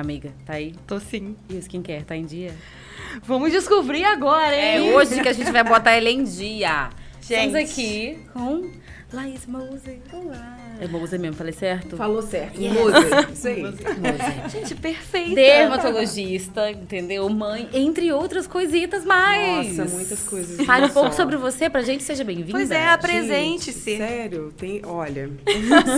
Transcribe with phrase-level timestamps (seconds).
[0.00, 0.74] Amiga, tá aí?
[0.86, 1.36] Tô sim.
[1.48, 2.54] E o skincare, tá em dia?
[3.24, 4.92] Vamos descobrir agora, É hein?
[4.94, 6.90] hoje que a gente vai botar ele em dia.
[7.20, 7.46] Gente.
[7.46, 8.70] Estamos aqui com
[9.12, 9.98] Laís Moser.
[10.12, 10.56] Olá.
[10.80, 11.96] É Moser mesmo, falei certo?
[11.96, 12.60] Falou certo.
[12.60, 12.72] Yes.
[12.72, 13.62] Moser, isso aí.
[13.62, 14.48] Moser.
[14.50, 15.34] Gente, perfeita.
[15.34, 17.28] Dermatologista, entendeu?
[17.28, 19.76] Mãe, entre outras coisitas mais.
[19.76, 20.64] Nossa, muitas coisas.
[20.64, 22.52] Fale um pouco sobre você pra gente, seja bem-vinda.
[22.52, 23.96] Pois é, apresente-se.
[23.96, 24.52] Sério?
[24.56, 25.28] Tem, olha,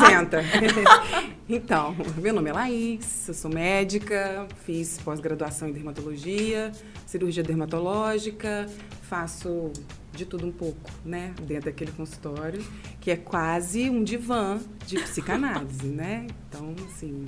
[0.08, 0.42] senta.
[1.54, 6.70] então, meu nome é Laís, eu sou médica, fiz pós-graduação em dermatologia,
[7.06, 8.66] cirurgia dermatológica,
[9.02, 9.72] faço
[10.12, 12.62] de tudo um pouco, né, dentro daquele consultório,
[13.00, 16.26] que é quase um divã de psicanálise, né?
[16.48, 17.24] Então, assim,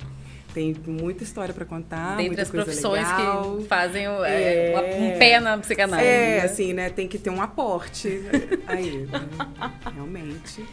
[0.53, 3.57] tem muita história para contar, Dentre as profissões legal.
[3.57, 4.73] que fazem o- É.
[4.73, 6.07] é, um pé na psicanálise.
[6.07, 6.41] É, né?
[6.45, 6.89] assim, né?
[6.89, 8.21] Tem que ter um aporte
[8.67, 9.27] aí, né?
[9.95, 10.63] realmente.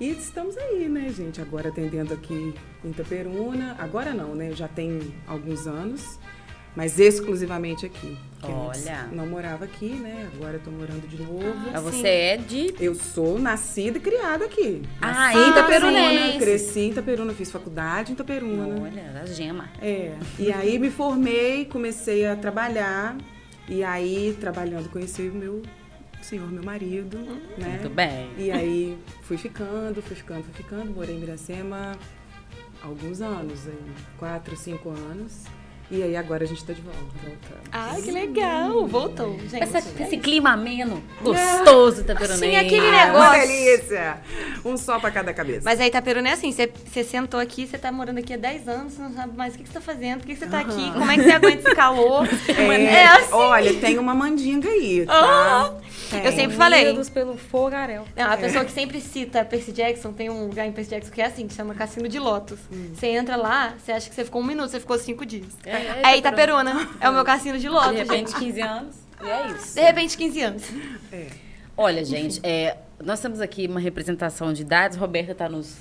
[0.00, 1.40] E estamos aí, né, gente?
[1.40, 3.76] Agora atendendo aqui em Itaperuna.
[3.78, 4.50] Agora não, né?
[4.52, 6.18] Já tenho alguns anos,
[6.74, 8.18] mas exclusivamente aqui.
[8.42, 9.08] Olha.
[9.12, 10.28] Não morava aqui, né?
[10.34, 11.44] Agora eu tô morando de novo.
[11.72, 12.74] Mas você é de.
[12.80, 14.82] Eu sou nascida e criada aqui.
[15.00, 16.38] Ah, em Itaperuna, itaperunense.
[16.38, 18.82] cresci em Itaperuna, fiz faculdade em Itaperuna.
[18.82, 19.70] Olha, a gema.
[19.80, 23.16] É, e aí me formei, comecei a trabalhar,
[23.68, 25.62] e aí trabalhando conheci o meu
[26.24, 27.18] senhor, meu marido,
[27.58, 27.78] né?
[27.80, 28.30] Muito bem.
[28.36, 31.96] E aí fui ficando, fui ficando, fui ficando, morei em Miracema
[32.82, 33.60] alguns anos,
[34.18, 35.44] quatro, cinco anos.
[35.90, 36.98] E aí agora a gente tá de volta.
[36.98, 37.64] voltando.
[37.70, 38.86] Ai, que legal.
[38.86, 39.62] Voltou, gente.
[39.62, 42.40] Essa- esse clima ameno, gostoso, itaperunense.
[42.40, 43.28] Sim, aquele Ah, negócio.
[43.30, 44.16] uma delícia!
[44.64, 45.60] Um só pra cada cabeça.
[45.64, 48.94] Mas aí Itaperuna é assim, você, sentou aqui, você tá morando aqui há 10 anos,
[48.94, 50.60] você não sabe mais o que, que você tá fazendo, por que, que você tá
[50.60, 52.26] aqui, como é que você aguenta esse calor.
[52.94, 53.32] É, assim.
[53.32, 55.74] Olha, tem uma mandinga aí, tá?
[56.10, 56.24] Tem.
[56.24, 56.84] Eu sempre falei.
[56.86, 58.04] Unidos pelo fogaréu.
[58.16, 61.20] Não, a pessoa que sempre cita Percy Jackson, tem um lugar em Percy Jackson que
[61.20, 62.58] é assim, que chama Cassino de Lotus.
[62.94, 65.46] Você entra lá, você acha que você ficou um minuto, você ficou cinco dias.
[65.64, 68.40] É, É Itaperuna, é o meu Cassino de Lotus, De repente, gente.
[68.40, 68.94] 15 anos.
[69.22, 69.74] E é isso.
[69.74, 70.62] De repente, 15 anos.
[71.12, 71.26] É.
[71.76, 74.96] Olha, gente, é, nós temos aqui uma representação de idades.
[74.96, 75.76] Roberta tá nos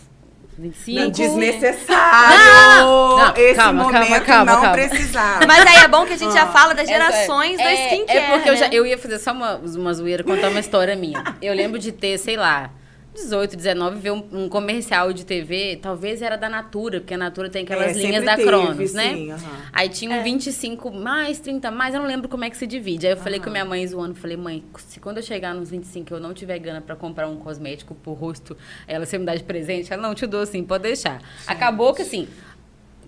[0.58, 1.00] 25.
[1.00, 2.86] Não, desnecessário!
[2.86, 4.74] Não, não, Esse calma, momento calma, calma, não calma.
[4.74, 5.46] precisava.
[5.48, 7.86] Mas aí é bom que a gente já fala das Essa é- gerações da é,
[7.88, 8.70] skincare, É porque eu, já, né?
[8.74, 11.24] eu ia fazer só uma, uma zoeira, contar uma história minha.
[11.42, 12.70] Eu lembro de ter, sei lá,
[13.14, 17.50] 18, 19, ver um, um comercial de TV, talvez era da Natura, porque a Natura
[17.50, 19.14] tem aquelas É, linhas da teve, Cronos, né?
[19.14, 19.62] sim, aham.
[19.72, 20.24] Aí tinha um É.
[20.24, 23.06] 25 mais, 30 mais, eu não lembro como é que se divide.
[23.06, 26.12] Aí eu falei com minha mãe zoando, falei, mãe, se quando eu chegar nos 25
[26.14, 28.58] eu não tiver grana pra comprar um cosmético pro rosto,
[28.88, 29.94] ela você me dá de presente?
[29.94, 31.22] Ela, não, te dou assim, pode deixar.
[31.46, 32.28] Acabou que assim,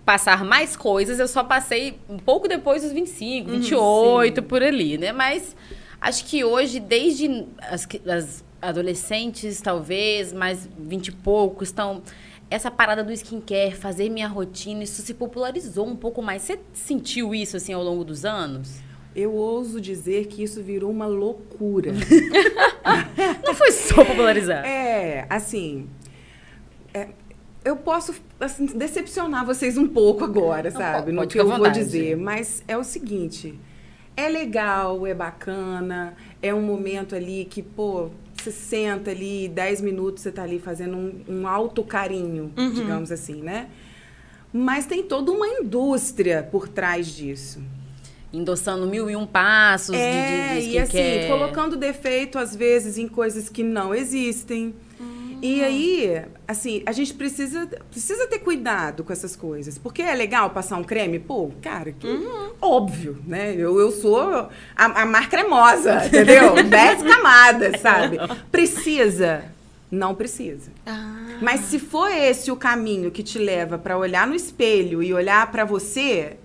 [0.06, 5.12] passar mais coisas, eu só passei um pouco depois dos 25, 28, por ali, né?
[5.12, 5.56] Mas
[6.00, 12.02] acho que hoje, desde as, as adolescentes, talvez, mais 20 e poucos, estão.
[12.50, 16.44] Essa parada do skincare, fazer minha rotina, isso se popularizou um pouco mais.
[16.44, 18.80] Você sentiu isso, assim, ao longo dos anos?
[19.16, 21.92] Eu ouso dizer que isso virou uma loucura.
[23.46, 24.66] Não foi só popularizar.
[24.66, 25.88] é, assim.
[26.94, 27.08] é,
[27.64, 30.98] eu posso assim, decepcionar vocês um pouco agora, Não, sabe?
[31.06, 31.80] pode no que eu vou vontade.
[31.80, 32.16] dizer.
[32.16, 33.58] Mas é o seguinte:
[34.16, 38.10] é legal, é bacana, é um momento ali que, pô,
[38.46, 42.72] você senta ali, 10 minutos você tá ali fazendo um, um alto carinho, Uhum.
[42.72, 43.68] digamos assim, né?
[44.54, 47.60] Mas tem toda uma indústria por trás disso.
[48.32, 51.28] Endossando mil e um passos de- É, de, de e assim, skincare.
[51.28, 54.74] colocando defeito, às vezes, em coisas que não existem.
[55.48, 59.78] E aí, assim, a gente precisa, precisa ter cuidado com essas coisas.
[59.78, 61.20] Porque é legal passar um creme?
[61.20, 62.08] Pô, cara, que
[62.62, 63.54] óbvio, né?
[63.56, 66.56] Eu, eu sou a, a mar cremosa, entendeu?
[66.64, 68.18] Dez camadas, sabe?
[68.52, 69.46] Precisa?
[69.92, 70.72] Não precisa.
[70.86, 71.38] Ah.
[71.42, 75.50] Mas se for esse o caminho que te leva pra olhar no espelho e olhar
[75.52, 76.38] pra você,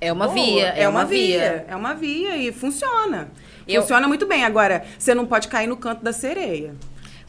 [0.00, 1.64] É uma Pô, via, é, uma via.
[1.68, 3.28] É uma via e funciona.
[3.66, 4.44] Eu- Funciona muito bem.
[4.44, 6.74] Agora, você não pode cair no canto da sereia.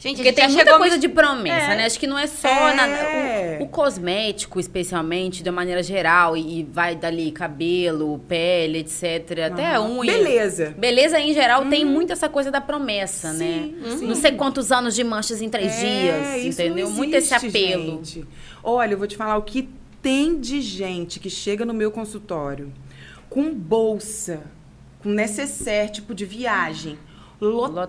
[0.02, 1.76] Gente, Porque tem já muita coisa a- de promessa, É.
[1.76, 1.84] né?
[1.84, 2.74] Acho que não é só É.
[2.74, 8.78] na- o, o cosmético, especialmente, de uma maneira geral, e, e vai dali cabelo, pele,
[8.78, 9.38] etc.
[9.52, 9.98] Até Aham.
[9.98, 10.10] unha.
[10.12, 10.74] Beleza.
[10.78, 13.70] Beleza, em geral, tem muito essa coisa da promessa, né?
[13.84, 14.06] Sim, sim.
[14.06, 16.88] Não sei quantos anos de manchas em três É, dias, entendeu?
[16.88, 17.84] não muito esse existe, apelo.
[18.02, 18.24] gente.
[18.64, 19.68] Olha, eu vou te falar o que
[20.00, 22.72] tem de gente que chega no meu consultório
[23.28, 24.40] com bolsa,
[25.02, 26.98] com necessaire, tipo de viagem,
[27.40, 27.80] lotada,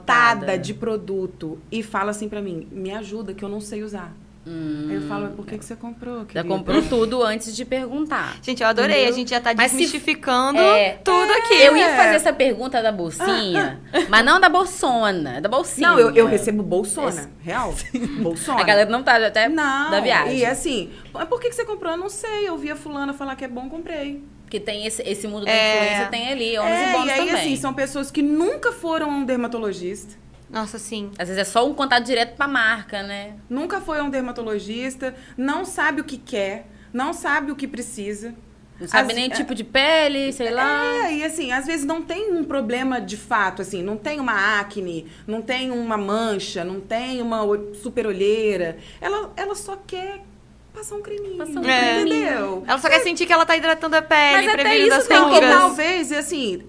[0.42, 0.58] Lotada.
[0.58, 4.14] de produto e fala assim pra mim: "Me ajuda que eu não sei usar".
[4.44, 6.22] Aí eu falo, "Mas por que, que você comprou?
[6.22, 8.38] Já querida?" comprou tudo antes de perguntar.
[8.42, 8.96] Gente, eu adorei.
[8.96, 9.14] Entendeu?
[9.14, 10.94] A gente já tá Mas se- desmistificando É.
[11.04, 11.54] tudo aqui.
[11.62, 15.90] Eu ia fazer essa pergunta da bolsinha, mas não da bolsona, da bolsinha.
[15.90, 17.72] Não, eu, eu recebo bolsona, real.
[18.20, 18.62] Bolsona.
[18.62, 20.38] A galera não tá até Não, da viagem.
[20.40, 21.92] e assim, "Mas por que, que você comprou?
[21.92, 24.24] Eu não sei, eu vi a fulana falar que é bom, comprei.
[24.52, 25.78] Que tem esse, esse mundo da É.
[25.86, 27.34] influência, tem ali, homens é, e bônus e aí, também.
[27.36, 30.16] assim, são pessoas que nunca foram a um dermatologista,
[30.50, 31.10] Nossa, sim.
[31.18, 33.36] Às vezes é só um contato direto pra marca, né?
[33.50, 38.36] nunca foi a um dermatologista, não sabe o que quer, não sabe o que precisa.
[38.78, 41.06] Não sabe As- nem tipo de pele, sei lá.
[41.08, 44.60] É, e assim, às vezes não tem um problema de fato, assim, não tem uma
[44.60, 47.42] acne, não tem uma mancha, não tem uma
[47.82, 48.78] super olheira.
[49.00, 50.22] Ela, ela só quer
[50.82, 51.38] passar um creminho.
[51.38, 52.02] Passar um É.
[52.02, 52.64] Entendeu?
[52.68, 55.08] Ela só quer sentir que ela tá hidratando a pele, Mas até prevenindo isso as
[55.08, 56.64] tem que Não, e talvez, assim.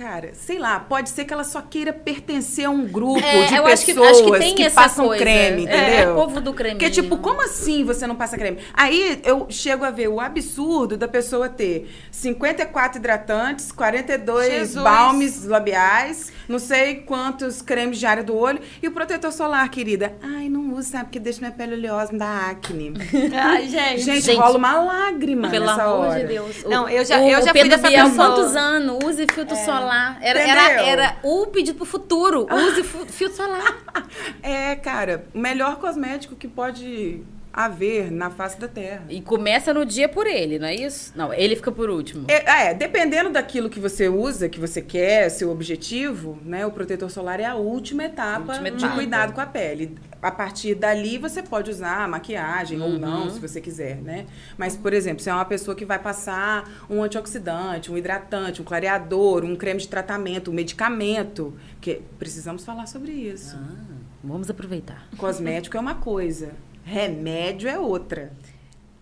[0.00, 3.54] Cara, sei lá, pode ser que ela só queira pertencer a um grupo É, de
[3.54, 5.22] eu acho que- pessoas acho que tem essa passam coisa.
[5.22, 6.12] creme, É, entendeu?
[6.12, 6.78] é povo do creminho.
[6.78, 8.56] Porque, tipo, como assim você não passa creme?
[8.72, 14.82] Aí eu chego a ver o absurdo da pessoa ter 54 hidratantes, 42 Jesus.
[14.82, 20.14] balmes labiais, não sei quantos cremes de área do olho e o protetor solar, querida.
[20.22, 21.04] Ai, não usa, sabe?
[21.04, 22.94] Porque deixa minha pele oleosa, me dá acne.
[23.38, 24.00] Ai, gente.
[24.00, 26.20] Gente, Gente, rola uma lágrima Pelo nessa amor hora.
[26.20, 26.64] de Deus.
[26.64, 28.10] Não, O- eu já- o, eu já o fui dessa pessoa.
[28.14, 28.98] quantos anos?
[29.04, 29.89] Use filtro solar.
[30.20, 30.84] Era, era, Entendeu?
[30.86, 32.46] era o pedido pro futuro.
[32.52, 33.78] Use filtro solar.
[34.42, 39.02] É, cara, o melhor cosmético que pode haver na face da Terra.
[39.08, 41.12] E começa no dia por ele, não é isso?
[41.16, 42.24] Não, ele fica por último.
[42.28, 46.64] É, é, dependendo daquilo que você usa, que você quer, seu objetivo, né?
[46.64, 48.94] O protetor solar é a última etapa Última de etapa.
[48.94, 49.96] cuidado com a pele.
[50.22, 52.98] A partir dali você pode usar maquiagem ou Uhum.
[52.98, 54.26] não, se você quiser, né?
[54.56, 58.64] Mas, por exemplo, se é uma pessoa que vai passar um antioxidante, um hidratante, um
[58.64, 63.56] clareador, um creme de tratamento, um medicamento, que precisamos falar sobre isso.
[63.58, 63.74] Ah,
[64.22, 65.08] vamos aproveitar.
[65.16, 66.50] Cosmético é uma coisa,
[66.84, 68.32] remédio é outra.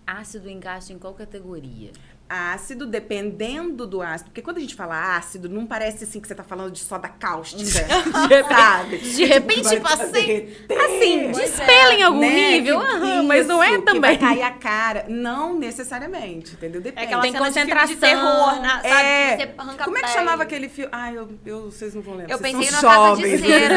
[0.06, 1.90] Ácido encaixa em qual categoria?
[2.28, 4.30] Ácido, dependendo do ácido.
[4.30, 7.08] Porque quando a gente fala ácido, não parece assim que você tá falando de soda
[7.08, 7.86] cáustica.
[8.48, 8.98] sabe?
[8.98, 12.50] De repente, Vai tipo assim, assim, Pois despela em algum né?
[12.52, 14.00] nível, aham, mas não é também.
[14.00, 15.06] vai cair a cara.
[15.08, 16.80] Não necessariamente, entendeu?
[16.80, 17.06] É Depende.
[17.06, 17.96] aquela Tem cena de concentração.
[17.98, 18.88] terror, na, sabe?
[19.08, 19.54] É.
[19.84, 20.90] Como é que chamava aquele filme?
[20.92, 22.34] Ai, eu, eu, vocês não vão lembrar.
[22.34, 23.74] Eu vocês pensei na Casa de jovens, Cera.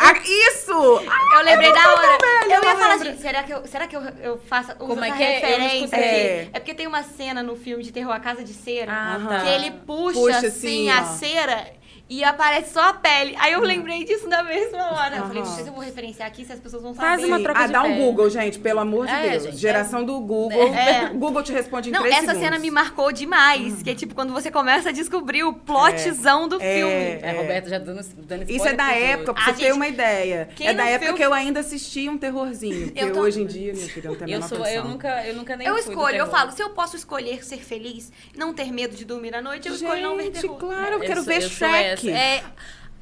[0.00, 1.02] Ah, isso!
[1.08, 2.18] Ai, Eu lembrei eu da hora.
[2.18, 5.10] velha, eu ia falar, gente, será que eu, será que eu, eu faço Como é
[5.10, 5.38] que é?
[5.38, 5.96] Referência?
[5.96, 6.48] É.
[6.52, 9.28] É porque tem uma cena no filme de terror, A Casa de Cera, Ah, Aham.
[9.28, 9.40] tá.
[9.40, 11.04] que ele puxa, Puxa assim, assim, a ó.
[11.14, 11.72] cera
[12.08, 13.34] e aparece só a pele.
[13.38, 15.16] Aí eu lembrei disso na mesma hora.
[15.16, 17.26] Eu falei, não sei se eu vou referenciar aqui, se as pessoas vão Faz saber.
[17.32, 17.42] uma Sim.
[17.44, 18.00] troca ah, de dá um pele.
[18.02, 19.42] Google, gente, pelo amor de É, Deus.
[19.44, 20.72] gente, Geração do Google.
[20.74, 21.08] É.
[21.14, 22.42] Google te responde em Não, três essa segundos.
[22.44, 23.82] cena me marcou demais.
[23.82, 26.74] Que é tipo quando você começa a descobrir o plotzão do É.
[26.76, 26.92] filme.
[27.22, 30.48] É, a Roberta já dando, dando Isso é da época, pra você ter uma ideia.
[30.56, 32.86] quem É da época viu- que eu ainda assistia um terrorzinho.
[32.92, 35.26] Porque Eu tô- hoje em dia, minha filha, não tem a Eu, sou, eu, nunca,
[35.26, 38.52] eu nunca nem Eu do escolho, eu falo, se eu posso escolher ser feliz, não
[38.52, 40.56] ter medo de dormir à noite, eu escolho não ver Gente, terror.
[40.58, 41.93] claro, eu quero ver Shrek.
[41.94, 42.10] Essa.
[42.10, 42.42] É.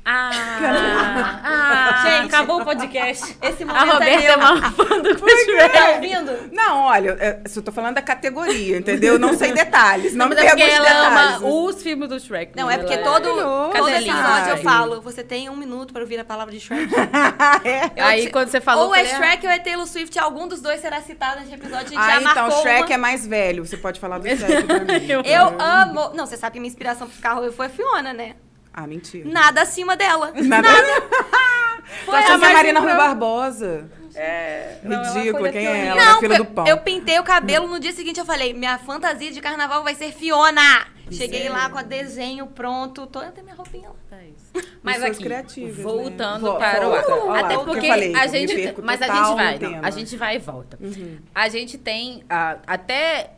[0.04, 2.34] Ah, ah, Gente.
[2.34, 3.36] acabou o podcast.
[3.40, 4.46] Esse A momento é Roberta é meu.
[4.48, 5.94] uma fã do Tá Shrek.
[5.94, 6.50] ouvindo?
[6.52, 9.16] Não, olha, é, eu tô falando da categoria, entendeu?
[9.16, 10.12] Não sei detalhes.
[10.12, 11.36] Não, Não, me mas é ela detalhes.
[11.36, 12.56] ama os filmes do Shrek.
[12.56, 16.02] Não, é porque Ela todo, maravilhoso, todo episódio eu falo, você tem um minuto para
[16.02, 16.92] ouvir a palavra de Shrek.
[17.64, 17.92] é.
[17.96, 20.60] Eu Aí quando você falou, Ou é falei, Shrek ou é Taylor Swift, algum dos
[20.60, 22.94] dois será citado nesse episódio, a gente Ah, já então, marcou Shrek uma.
[22.94, 23.64] é mais velho.
[23.64, 25.06] Você pode falar do Shrek pra mim.
[25.08, 26.10] Eu- Eu amo...
[26.14, 28.34] Não, você sabe que minha inspiração pro carro foi a Fiona, né?
[28.72, 29.28] Ah, mentira.
[29.28, 30.32] Nada acima dela.
[30.42, 30.69] Nada.
[32.04, 32.94] Foi Tô achando a é mais Marina Rui.
[32.94, 33.90] Barbosa.
[34.14, 36.00] É, não, ela Ridícula, foi quem é ela?
[36.00, 36.66] Ela é Não, filha do eu, pão.
[36.66, 40.12] eu pintei o cabelo no dia seguinte, eu falei, minha fantasia de carnaval vai ser
[40.12, 40.87] Fiona.
[41.11, 41.52] Cheguei Sério?
[41.56, 43.94] lá com o desenho pronto, tô até minha roupinha lá.
[44.11, 44.68] Tá isso.
[44.82, 45.44] Mas aqui, né?
[45.82, 48.75] voltando Vo- para o lá, Até porque falei, a gente.
[48.82, 49.85] Mas a gente vai, não.
[49.85, 50.78] A gente vai e volta.
[50.80, 51.18] Uhum.
[51.35, 53.30] A gente tem ah, até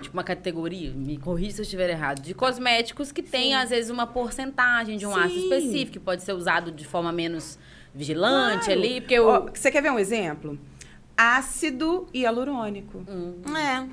[0.00, 3.90] tipo, uma categoria, me corrija se eu estiver errado, de cosméticos que tem, às vezes,
[3.90, 5.42] uma porcentagem de um ácido Sim.
[5.44, 7.58] específico, que pode ser usado de forma menos
[7.94, 8.80] vigilante Claro.
[8.80, 9.18] ali, porque.
[9.18, 10.58] Ó, você quer ver um exemplo?
[11.16, 13.04] Ácido hialurônico.
[13.08, 13.86] Hum, É.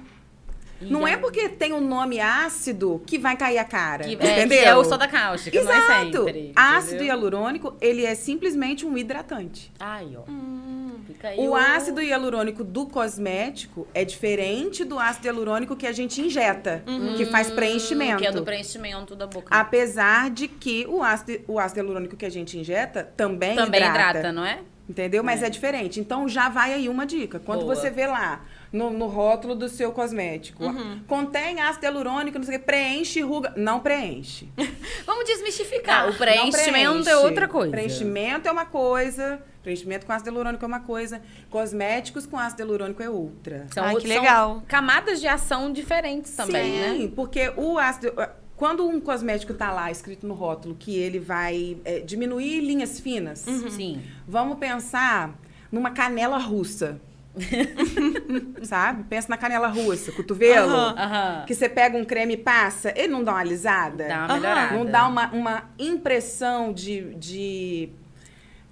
[0.82, 4.04] Não é porque tem o nome ácido que vai cair a cara.
[4.04, 4.60] que, é, entendeu?
[4.60, 6.26] que é o soda cáustica, não é Exato.
[6.26, 6.52] sempre.
[6.56, 7.08] ácido entendeu?
[7.08, 9.72] hialurônico, ele é simplesmente um hidratante.
[9.80, 10.30] Ai, ó.
[10.30, 10.78] Hum.
[11.08, 16.22] Fica aí O ácido hialurônico do cosmético é diferente do ácido hialurônico que a gente
[16.22, 16.84] injeta,
[17.16, 18.18] que faz preenchimento.
[18.22, 19.56] Que é do preenchimento da boca.
[19.56, 24.10] Apesar de que o ácido, o ácido hialurônico que a gente injeta também, Também hidrata.
[24.20, 24.60] hidrata, não é?
[24.90, 25.24] Entendeu?
[25.24, 25.50] Mas é.
[25.50, 26.00] diferente.
[26.00, 27.40] Então já vai aí uma dica.
[27.40, 27.76] Quando Boa.
[27.76, 28.42] você vê lá
[28.72, 30.64] no, no rótulo do seu cosmético.
[30.66, 31.02] Uhum.
[31.08, 33.54] Contém ácido hialurônico, não sei o que, preenche ruga.
[33.56, 34.50] Não preenche.
[35.06, 36.04] Vamos desmistificar.
[36.04, 37.14] Ah, o Não preenchimento é preenche.
[37.26, 37.72] outra coisa.
[37.72, 43.02] Preenchimento é uma coisa, preenchimento com ácido hialurônico é uma coisa, cosméticos com ácido hialurônico
[43.02, 43.68] é outra.
[43.74, 44.64] São, Ai, que são legal.
[44.68, 47.12] camadas de ação diferentes também, Sim, né?
[47.16, 48.14] porque o ácido.
[48.56, 53.46] Quando um cosmético tá lá escrito no rótulo que ele vai é, diminuir linhas finas,
[53.46, 53.70] Uhum.
[53.70, 54.02] Sim.
[54.28, 55.36] vamos pensar
[55.72, 57.00] numa canela russa.
[58.64, 59.04] Sabe?
[59.04, 60.74] Pensa na canela russa, cotovelo.
[60.74, 60.96] Aham.
[60.98, 61.46] Aham.
[61.46, 64.08] Que você pega um creme e passa, ele não dá uma alisada?
[64.08, 64.76] Dá uma melhorada.
[64.76, 67.90] Não dá uma, uma impressão de, de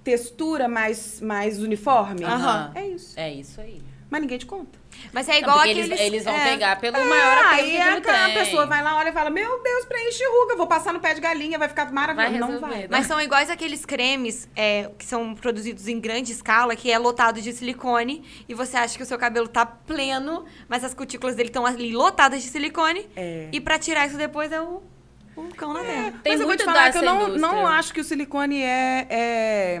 [0.04, 2.24] textura mais, mais uniforme?
[2.74, 3.18] É isso.
[3.18, 3.80] É isso aí.
[4.10, 4.78] Mas ninguém te conta.
[5.12, 5.90] Mas é Não, igual porque aqueles...
[5.90, 6.50] eles, eles vão é.
[6.50, 8.34] pegar pelo É, maior apelo aí que a, aquilo a tem.
[8.34, 11.20] pessoa vai lá, olha e fala: Meu Deus, preenche ruga, vou passar no pé de
[11.20, 12.40] galinha, vai ficar maravilhoso.
[12.40, 12.78] Vai não vai.
[12.82, 12.86] né?
[12.90, 17.40] Mas são iguais aqueles cremes é, que são produzidos em grande escala, que é lotado
[17.40, 21.48] de silicone, e você acha que o seu cabelo tá pleno, mas as cutículas dele
[21.48, 23.08] estão ali lotadas de silicone.
[23.16, 23.48] É.
[23.52, 24.82] E pra tirar isso depois é o,
[25.36, 26.12] o cão na terra.
[26.22, 27.38] Tem Mas eu vou te falar que eu não, indústria.
[27.40, 29.80] não acho que o silicone é, é,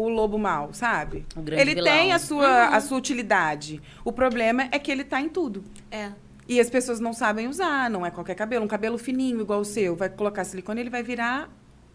[0.00, 1.26] o lobo mal, sabe?
[1.36, 1.92] O grande ele vilão.
[1.92, 3.80] tem a sua, a sua utilidade.
[4.04, 5.64] O problema é que ele tá em tudo.
[5.90, 6.10] É.
[6.48, 8.64] E as pessoas não sabem usar, não é qualquer cabelo.
[8.64, 11.50] Um cabelo fininho igual o seu, vai colocar silicone, ele vai virar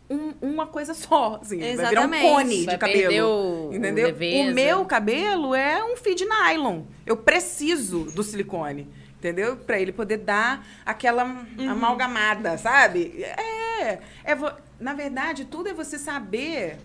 [0.09, 1.39] um- uma coisa só.
[1.41, 2.21] Assim, Vai virar um Exatamente.
[2.27, 3.27] cone Vai de cabelo.
[3.27, 4.07] o- o entendeu?
[4.07, 4.51] leveza.
[4.51, 6.81] o meu cabelo é um fio de nylon.
[7.05, 8.87] Eu preciso do silicone.
[9.17, 9.55] Entendeu?
[9.55, 11.69] Pra ele poder dar aquela Uhum.
[11.69, 13.23] amalgamada, sabe?
[13.23, 13.99] É.
[14.25, 16.77] é vo- na verdade, tudo é você saber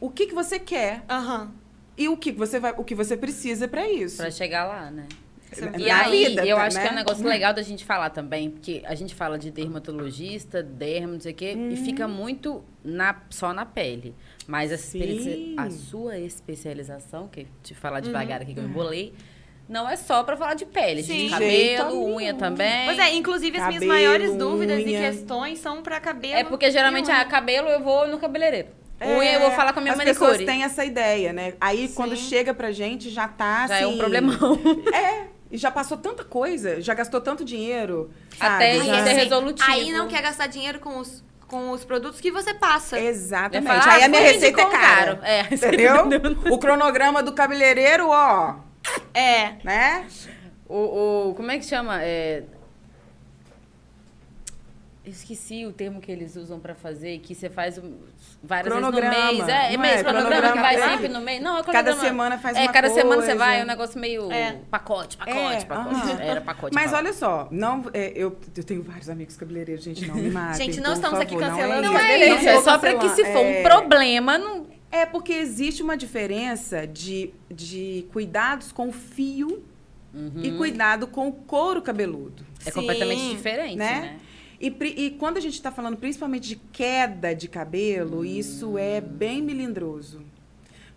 [0.00, 1.52] o que, que você quer Aham.
[1.96, 4.16] e o que, que você vai, o que você precisa pra isso.
[4.16, 5.06] Pra chegar lá, né?
[5.72, 6.98] Na E aí, vida, eu tá, acho que é um né?
[6.98, 11.32] negócio legal da gente falar também, porque a gente fala de dermatologista, dermo, não sei
[11.32, 14.14] o quê, e fica muito na, só na pele.
[14.46, 19.12] Mas a, especi- a sua especialização, que te falar devagar aqui que eu embolei,
[19.68, 21.02] não é só pra falar de pele.
[21.02, 21.24] Sim.
[21.26, 22.86] De cabelo, unha também.
[22.86, 25.00] Pois é, inclusive as minhas Cabelo, maiores dúvidas e unha.
[25.00, 26.34] questões são pra cabelo.
[26.34, 28.68] É porque geralmente, e ah, cabelo eu vou no cabeleireiro.
[29.06, 30.30] Unha eu vou falar com a minha É, As manicure.
[30.30, 31.54] pessoas têm essa ideia, né?
[31.60, 32.28] Aí, quando Sim.
[32.28, 33.84] chega pra gente, já tá Já assim...
[33.84, 34.58] é um problemão.
[34.92, 38.86] É, e já passou tanta coisa, já gastou tanto dinheiro, Até sabe?
[38.86, 39.70] Já- é resolutivo.
[39.70, 43.00] Aí não quer gastar dinheiro com os, com os produtos que você passa.
[43.00, 43.66] Exatamente.
[43.66, 45.16] Vai falar, Aí a ah, minha receita é cara.
[45.16, 45.18] caro.
[45.24, 45.94] É, Entendeu?
[46.52, 48.54] o cronograma do cabeleireiro, ó,
[49.14, 49.54] É.
[49.64, 50.06] né?
[50.68, 52.00] O, o- como é que chama?
[52.02, 52.44] É...
[55.10, 57.80] Eu esqueci o termo que eles usam pra fazer, que você faz
[58.40, 59.48] várias Cronograma, vezes no mês.
[59.48, 60.04] É, é não mês, é?
[60.04, 60.88] cronograma, que vai é.
[60.88, 61.42] sempre no mês.
[61.42, 63.34] Não, é Cada semana faz É, uma cada semana você coisa.
[63.36, 64.52] vai, é um negócio meio É.
[64.70, 65.94] pacote, pacote, É, pacote.
[65.96, 66.20] aham.
[66.22, 66.74] Era pacote.
[66.76, 67.04] Mas pacote.
[67.04, 70.66] olha só, não, é, eu, eu tenho vários amigos cabeleireiros, gente, não me matem.
[70.66, 73.08] Gente, não estamos aqui favor, cancelando Não Não é isso, é Não só pra que
[73.08, 73.62] se for um é.
[73.64, 74.64] problema, não...
[74.92, 79.64] É porque existe uma diferença de, de cuidados com o fio
[80.40, 82.44] e cuidado com o couro cabeludo.
[82.64, 84.00] É Sim, completamente diferente, né?
[84.00, 84.20] né?
[84.60, 89.40] E, e quando a gente está falando principalmente de queda de cabelo, isso é bem
[89.40, 90.22] melindroso.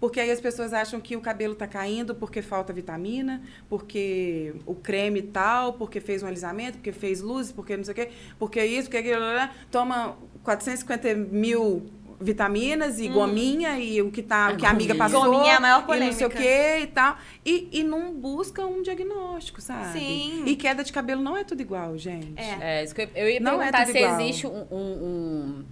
[0.04, 4.76] Porque aí as pessoas acham que o cabelo está caindo porque falta vitamina, porque o
[4.76, 8.66] creme tal, porque fez um alisamento, porque fez luz, porque não sei o quê, porque
[8.66, 9.24] isso, porque aquilo,
[9.72, 11.84] toma 450 mil
[12.24, 15.24] vitaminas e gominha e o que, tá, o que a amiga passou.
[15.26, 16.38] Gominha é a maior E não sei o polêmica.
[16.42, 17.18] quê e tal.
[17.46, 20.00] E, e não busca um diagnóstico, sabe?
[20.00, 20.44] Sim.
[20.46, 22.34] E queda de cabelo não é tudo igual, gente.
[22.40, 22.80] É.
[22.80, 24.20] É, isso que eu, eu ia Não é perguntar tudo se igual.
[24.22, 25.64] existe um, um,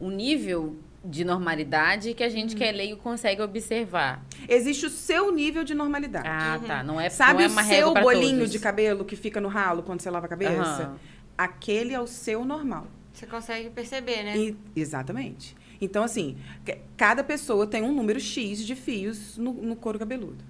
[0.00, 2.30] um, um nível de normalidade que a Hum.
[2.30, 4.24] gente que é leigo consegue observar.
[4.48, 6.28] Existe o seu nível de normalidade.
[6.28, 6.82] Ah, tá.
[6.84, 8.52] Não é, Sabe não é o seu bolinho todos.
[8.52, 10.52] de cabelo que fica no ralo quando você lava a cabeça?
[10.60, 10.96] Aham.
[11.36, 12.86] Aquele é o seu normal.
[13.12, 14.36] Você consegue perceber, né?
[14.38, 15.56] E- exatamente.
[15.82, 20.42] Então, assim, ca- cada pessoa tem um número X de fios no, no couro cabeludo.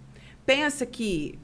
[0.47, 1.39] Pensa que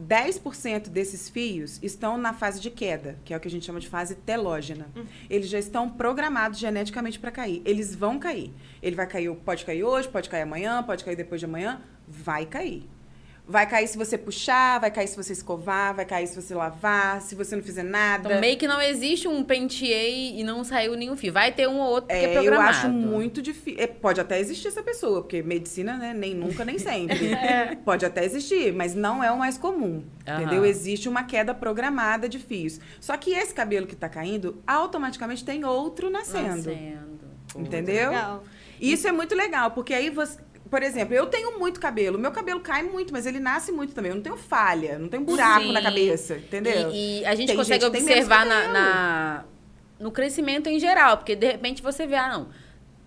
[0.00, 3.80] 10% desses fios estão na fase de queda, que é o que a gente chama
[3.80, 4.88] de fase telógena.
[5.28, 7.60] Eles já estão programados geneticamente para cair.
[7.64, 8.52] Eles vão cair.
[8.82, 12.46] Ele vai cair, pode cair hoje, pode cair amanhã, pode cair depois de amanhã, vai
[12.46, 12.84] cair.
[13.50, 17.20] Vai cair se você puxar, vai cair se você escovar, vai cair se você lavar,
[17.20, 18.28] se você não fizer nada.
[18.28, 21.32] Então, meio que não existe um penteei e não saiu nenhum fio.
[21.32, 22.70] Vai ter um ou outro que é É, eu programado.
[22.70, 23.88] acho muito difícil.
[24.00, 27.18] Pode até existir essa pessoa, porque medicina, né, nem nunca, nem sempre.
[27.84, 30.04] Pode até existir, mas não é o mais comum.
[30.28, 30.42] Aham.
[30.42, 30.64] Entendeu?
[30.64, 32.78] Existe uma queda programada de fios.
[33.00, 36.68] Só que esse cabelo que tá caindo, automaticamente tem outro nascendo.
[36.68, 37.20] Nascendo.
[37.56, 38.10] Entendeu?
[38.10, 38.44] Legal.
[38.80, 40.38] Isso é muito legal, porque aí você.
[40.70, 42.16] Por exemplo, eu tenho muito cabelo.
[42.18, 44.10] Meu cabelo cai muito, mas ele nasce muito também.
[44.10, 45.72] Eu não tenho falha, não tenho buraco Sim.
[45.72, 46.90] na cabeça, entendeu?
[46.92, 49.44] E, e a gente Tem consegue gente observar na, na-
[49.98, 52.48] no crescimento em geral, porque de repente você vê, ah, não.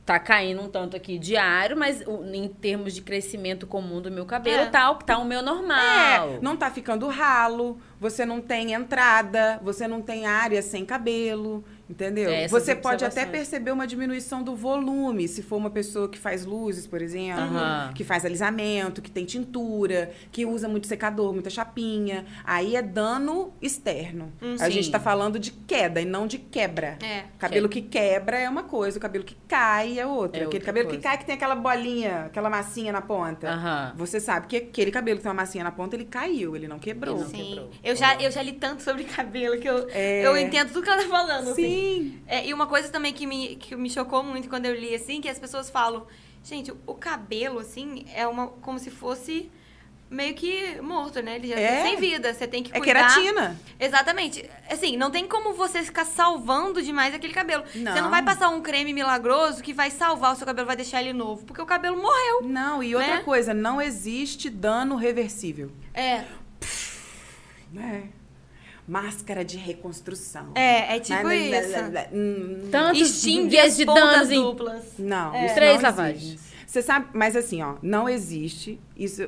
[0.05, 2.01] tá caindo um tanto aqui diário, mas
[2.33, 4.65] em termos de crescimento comum do meu cabelo, É.
[4.65, 5.79] tá, o- tá o meu normal.
[5.79, 11.63] É, não tá ficando ralo, você não tem entrada, você não tem área sem cabelo,
[11.89, 12.29] entendeu?
[12.29, 16.45] É, você pode até perceber uma diminuição do volume, se for uma pessoa que faz
[16.45, 17.91] luzes, por exemplo, Aham.
[17.93, 22.25] que faz alisamento, que tem tintura, que usa muito secador, muita chapinha.
[22.43, 24.31] Aí é dano externo.
[24.41, 24.91] Hum, a gente sim.
[24.91, 26.97] tá falando de queda e não de quebra.
[27.01, 27.23] É.
[27.37, 30.41] Cabelo que quebra é uma coisa, o cabelo que cai é outra.
[30.41, 30.97] É Aquele outra cabelo coisa.
[30.97, 33.49] que cai que tem aquela bolinha, aquela massinha na ponta.
[33.51, 33.93] Aham.
[33.97, 36.79] Você sabe que aquele cabelo que tem uma massinha na ponta, ele caiu, ele não
[36.79, 37.15] quebrou.
[37.15, 37.37] Ele não Sim.
[37.49, 37.69] quebrou.
[37.83, 40.25] Eu já, eu já li tanto sobre cabelo que eu, É.
[40.25, 41.49] eu entendo tudo que ela tá falando.
[41.51, 41.73] assim.
[41.83, 42.21] Sim.
[42.27, 45.19] É, e uma coisa também que me, que me chocou muito quando eu li, assim,
[45.21, 46.05] que as pessoas falam,
[46.43, 49.51] gente, o, cabelo, assim, é uma como se fosse
[50.09, 51.35] meio que morto, né?
[51.37, 51.77] Ele já É.
[51.77, 52.31] tá sem vida.
[52.33, 52.85] Você tem que É cuidar.
[53.15, 53.59] queratina.
[53.79, 54.47] Exatamente.
[54.69, 57.63] Assim, não tem como você ficar salvando demais aquele cabelo.
[57.65, 57.95] Você Não.
[58.03, 61.13] não vai passar um creme milagroso que vai salvar o seu cabelo, vai deixar ele
[61.13, 61.43] novo.
[61.45, 62.43] Porque o cabelo morreu.
[62.43, 63.23] Não, e outra Né?
[63.23, 65.71] coisa, não existe dano reversível.
[65.95, 66.23] É.
[67.75, 68.03] É.
[68.87, 70.47] Máscara de reconstrução.
[70.55, 71.71] É, é tipo Lá, lá, isso.
[71.71, 72.05] lá, lá, lá.
[72.13, 74.83] Hum, Tantos Extingue de danos em duplas.
[74.99, 75.45] Não, É.
[75.45, 76.23] isso Três não lavagens.
[76.23, 76.53] existe.
[76.67, 78.79] Você sabe, mas assim, ó, não existe.
[78.97, 79.21] Isso,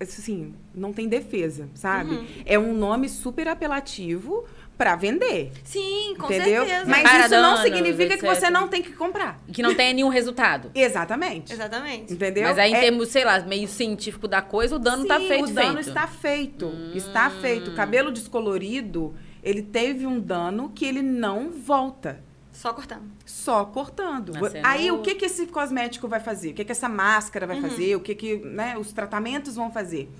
[0.00, 2.14] isso, assim, não tem defesa, sabe?
[2.14, 2.26] Uhum.
[2.46, 4.44] É um nome super apelativo
[4.82, 5.52] pra vender.
[5.62, 6.64] Sim, com entendeu?
[6.66, 6.90] certeza.
[6.90, 9.38] Mas Para isso não significa que você não tem que comprar.
[9.52, 10.72] que não tenha nenhum resultado.
[10.74, 11.52] Exatamente.
[11.52, 12.12] Exatamente.
[12.12, 12.42] Entendeu?
[12.48, 15.28] Mas aí, em É- termos, sei lá, meio científico da coisa, o dano tá Sim,
[15.28, 15.88] feito, o dano feito.
[15.88, 16.72] está feito.
[16.94, 17.70] Está feito.
[17.70, 22.20] O cabelo descolorido, ele teve um dano que ele não volta.
[22.52, 23.04] Só cortando.
[23.24, 24.32] Só cortando.
[24.32, 26.50] Nascendo- Aí o que, que esse cosmético vai fazer?
[26.50, 27.94] O que, que essa máscara vai fazer?
[27.96, 30.10] O que, que né, os tratamentos vão fazer?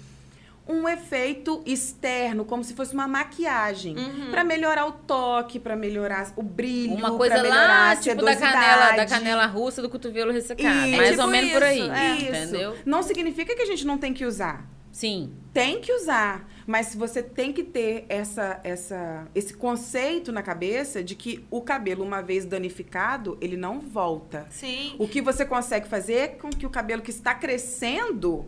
[0.67, 3.97] Um efeito externo, como se fosse uma maquiagem.
[4.31, 9.07] Pra melhorar o toque, pra melhorar o brilho, Uma coisa lá, tipo da canela, da
[9.07, 10.87] canela russa do cotovelo ressecado.
[10.89, 10.97] Isso.
[10.97, 11.81] Mais Tipo ou menos por aí.
[11.81, 12.17] isso, é.
[12.17, 12.27] Isso.
[12.29, 12.77] Entendeu?
[12.87, 14.69] Não significa que a gente não tem que usar.
[14.93, 15.33] Sim.
[15.55, 21.15] Tem que usar, mas você tem que ter essa, essa, esse conceito na cabeça de
[21.15, 24.47] que o cabelo, uma vez danificado, ele não volta.
[24.51, 24.95] Sim.
[24.99, 28.47] O que você consegue fazer é com que o cabelo que está crescendo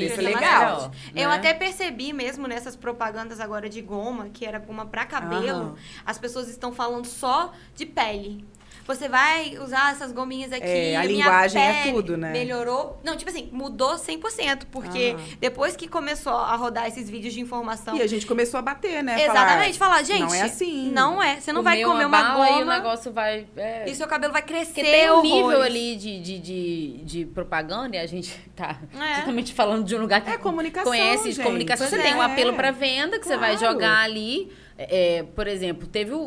[0.00, 0.40] Fica legal.
[0.42, 1.36] melhor, Eu né?
[1.36, 5.74] até percebi mesmo nessas propagandas agora de goma, que era goma pra cabelo, Aham.
[6.04, 8.44] as pessoas estão falando só de pele.
[8.86, 10.62] Você vai usar essas gominhas aqui.
[10.66, 12.30] É, a minha linguagem é tudo, né?
[12.32, 13.00] Melhorou.
[13.02, 14.64] Não, tipo assim, mudou 100%.
[14.70, 15.24] Porque Aham.
[15.40, 17.96] depois que começou a rodar esses vídeos de informação.
[17.96, 19.24] E a gente começou a bater, né?
[19.24, 20.20] Exatamente, falar, gente.
[20.20, 20.90] Não é assim.
[20.92, 21.40] Não é.
[21.40, 23.46] Você não vai Comer uma, bala goma e o negócio vai...
[23.56, 23.84] é.
[23.88, 24.74] e seu cabelo vai crescer.
[24.74, 25.64] Porque tem um nível horrores.
[25.64, 29.20] ali de, de, de, de propaganda e a gente tá É.
[29.20, 31.44] totalmente falando de um lugar que É comunicação, conhece de gente.
[31.44, 31.86] comunicação.
[31.86, 32.26] Você Pois tem um é.
[32.26, 33.72] apelo pra venda que você vai Claro.
[33.74, 34.52] jogar ali.
[34.76, 36.18] É, por exemplo, teve o,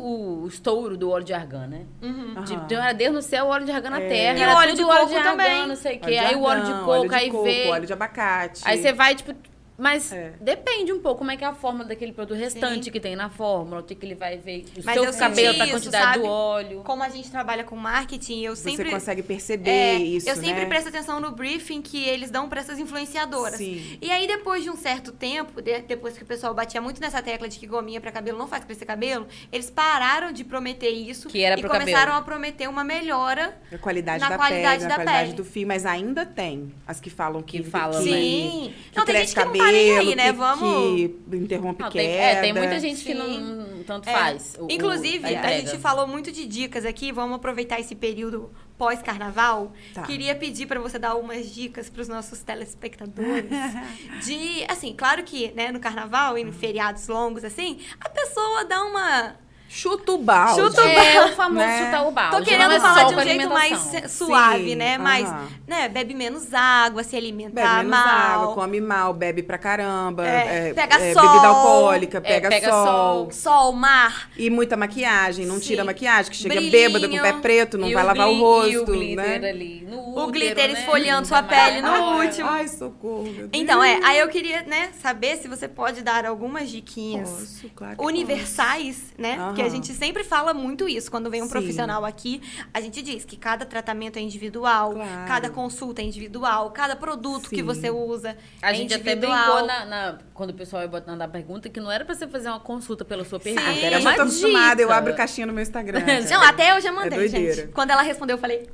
[0.42, 1.84] o estouro do óleo de argan, né?
[2.00, 2.42] Uhum.
[2.44, 2.62] De, Aham.
[2.64, 4.08] então era Deus no céu, óleo de argan na É.
[4.08, 4.38] terra.
[4.38, 5.66] E era o óleo de óleo coco de argan, também.
[5.68, 6.04] não sei o quê.
[6.06, 7.68] Óleo de Aí o óleo de coco, óleo de aí coco, vê.
[7.68, 8.62] óleo de abacate.
[8.64, 9.34] Aí você vai, tipo.
[9.78, 10.32] Mas É.
[10.40, 12.90] depende um pouco como é que é a fórmula daquele produto restante Sim.
[12.90, 15.66] que tem na fórmula, o que que ele vai ver, o Mas seu cabelo, pra
[15.66, 16.18] isso, quantidade sabe?
[16.18, 16.80] do óleo.
[16.84, 18.90] Como a gente trabalha com marketing, eu Você sempre.
[18.90, 20.66] consegue perceber É, isso, eu sempre né?
[20.66, 23.56] presto atenção no briefing que eles dão para essas influenciadoras.
[23.56, 23.98] Sim.
[24.02, 27.22] E aí, depois de um certo tempo, de- depois que o pessoal batia muito nessa
[27.22, 31.28] tecla de que gominha para cabelo não faz crescer cabelo, eles pararam de prometer isso
[31.28, 32.18] Que era e pro começaram cabelo.
[32.18, 33.56] a prometer uma melhora.
[33.72, 35.36] A qualidade Na da qualidade pele, da a qualidade pele.
[35.36, 38.10] do fio, mas ainda tem as que falam que, Que falam, né?
[38.10, 38.74] Sim.
[38.90, 39.40] que Não, tem gente que
[39.72, 40.26] não nem aí, né?
[40.26, 42.04] que, Vamos- que interrompe Não, queda.
[42.04, 43.18] tem, é, tem muita gente que Sim.
[43.18, 44.12] não tanto É.
[44.12, 44.56] faz.
[44.58, 45.66] o- o- Inclusive, a, entrega.
[45.70, 47.10] gente falou muito de dicas aqui.
[47.12, 49.72] Vamos aproveitar esse período pós-carnaval.
[49.94, 50.02] Tá.
[50.02, 53.50] Queria pedir para você dar umas dicas para os nossos telespectadores.
[54.24, 58.82] de, assim, claro que, né, no carnaval e em feriados longos, assim, a pessoa dá
[58.84, 59.36] uma.
[59.68, 60.60] Chuta o balde.
[60.62, 61.84] Chuta o É o famoso né?
[61.84, 62.36] chutar o balde.
[62.38, 64.96] Tô querendo é falar de um jeito mais suave, Sim, né?
[64.98, 65.28] Mas,
[65.66, 68.42] né, bebe menos água, se alimenta Bebe menos mal.
[68.42, 70.26] água, come mal, bebe pra caramba.
[70.26, 71.22] É, é, pega é, sol.
[71.22, 73.30] Bebida alcoólica, É, pega, pega sol.
[73.30, 74.30] Sol, mar.
[74.36, 75.60] E muita maquiagem, não Sim.
[75.60, 76.72] tira maquiagem, que chega Brilhinho.
[76.72, 79.40] bêbada com o pé preto, não E vai o lavar o rosto, E o glitter
[79.42, 79.50] né?
[79.50, 79.86] ali.
[79.88, 80.80] No O útero, glitter né?
[80.80, 82.48] esfoliando sua pele no Ai, último.
[82.48, 83.28] Ai, socorro.
[83.52, 87.96] Então, é, aí eu queria, né, saber se você pode dar algumas diquinhas Posso, claro
[87.98, 89.36] universais, né?
[89.58, 91.10] Porque a gente sempre fala muito isso.
[91.10, 91.50] Quando vem um Sim.
[91.50, 92.40] profissional aqui,
[92.72, 95.26] a gente diz que cada tratamento é individual, Claro.
[95.26, 97.62] cada consulta é individual, cada produto que Sim.
[97.64, 99.36] você usa A é gente até individual.
[99.46, 102.28] brincou na, na- quando o pessoal ia botando a pergunta que não era pra você
[102.28, 103.72] fazer uma consulta pela sua pergunta.
[103.72, 103.80] Sim.
[103.84, 106.00] Era Eu já uma tô acostumada, eu abro caixinha no meu Instagram.
[106.30, 107.68] Não, até eu já mandei, É gente.
[107.72, 108.68] Quando ela respondeu, eu falei.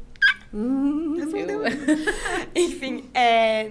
[0.53, 1.65] Hum, Eu-
[2.55, 3.71] Enfim, é.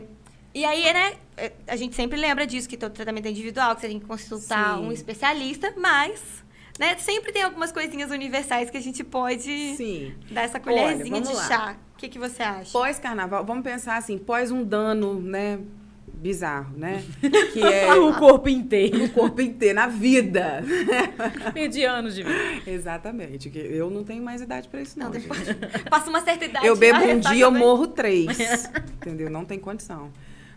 [0.53, 3.81] E aí, né, é, a gente sempre lembra disso, que todo tratamento é individual, que
[3.81, 4.83] você tem que consultar Sim.
[4.85, 6.42] um especialista, mas,
[6.79, 10.13] né, sempre tem algumas coisinhas universais que a gente pode Sim.
[10.31, 11.47] dar essa colherzinha vamos de lá.
[11.47, 11.75] chá.
[11.97, 12.71] que, que você acha?
[12.71, 15.59] Pós-carnaval, vamos pensar assim, pós um dano, né?
[16.07, 17.03] Bizarro, né?
[17.51, 19.03] Que é o corpo inteiro.
[19.03, 20.63] o corpo inteiro, na vida.
[21.53, 22.39] Perdi anos de vida.
[22.65, 23.49] Exatamente.
[23.49, 25.09] que Eu não tenho mais idade pra isso, não.
[25.09, 25.21] Não,
[25.91, 26.65] passa uma certa idade.
[26.65, 28.69] Eu bebo um dia, eu morro três.
[29.01, 29.29] Entendeu?
[29.29, 30.11] Não tem condição.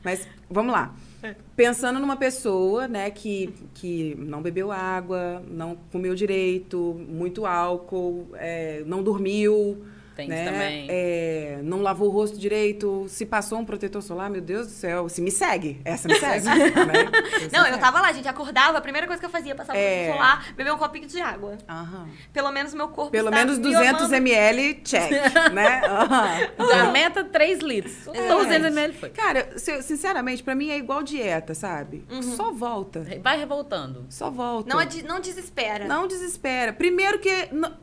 [0.07, 0.95] Mas vamos lá.
[1.57, 8.85] Pensando numa pessoa, né, que, que não bebeu água, não comeu direito, muito álcool, é,
[8.87, 9.85] não dormiu,
[10.17, 10.87] Tem né, isso também.
[10.89, 15.09] é, não lavou o rosto direito, se passou um protetor solar, meu Deus do céu,
[15.11, 16.65] se me segue, essa me segue, né?
[17.53, 20.09] Não, eu tava lá, a gente acordava, a primeira coisa que eu fazia, passava É.
[20.09, 21.59] no solar, beber um copinho de água.
[21.69, 22.09] Aham.
[22.33, 24.15] Pelo menos meu corpo Pelo está menos me 200 amando.
[24.17, 25.11] ml, check,
[25.53, 25.83] né?
[25.87, 26.87] Aham.
[26.87, 28.07] A meta, 3 litros.
[28.09, 28.29] É.
[28.29, 29.11] 200 ml foi.
[29.11, 32.07] Cara, sinceramente, pra mim é igual dieta, sabe?
[32.37, 33.05] Só volta.
[33.23, 34.07] Vai revoltando.
[34.09, 34.69] Só volta.
[34.75, 35.85] Não, não desespera.
[35.85, 36.73] Não desespera.
[36.73, 37.31] Primeiro que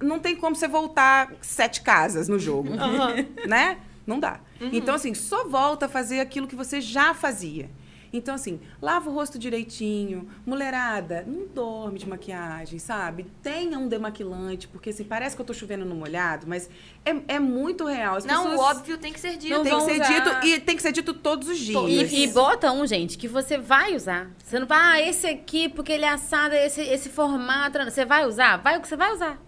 [0.02, 2.70] não tem como você voltar sete casas no jogo.
[3.48, 3.78] Né?
[4.06, 4.40] Não dá.
[4.72, 7.70] Então, assim, só volta a fazer aquilo que você já fazia.
[8.14, 10.30] Então, assim, lava o rosto direitinho.
[10.46, 13.26] Mulherada, não dorme de maquiagem, sabe?
[13.42, 16.70] Tenha um demaquilante, porque assim, parece que eu tô chovendo no molhado, mas
[17.04, 18.18] é, é muito real.
[18.18, 19.50] As Não, pessoas o óbvio tem que ser dito.
[19.50, 20.08] Não tem que ser usar.
[20.14, 22.12] dito e tem que ser dito todos os dias.
[22.14, 24.30] E, e bota um, gente, que você vai usar.
[24.44, 27.84] Você não vai, ah, esse aqui, porque ele é assado, esse, esse formato.
[27.84, 28.58] Você vai usar?
[28.58, 29.42] Vai o que você vai usar.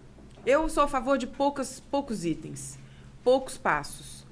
[0.46, 2.78] Eu sou a favor de poucas, poucos itens,
[3.24, 4.24] poucos passos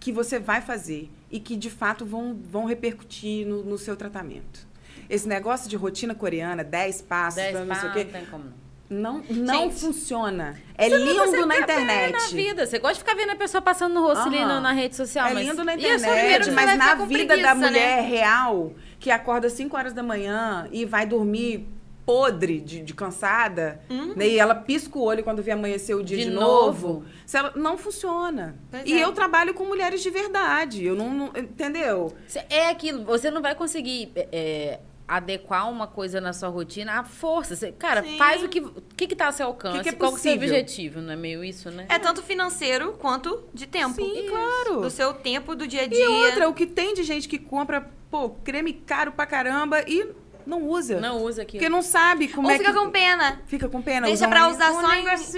[0.00, 4.66] que você vai fazer e que de fato vão, vão repercutir no, no seu tratamento.
[5.08, 8.26] Esse negócio de rotina coreana, 10 passos, 10 não sei passos, o não quê, tem
[8.26, 8.44] como
[8.90, 9.18] não.
[9.18, 10.58] não, não Gente, funciona.
[10.76, 12.12] É não- lindo na internet.
[12.12, 12.66] Na vida.
[12.66, 15.28] Você gosta de ficar vendo a pessoa passando no rosto ali na rede social.
[15.28, 18.08] É mas- lindo na internet, mas na vida da preguiça, mulher né?
[18.08, 21.68] real, que acorda 5 horas da manhã e vai dormir
[22.10, 23.80] podre de, de cansada,
[24.16, 24.26] né?
[24.26, 26.88] e ela pisca o olho quando vê amanhecer o dia De de, novo.
[26.88, 28.56] novo, se ela, não funciona.
[28.68, 29.04] Pois e é.
[29.04, 32.12] eu trabalho com mulheres de verdade, eu não, não- entendeu?
[32.48, 37.54] É aquilo, você não vai conseguir é, adequar uma coisa na sua rotina à força.
[37.54, 38.18] Cê- cara, Sim.
[38.18, 40.18] faz o que, o que que tá ao seu alcance, que é qual que é
[40.18, 41.86] o seu objetivo, não é meio isso, né?
[41.88, 43.94] É tanto financeiro quanto de tempo.
[43.94, 44.30] Sim, Isso.
[44.30, 44.80] claro.
[44.80, 46.04] Do seu tempo, do dia a dia.
[46.04, 50.06] E outra, o que tem de gente que compra, pô, creme caro pra caramba e
[50.46, 51.00] não usa.
[51.00, 51.60] Não usa aquilo.
[51.60, 52.78] Porque não sabe como Ou é fica que...
[52.78, 53.40] com pena.
[53.46, 54.06] Fica com pena.
[54.06, 55.28] Deixa usa pra um- usar só em coisas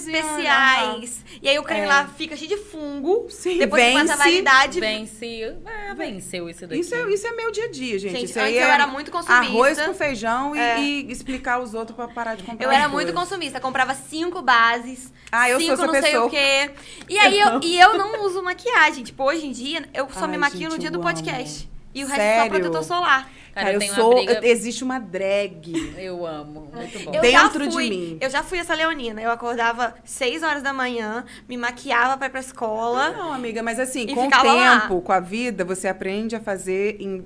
[0.00, 1.24] assim, especiais.
[1.40, 1.86] E aí o creme É.
[1.86, 3.26] lá fica cheio de fungo.
[3.30, 4.28] Sim, Depois que passa a vence.
[4.28, 4.80] validade.
[4.80, 6.80] Vence, ah, venceu isso daqui.
[6.80, 8.12] Isso é, isso é meu dia a dia, gente.
[8.12, 9.44] Gente, isso aí antes eu é era muito consumista.
[9.46, 10.80] Arroz com feijão e, É.
[10.80, 12.64] e explicar aos outros pra parar de comprar.
[12.64, 16.26] Eu era muito consumista, comprava cinco bases, Ah, eu sou cinco essa não sei pessoa.
[16.26, 16.70] o quê.
[17.08, 19.04] E aí eu, e eu não uso maquiagem.
[19.04, 21.08] Tipo, hoje em dia, eu só me Ai, maquio gente, no dia eu do amo.
[21.08, 21.68] podcast.
[21.94, 22.50] E o resto é só Sério?
[22.52, 23.30] protetor solar.
[23.52, 24.14] Cara, Cara, eu, tenho uma sou.
[24.14, 25.94] briga- Existe uma drag.
[25.98, 27.12] Eu amo, muito bom.
[27.14, 28.18] Eu Dentro já de fui, mim.
[28.20, 29.20] Eu já fui essa leonina.
[29.20, 33.10] Eu acordava 6 horas da manhã, me maquiava pra ir pra escola.
[33.10, 34.80] Não, amiga, mas assim, com o ficava lá.
[34.80, 37.24] tempo, com a vida, você aprende a fazer em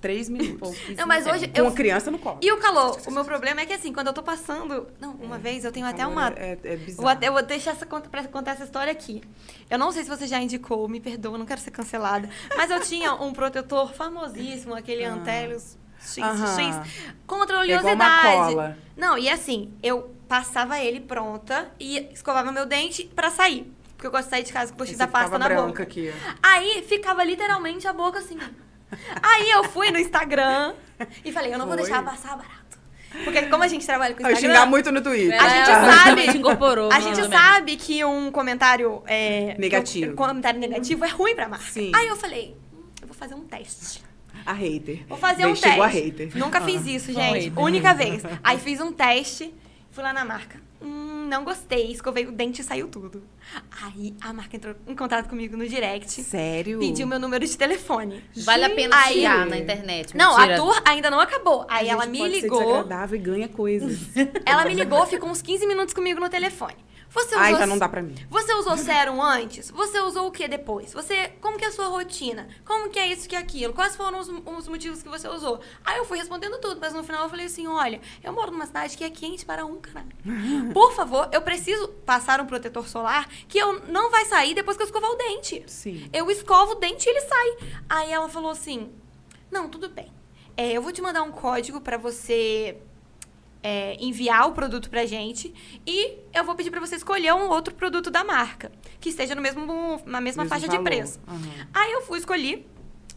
[0.00, 0.76] três minutos.
[0.96, 2.38] Não, mas hoje Com eu a criança no colo.
[2.40, 2.98] E o calor?
[3.06, 4.86] O meu problema é que assim, quando eu tô passando.
[5.00, 6.28] Não, uma vez eu tenho até uma.
[6.36, 7.02] É, é Eu bizarro.
[7.02, 9.22] vou, até- eu vou deixar essa, pra contar essa história aqui.
[9.68, 12.28] Eu não sei se você já indicou, me perdoa, não quero ser cancelada.
[12.56, 16.30] Mas eu tinha um protetor famosíssimo, aquele Antelios X, Ah.
[16.30, 16.56] Aham.
[16.82, 18.22] X, contra a É uma oleosidade.
[18.54, 18.78] cola.
[18.96, 23.70] Não, e assim, eu passava ele pronta e escovava meu dente pra sair.
[23.96, 25.82] Porque eu gosto de sair de casa com o da pasta na boca.
[25.82, 26.10] aqui.
[26.42, 28.38] Aí ficava literalmente a boca assim.
[29.22, 30.74] Aí eu fui no Instagram
[31.24, 31.84] e falei, eu não vou Foi?
[31.84, 32.60] deixar passar barato.
[33.24, 34.54] Porque como a gente trabalha com Eu Instagram...
[34.54, 35.40] xingar muito no Twitter.
[35.42, 36.92] A gente Ela sabe- incorporou.
[36.92, 40.12] A gente sabe que um comentário é, Negativo.
[40.12, 41.64] Um comentário negativo é ruim pra marca.
[41.70, 41.90] Sim.
[41.94, 44.02] Aí eu falei, hum, eu vou fazer um teste.
[44.46, 45.04] A hater.
[45.08, 45.80] Vou fazer um teste.
[45.80, 46.30] A hater.
[46.36, 46.62] Nunca Ah.
[46.62, 47.52] fiz isso, gente.
[47.56, 48.22] Única vez.
[48.44, 49.52] Aí fiz um teste,
[49.90, 50.60] fui lá na marca.
[51.30, 53.22] Não gostei, escovei o dente e saiu tudo.
[53.82, 56.80] Aí a marca entrou em contato comigo no direct, Sério?
[56.80, 58.20] pediu meu número de telefone.
[58.38, 60.16] Vale a pena Aí- chiar na internet.
[60.16, 61.64] Não, a tour ainda não acabou.
[61.68, 62.58] A Aí ela gente me pode ser ligou.
[62.58, 63.98] desagradável e ganha coisas.
[64.44, 66.74] Ela me ligou, ficou uns 15 minutos comigo no telefone.
[67.10, 68.14] Você usou Ai, já não dá pra mim.
[68.30, 69.70] Você usou sérum antes?
[69.70, 70.92] Você usou o que depois?
[70.92, 72.48] Você, como que é a sua rotina?
[72.64, 73.74] Como que é isso que é aquilo?
[73.74, 75.60] Quais foram os, os motivos que você usou?
[75.84, 78.64] Aí eu fui respondendo tudo, mas no final eu falei assim, olha, eu moro numa
[78.64, 80.08] cidade que é quente para um caralho.
[80.72, 84.82] Por favor, eu preciso passar um protetor solar que eu não vai sair depois que
[84.84, 85.64] eu escovar o dente.
[85.66, 86.08] Sim.
[86.12, 87.56] Eu escovo o dente e ele sai.
[87.88, 88.92] Aí ela falou assim,
[89.50, 90.12] não, tudo bem.
[90.56, 92.76] É, eu vou te mandar um código para você
[93.62, 95.52] é, enviar o produto pra gente
[95.86, 98.70] e eu vou pedir pra você escolher um outro produto da marca
[99.00, 99.64] que esteja no mesmo,
[100.06, 100.78] na mesma Mesmo faixa valor.
[100.78, 101.20] de preço.
[101.26, 101.68] Aham.
[101.74, 102.66] Aí eu fui escolhi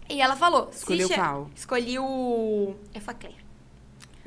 [0.09, 0.69] e ela falou...
[0.71, 1.49] se Escolheu che- qual?
[1.55, 3.35] Escolhi o Efacler.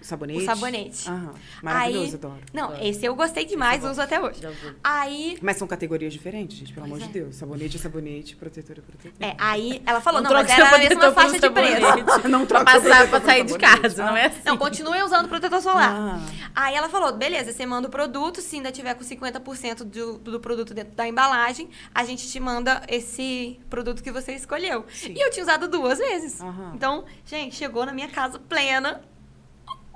[0.07, 0.41] Sabonete?
[0.43, 1.09] O sabonete.
[1.09, 1.35] Aham.
[1.63, 2.41] Maravilhoso, Aí- adoro.
[2.53, 2.87] Não, Adoro.
[2.87, 4.41] esse eu gostei demais, uso até hoje.
[4.41, 4.73] Já usou.
[4.83, 7.23] Aí, Mas são categorias diferentes, gente, pelo Pois amor de é.
[7.23, 7.37] Deus.
[7.37, 9.13] Sabonete é sabonete, protetor é protetor.
[9.29, 12.29] é, aí ela falou, Não não, mas era a seu mesma protetor faixa de preço.
[12.29, 14.41] não Pra troca passar, sabonete pra sair de casa, não é assim.
[14.45, 15.93] Não, continue usando protetor solar.
[15.95, 16.21] Ah.
[16.55, 20.41] Aí ela falou, beleza, você manda o produto, se ainda tiver com 50% do, do
[20.41, 24.85] produto dentro da embalagem, a gente te manda esse produto que você escolheu.
[24.93, 25.13] Sim.
[25.17, 26.41] E eu tinha usado duas vezes.
[26.41, 26.73] Aham.
[26.75, 29.01] Então, gente, chegou na minha casa plena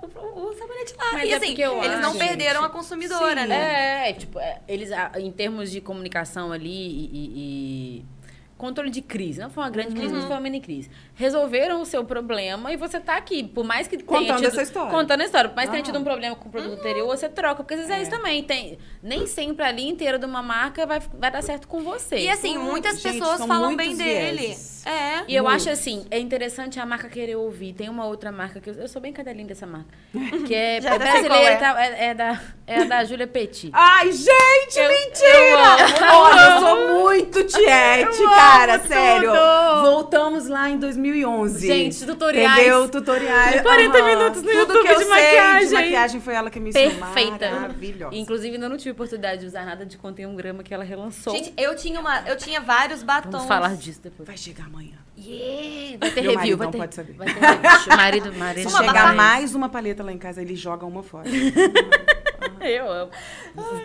[0.02, 0.06] o,
[0.48, 1.12] o- sabonete lá.
[1.12, 3.48] Mas e é assim, eles não acho, perderam gente, a consumidora, sim.
[3.48, 4.08] né?
[4.08, 7.32] É, tipo, é, eles, em termos de comunicação ali e, e-
[8.02, 8.04] e
[8.56, 10.16] controle de crise, não foi uma grande crise, Uhum.
[10.16, 10.90] mas foi uma mini crise.
[11.14, 14.62] Resolveram o seu problema e você tá aqui, por mais que tenha Contando tido, essa
[14.62, 14.90] história.
[14.90, 17.26] Contando a história, por mais que tenha tido um problema com o produto anterior, você
[17.30, 17.98] troca, porque às vezes é.
[17.98, 18.02] É.
[18.02, 21.66] isso também, tem, nem sempre a linha inteira de uma marca vai, vai dar certo
[21.66, 22.18] com você.
[22.18, 24.54] E assim, Hum, muitas gente, pessoas falam bem dele.
[24.86, 25.24] É.
[25.28, 25.56] E eu Muito.
[25.56, 27.72] acho assim, é interessante a marca querer ouvir.
[27.74, 29.88] Tem uma outra marca que eu, eu sou bem cadelinha dessa marca.
[30.46, 31.56] Que é, é brasileira, é.
[31.56, 31.82] tá?
[31.84, 33.70] é, é da, é a da Júlia Petit.
[33.72, 35.28] Ai, gente, Eu- mentira!
[35.38, 39.30] eu amo, Olha, eu eu sou muito tiete, Eu cara, amo sério.
[39.30, 39.82] tudo.
[39.90, 41.66] Voltamos lá em 2011.
[41.66, 42.58] Gente, tutoriais.
[42.58, 42.88] Entendeu?
[42.88, 43.60] Tutoriais.
[43.62, 44.06] 40 aham.
[44.06, 45.68] minutos no Tudo YouTube que eu de sei maquiagem.
[45.68, 46.90] de maquiagem foi ela que me ensinou.
[46.90, 47.50] Perfeita.
[47.50, 48.14] Maravilhosa.
[48.16, 51.32] Inclusive, ainda não tive oportunidade de usar nada de contém um grama que ela relançou.
[51.34, 53.32] Gente, eu tinha, uma, eu tinha vários batons.
[53.32, 54.26] Vamos falar disso depois.
[54.26, 54.98] Vai chegar amanhã.
[55.18, 57.12] Yeah, vai ter Meu review, marido vai ter, pode saber.
[57.12, 57.88] Vai ter review.
[57.96, 58.70] marido, marido.
[58.70, 61.28] Se chegar mais uma paleta lá em casa, ele joga uma fora.
[62.61, 63.11] Eu amo.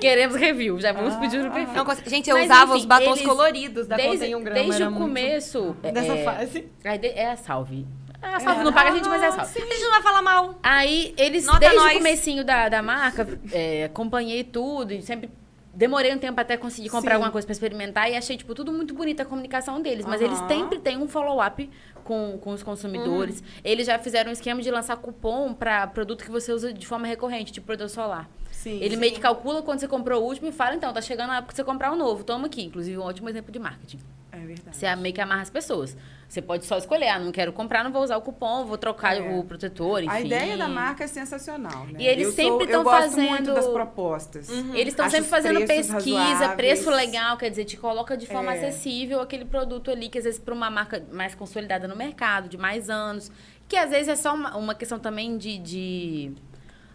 [0.01, 1.73] Queremos review, já vamos pedir no perfil.
[1.73, 4.61] Não Gente, eu Mas, usava enfim, os batons eles- coloridos da desde, Contém um Grama.
[4.63, 5.75] desde o começo.
[5.81, 6.67] Dessa é, fase.
[6.83, 7.85] aí de- É a salve.
[8.21, 9.61] A salve não paga a gente, mas é a salve.
[9.61, 10.59] A gente não vai falar mal.
[10.61, 11.91] Aí eles, Nota desde nós.
[11.93, 15.29] o comecinho da, da marca, é, acompanhei tudo e sempre
[15.75, 17.15] demorei um tempo até conseguir comprar Sim.
[17.15, 20.05] alguma coisa pra experimentar e achei, tipo, tudo muito bonito a comunicação deles.
[20.05, 21.69] Mas eles sempre têm um follow-up
[22.03, 23.41] com, com os consumidores.
[23.41, 23.47] Uhum.
[23.63, 27.05] Eles já fizeram um esquema de lançar cupom pra produto que você usa de forma
[27.05, 28.29] recorrente, tipo protetor solar.
[28.51, 28.79] Sim.
[28.81, 28.99] Ele sim.
[28.99, 31.51] meio que calcula quando você comprou o último e fala, então, tá chegando a época
[31.51, 32.63] de você comprar um novo, toma aqui.
[32.63, 33.99] Inclusive, um ótimo exemplo de marketing.
[34.31, 34.77] É verdade.
[34.77, 35.97] Você meio que amarra as pessoas.
[36.27, 39.15] Você pode só escolher, ah, não quero comprar, não vou usar o cupom, vou trocar
[39.15, 39.21] É.
[39.21, 40.11] o protetor, enfim.
[40.13, 41.99] A ideia da marca é sensacional, né?
[41.99, 44.49] E eles eu sempre sou, tão Eu gosto fazendo- muito das propostas.
[44.49, 46.55] Eles estão sempre fazendo pesquisa, razoáveis.
[46.55, 48.57] preço legal, quer dizer, te coloca de forma É.
[48.57, 52.57] acessível aquele produto ali, que às vezes para uma marca mais consolidada no mercado, de
[52.57, 53.31] mais anos,
[53.67, 56.31] que às vezes é só uma, uma questão também de, de-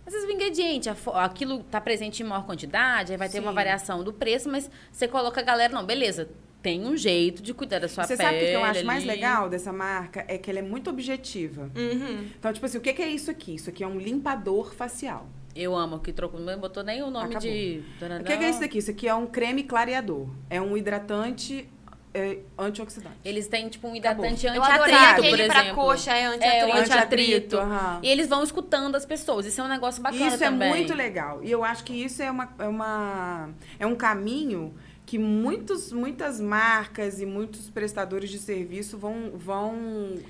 [0.06, 3.54] Às vezes o ingrediente, aquilo tá presente em maior quantidade, aí vai ter uma Sim.
[3.54, 6.28] variação do preço, mas você coloca a galera, não, beleza,
[6.62, 8.28] tem um jeito de cuidar da sua Você pele.
[8.28, 9.12] sabe o que eu acho mais ali.
[9.12, 10.24] legal dessa marca?
[10.28, 11.70] É que ela é muito objetiva.
[11.74, 12.28] Uhum.
[12.38, 13.54] Então, tipo assim, o que é isso aqui?
[13.54, 15.26] Isso aqui é um limpador facial.
[15.56, 17.40] Eu amo que trocou, não botou nem o nome Acabou.
[17.40, 17.82] de.
[18.20, 18.78] O que é isso daqui?
[18.78, 20.28] Isso aqui é um creme clareador.
[20.48, 21.68] É um hidratante
[22.14, 23.16] é, antioxidante.
[23.24, 24.24] Eles têm, tipo, um Acabou.
[24.24, 24.62] hidratante adorei
[24.94, 25.74] anti-atrito, por aquele pra exemplo.
[25.84, 26.78] coxa, é É, anti-atrito.
[26.78, 27.56] anti-atrito.
[27.58, 28.00] aham.
[28.02, 29.44] E eles vão escutando as pessoas.
[29.46, 30.68] Isso é um negócio bacana Isso também.
[30.70, 31.40] é muito legal.
[31.42, 34.72] E eu acho que isso é, uma, é, uma, é um caminho
[35.10, 39.74] que muitos, muitas marcas e muitos prestadores de serviço vão, vão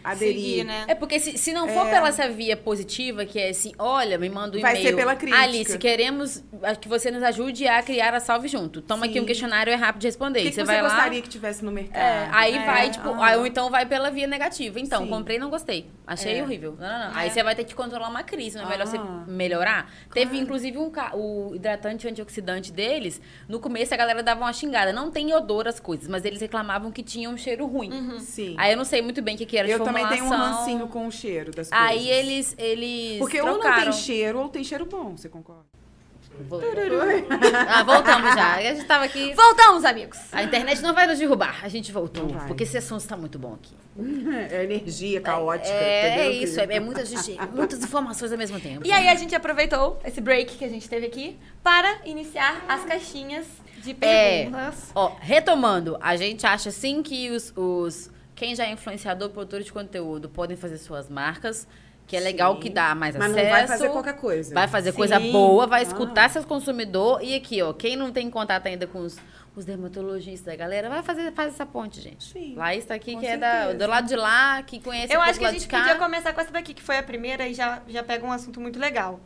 [0.03, 0.35] aderir.
[0.41, 0.85] Seguir, né?
[0.89, 1.91] É porque se, se não for É.
[1.91, 4.89] pela essa via positiva, que é assim, olha, me manda um Vai e-mail.
[4.89, 5.43] ser pela crítica.
[5.43, 6.43] Alice, queremos
[6.81, 8.81] que você nos ajude a criar a Salve Junto.
[8.81, 9.21] Toma aqui Sim.
[9.21, 10.41] um questionário, é rápido de responder.
[10.41, 10.89] Que, que você você vai lá...
[10.89, 12.01] gostaria que tivesse no mercado?
[12.01, 14.81] É, aí É, vai, tipo, aí, ou então vai pela via negativa.
[14.81, 15.11] Então, Sim.
[15.11, 15.91] comprei e não gostei.
[16.07, 16.43] Achei É.
[16.43, 16.75] horrível.
[16.81, 17.17] Não, não, não.
[17.19, 17.31] Aí É.
[17.31, 19.25] você vai ter que controlar uma crise, não é melhor você Ah.
[19.29, 19.93] melhorar?
[20.15, 23.21] Teve, inclusive, um o hidratante antioxidante deles.
[23.47, 24.70] No começo, a galera dava uma xingada.
[24.93, 28.19] Não tem odor as coisas, mas eles reclamavam que tinha um cheiro ruim.
[28.21, 28.55] Sim.
[28.59, 30.29] Aí eu não sei muito bem o que, que era de eu também tenho um
[30.29, 31.89] rancinho com o cheiro das coisas.
[31.89, 33.83] Aí eles, eles Porque ou não trocaram.
[33.85, 35.65] tem cheiro, ou tem cheiro bom, você concorda?
[37.69, 38.55] Ah, voltamos já.
[38.57, 39.35] A gente tava aqui...
[39.35, 40.19] Voltamos, amigos.
[40.33, 41.61] A internet não vai nos derrubar.
[41.63, 42.27] A gente voltou.
[42.47, 43.75] Porque esse assunto está muito bom aqui.
[44.51, 48.87] É energia caótica, É, é isso, é, é muita gente- muitas informações ao mesmo tempo.
[48.87, 52.85] E aí a gente aproveitou esse break que a gente teve aqui para iniciar as
[52.85, 53.47] caixinhas
[53.83, 54.45] de É.
[54.45, 54.91] perguntas.
[54.95, 59.73] Ó, retomando, a gente acha sim que os, os- quem já é influenciador, produtor de
[59.73, 61.67] conteúdo, podem fazer suas marcas,
[62.07, 62.61] que é legal Sim.
[62.61, 63.45] que dá mais Mas acesso.
[63.45, 64.55] não vai fazer qualquer coisa.
[64.55, 64.97] Vai fazer Sim.
[64.97, 65.85] coisa boa, vai Ah.
[65.85, 67.29] escutar seus consumidores.
[67.29, 69.17] E aqui, ó, quem não tem contato ainda com os,
[69.55, 72.25] os dermatologistas, a galera, vai fazer faz essa ponte, gente.
[72.25, 72.55] Sim.
[72.57, 73.79] Laís tá aqui, Com que é da, certeza.
[73.79, 76.33] do lado de lá, que conhece Eu o acho que a lá gente podia começar
[76.33, 79.21] com essa daqui, que foi a primeira e já, já pega um assunto muito legal.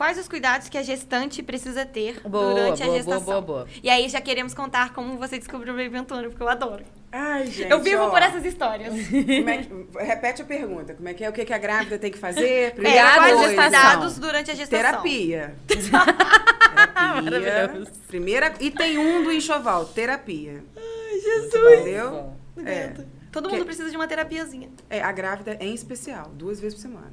[0.00, 3.22] Quais os cuidados que a gestante precisa ter Boa, durante a boa, gestação?
[3.22, 3.68] boa, boa, boa.
[3.82, 6.82] E aí já queremos contar como você descobriu o Baby Antônio, porque eu adoro.
[7.12, 8.88] Ai, gente, eu vivo ó, por essas histórias.
[8.88, 10.94] como é que- repete a pergunta.
[10.94, 11.28] Como é que é?
[11.28, 12.48] O que, que a grávida tem que fazer?
[12.48, 14.90] É, Primeira quais os cuidados durante a gestação?
[14.90, 15.54] Terapia.
[15.68, 17.22] terapia.
[17.22, 17.90] Maravilhoso.
[18.08, 18.54] Primeira.
[18.58, 20.64] E tem um do enxoval, terapia.
[20.78, 21.80] Ai, Jesus.
[21.80, 22.32] Entendeu?
[22.64, 22.94] É.
[23.30, 24.70] Todo Que- mundo precisa de uma terapiazinha.
[24.88, 27.12] É, a grávida em especial, duas vezes por semana.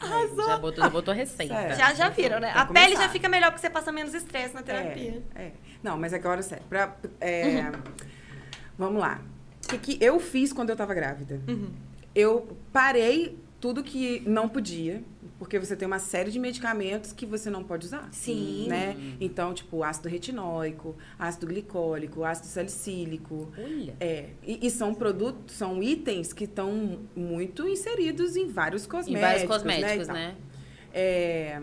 [0.00, 1.54] Aí, já botou, já botou receita.
[1.54, 1.76] Sério.
[1.76, 2.52] Já, já viram, né?
[2.54, 5.22] A pele já fica melhor porque você passa menos estresse na terapia.
[5.34, 5.52] É, é.
[5.82, 6.64] Não, mas agora, sério.
[6.68, 7.70] Pra, é,
[8.76, 9.20] Vamos lá.
[9.64, 11.40] O que, que eu fiz quando eu tava grávida?
[11.46, 11.70] Uhum.
[12.14, 15.04] Eu parei tudo que não podia,
[15.38, 18.08] porque você tem uma série de medicamentos que você não pode usar.
[18.10, 18.66] Sim.
[18.68, 18.96] Né?
[19.20, 23.52] Então, tipo, ácido retinóico, ácido glicólico, ácido salicílico.
[23.58, 23.94] Olha.
[24.00, 29.20] É, e, e são produtos, são itens que estão muito inseridos em vários Em cosméticos.
[29.20, 30.16] vários né, e cosméticos, tal.
[30.16, 30.36] né?
[30.92, 31.62] É,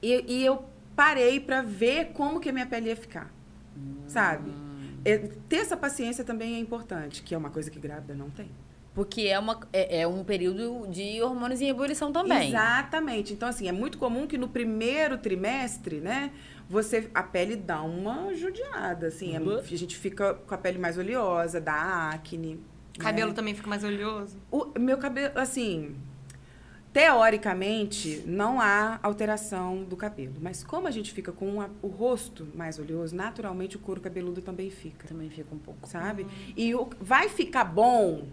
[0.00, 3.34] e, e eu parei pra ver como que a minha pele ia ficar,
[4.06, 4.52] sabe?
[5.04, 8.48] É, ter essa paciência também é importante, que é uma coisa que grávida não tem.
[8.94, 12.48] Porque é, uma, é, é um período de hormônios em ebulição também.
[12.48, 13.32] Exatamente.
[13.32, 16.30] Então, assim, é muito comum que no primeiro trimestre, né,
[16.70, 19.34] você, a pele dá uma judiada, assim.
[19.34, 19.58] é- Uhum.
[19.58, 22.60] a gente fica com a pele mais oleosa, dá acne.
[22.96, 23.34] O cabelo né?
[23.34, 24.36] também fica mais oleoso.
[24.50, 25.96] O meu cabelo, assim,
[26.92, 30.34] teoricamente, não há alteração do cabelo.
[30.40, 34.40] Mas como a gente fica com a- o rosto mais oleoso, naturalmente o couro cabeludo
[34.40, 35.88] também fica, Também fica um pouco.
[35.88, 36.24] sabe?
[36.56, 38.28] E o, vai ficar bom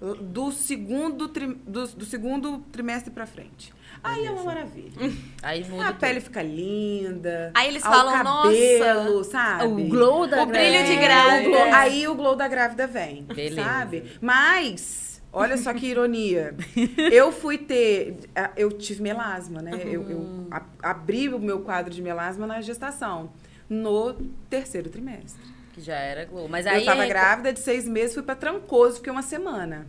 [0.00, 3.72] do segundo, tri- do, do segundo trimestre pra frente.
[4.04, 4.92] Aí é uma maravilha.
[5.42, 6.00] Aí muda A tudo.
[6.00, 7.50] pele fica linda.
[7.54, 9.64] Aí eles falam, cabelo, nossa, sabe?
[9.64, 11.48] O glow da O brilho de É, grávida.
[11.48, 13.62] o glow- aí o glow da grávida vem, Beleza.
[13.64, 14.04] sabe?
[14.20, 16.54] Mas, olha só que ironia.
[17.10, 18.18] eu fui ter...
[18.56, 19.70] Eu tive melasma, né?
[19.82, 23.30] Eu, eu a- abri o meu quadro de melasma na gestação.
[23.68, 24.12] No
[24.48, 25.42] terceiro trimestre.
[25.76, 26.48] Que já era glow.
[26.48, 26.80] Mas aí.
[26.80, 29.86] eu tava grávida de seis meses, fui pra Trancoso, fiquei uma semana.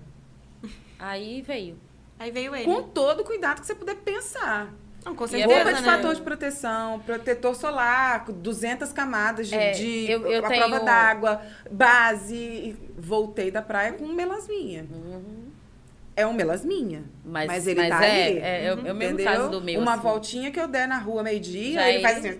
[1.00, 1.80] Aí veio.
[2.20, 2.66] Aí veio ele.
[2.66, 4.68] Com todo o cuidado que você puder pensar.
[5.06, 5.96] Não, com E é certeza, Roupa de né?
[5.96, 10.84] fator de proteção, protetor solar, 200 camadas de, É, de eu- eu a tenho- prova
[10.84, 12.76] d'água, base.
[12.98, 14.86] Voltei da praia com um melasminha.
[16.18, 17.04] É um melasminha.
[17.24, 18.40] Mas, Mas ele mas tá é, ali.
[18.40, 19.26] É, é, o- é o mesmo entendeu?
[19.26, 19.80] caso do meu.
[19.80, 20.02] Uma assim.
[20.02, 22.40] voltinha que eu der na rua meio-dia, ele faz assim.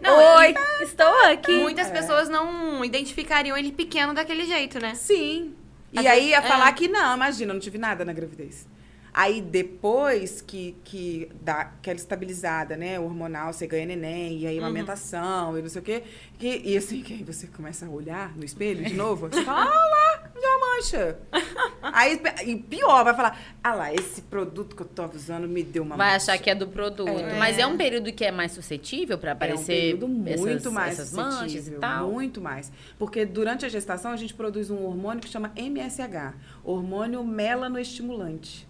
[0.00, 1.52] Não, Oi, estou aqui.
[1.58, 4.94] Muitas pessoas não identificariam ele pequeno daquele jeito, né?
[4.94, 5.54] Sim.
[5.92, 6.42] E Às aí vezes- ia é.
[6.42, 8.68] falar que não, imagina, eu não tive nada na gravidez.
[9.12, 15.58] Aí depois que, que dá aquela estabilizada, né, hormonal, você ganha neném, e aí amamentação,
[15.58, 16.02] e não sei o quê.
[16.38, 19.62] Que, e assim, que aí você começa a olhar no espelho de novo, você fala,
[19.62, 21.18] ah lá, já uma mancha.
[21.82, 25.82] aí, e pior, vai falar, ah lá, esse produto que eu tô usando me deu
[25.82, 26.32] uma Vai mancha.
[26.32, 27.08] achar que é do produto.
[27.08, 27.38] É.
[27.38, 30.72] Mas é um período que é mais suscetível para É um aparecer período muito essas,
[30.72, 32.10] mais essas manchas e suscetível, tal.
[32.10, 32.70] muito mais.
[32.98, 38.66] Porque durante a gestação a gente produz um hormônio que chama MSH, hormônio melanoestimulante.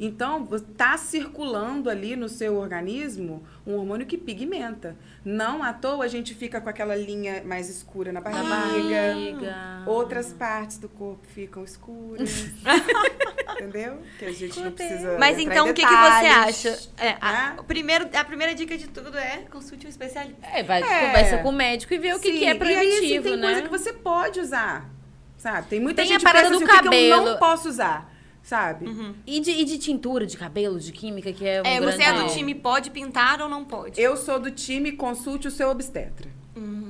[0.00, 4.96] Então, está circulando ali no seu organismo um hormônio que pigmenta.
[5.24, 9.82] Não à toa a gente fica com aquela linha mais escura na barriga.
[9.86, 12.46] Outras partes do corpo ficam escuras.
[13.54, 13.98] Entendeu?
[14.18, 15.16] Que a gente não precisa.
[15.18, 16.78] Mas então, o que, que você acha?
[16.98, 17.56] É, a, né?
[17.58, 20.44] o primeiro, a primeira dica de tudo é consulte um especialista.
[20.52, 21.06] É, vai, É.
[21.06, 23.22] conversa com o médico e vê o que, Sim, que é E aí, assim, preventivo,
[23.24, 23.42] tem né?
[23.46, 24.90] coisa que você pode usar,
[25.36, 25.68] sabe?
[25.68, 27.30] Tem muita Tem gente que parada pensa do assim, o que que eu cabelo.
[27.30, 28.12] não posso usar,
[28.44, 28.86] sabe?
[29.26, 31.96] E, de, e de tintura, de cabelo, de química, que é um É, grande...
[31.96, 34.00] você é do time pode pintar ou não pode?
[34.00, 36.30] Eu sou do time consulte o seu obstetra.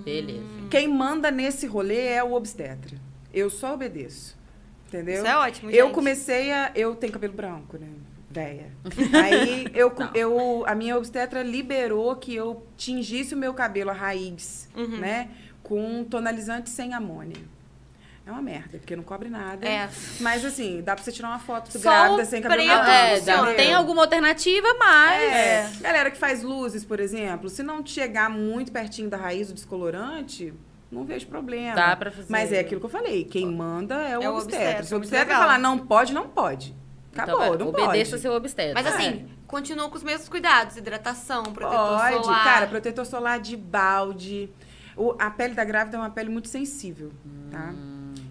[0.05, 0.43] Beleza.
[0.71, 2.99] Quem manda nesse rolê é o obstetra.
[3.33, 4.37] Eu só obedeço.
[4.89, 5.15] Entendeu?
[5.17, 5.95] Isso é ótimo, Eu gente.
[5.95, 6.71] comecei a.
[6.75, 7.89] Eu tenho cabelo branco, né?
[8.31, 8.71] Véia.
[9.25, 14.69] Aí eu, eu, a minha obstetra liberou que eu tingisse o meu cabelo a raiz,
[14.77, 14.99] Uhum.
[14.99, 15.31] né?
[15.63, 17.37] Com um tonalizante sem amônia.
[18.27, 19.67] É uma merda, porque não cobre nada.
[19.69, 19.89] É.
[20.21, 23.31] Mas assim, dá pra você tirar uma foto Só grávida sem cabelo preto.
[23.31, 25.23] É, tem alguma alternativa, mas...
[25.23, 25.71] É.
[25.81, 30.55] Galera que faz luzes, por exemplo, se não chegar muito pertinho da raiz do descolorante,
[30.91, 31.75] não vejo problema.
[31.77, 32.29] Dá pra fazer.
[32.33, 34.59] Mas é aquilo que eu falei, quem manda é o, É o obstetra.
[34.59, 36.75] obstetra, Se o muito obstetra falar não pode, não pode.
[37.13, 38.23] Acabou, então, não obedeça pode.
[38.23, 38.73] seu obstetra.
[38.75, 38.89] Mas É.
[38.89, 40.79] assim, continua com os mesmos cuidados.
[40.79, 42.43] Hidratação, protetor Pode, solar.
[42.45, 44.49] cara, protetor solar de balde.
[44.97, 47.13] O- a pele da grávida é uma pele muito sensível,
[47.51, 47.73] tá?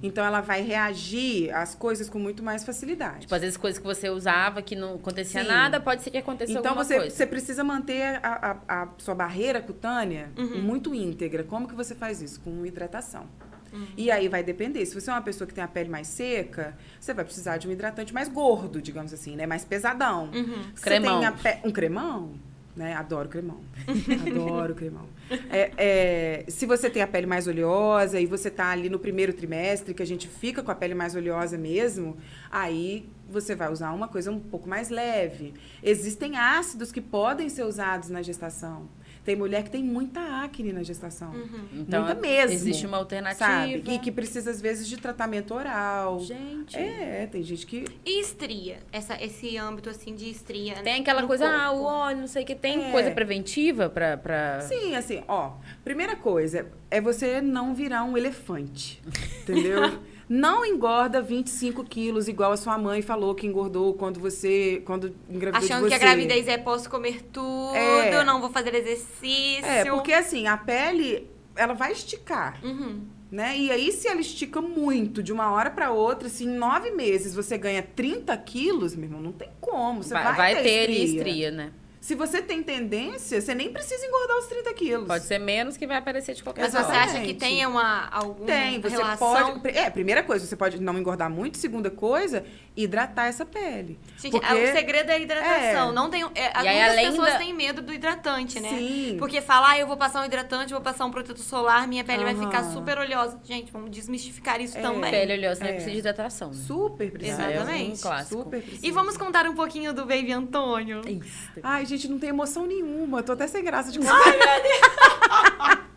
[0.03, 3.21] Então ela vai reagir às coisas com muito mais facilidade.
[3.21, 5.47] Tipo, às vezes coisas que você usava que não acontecia Sim.
[5.47, 7.15] nada, pode ser que aconteça Então alguma você, coisa.
[7.15, 10.61] você precisa manter a, a- a sua barreira cutânea Uhum.
[10.61, 11.43] muito íntegra.
[11.45, 12.41] Como que você faz isso?
[12.41, 13.25] Com hidratação.
[13.71, 13.87] Uhum.
[13.97, 14.85] E aí vai depender.
[14.85, 17.67] Se você é uma pessoa que tem a pele mais seca, você vai precisar de
[17.67, 19.47] um hidratante mais gordo, digamos assim, né?
[19.47, 20.29] Mais pesadão.
[20.33, 20.63] Uhum.
[20.81, 21.13] Cremão.
[21.15, 22.33] Você tem a pe- Um cremão?
[22.75, 22.93] Né?
[22.95, 23.61] Adoro cremão.
[24.27, 25.07] Adoro cremão.
[25.49, 29.31] É, é, se você tem a pele mais oleosa e você tá ali no primeiro
[29.31, 32.17] trimestre, que a gente fica com a pele mais oleosa mesmo,
[32.51, 35.53] aí você vai usar uma coisa um pouco mais leve.
[35.83, 38.87] Existem ácidos que podem ser usados na gestação.
[39.23, 41.31] Tem mulher que tem muita acne na gestação.
[41.31, 41.65] Uhum.
[41.73, 42.53] Então, muita mesmo.
[42.53, 43.39] existe uma alternativa.
[43.45, 43.83] Sabe?
[43.87, 46.19] E que precisa, às vezes, de tratamento oral.
[46.19, 46.75] Gente.
[46.77, 47.85] É, tem gente que.
[48.05, 48.79] E estria?
[48.91, 51.59] Essa, esse âmbito, assim, de estria Tem aquela no coisa, corpo.
[51.61, 52.53] ah, o óleo, não sei o que.
[52.55, 52.91] Tem É.
[52.91, 54.17] coisa preventiva pra.
[54.17, 54.59] pra...
[54.61, 55.53] Sim, assim, ó.
[55.83, 59.01] Primeira coisa é você não virar um elefante.
[59.41, 59.81] Entendeu?
[60.33, 64.81] não engorda 25 quilos, igual a sua mãe falou que engordou quando você.
[64.83, 65.89] Quando engravidou de Achando você.
[65.89, 68.23] que a gravidez é posso comer tudo, É.
[68.23, 69.63] não vou fazer exercício.
[69.63, 72.59] É, porque assim, a pele, ela vai esticar.
[72.63, 73.01] Uhum.
[73.31, 73.57] Né?
[73.57, 77.33] E aí, se ela estica muito de uma hora para outra, se em nove meses
[77.33, 80.03] você ganha 30 quilos, meu irmão, não tem como.
[80.03, 81.03] Você vai, vai, vai ter estria.
[81.17, 81.71] estria, né?
[82.03, 85.07] Se você tem tendência, você nem precisa engordar os 30 quilos.
[85.07, 86.87] Pode ser menos que vai aparecer de qualquer Mas forma.
[86.89, 89.57] você acha que tem uma, alguma Tem, você relação?
[89.61, 89.77] pode.
[89.77, 91.57] É, primeira coisa, você pode não engordar muito.
[91.57, 92.43] Segunda coisa,
[92.75, 93.97] hidratar essa pele.
[94.17, 95.91] Gente, Porque- o segredo é a hidratação.
[95.91, 95.93] É.
[95.93, 98.67] Não tem, é, E aí, pessoas da- têm medo do hidratante, né?
[98.67, 99.15] Sim.
[99.17, 102.25] Porque falar, ah, eu vou passar um hidratante, vou passar um protetor solar, minha pele
[102.25, 103.39] vai ficar super oleosa.
[103.45, 104.81] Gente, vamos desmistificar isso É.
[104.81, 105.09] também.
[105.09, 105.71] Pele oleosa não É.
[105.73, 106.49] precisa de hidratação.
[106.49, 106.55] Né?
[106.67, 107.49] Super precisa.
[107.49, 107.91] Exatamente.
[107.91, 108.43] É um clássico.
[108.43, 108.85] Super precisa.
[108.85, 110.99] E vamos contar um pouquinho do Baby Antônio.
[111.07, 111.49] Isso.
[111.63, 113.23] Ai, gente, não tem emoção nenhuma.
[113.23, 114.13] Tô até sem graça de contar.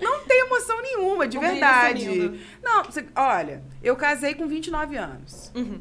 [0.00, 2.40] não tem emoção nenhuma, de O verdade.
[2.62, 5.50] Não, você- olha, eu casei com 29 anos.
[5.54, 5.80] Uhum.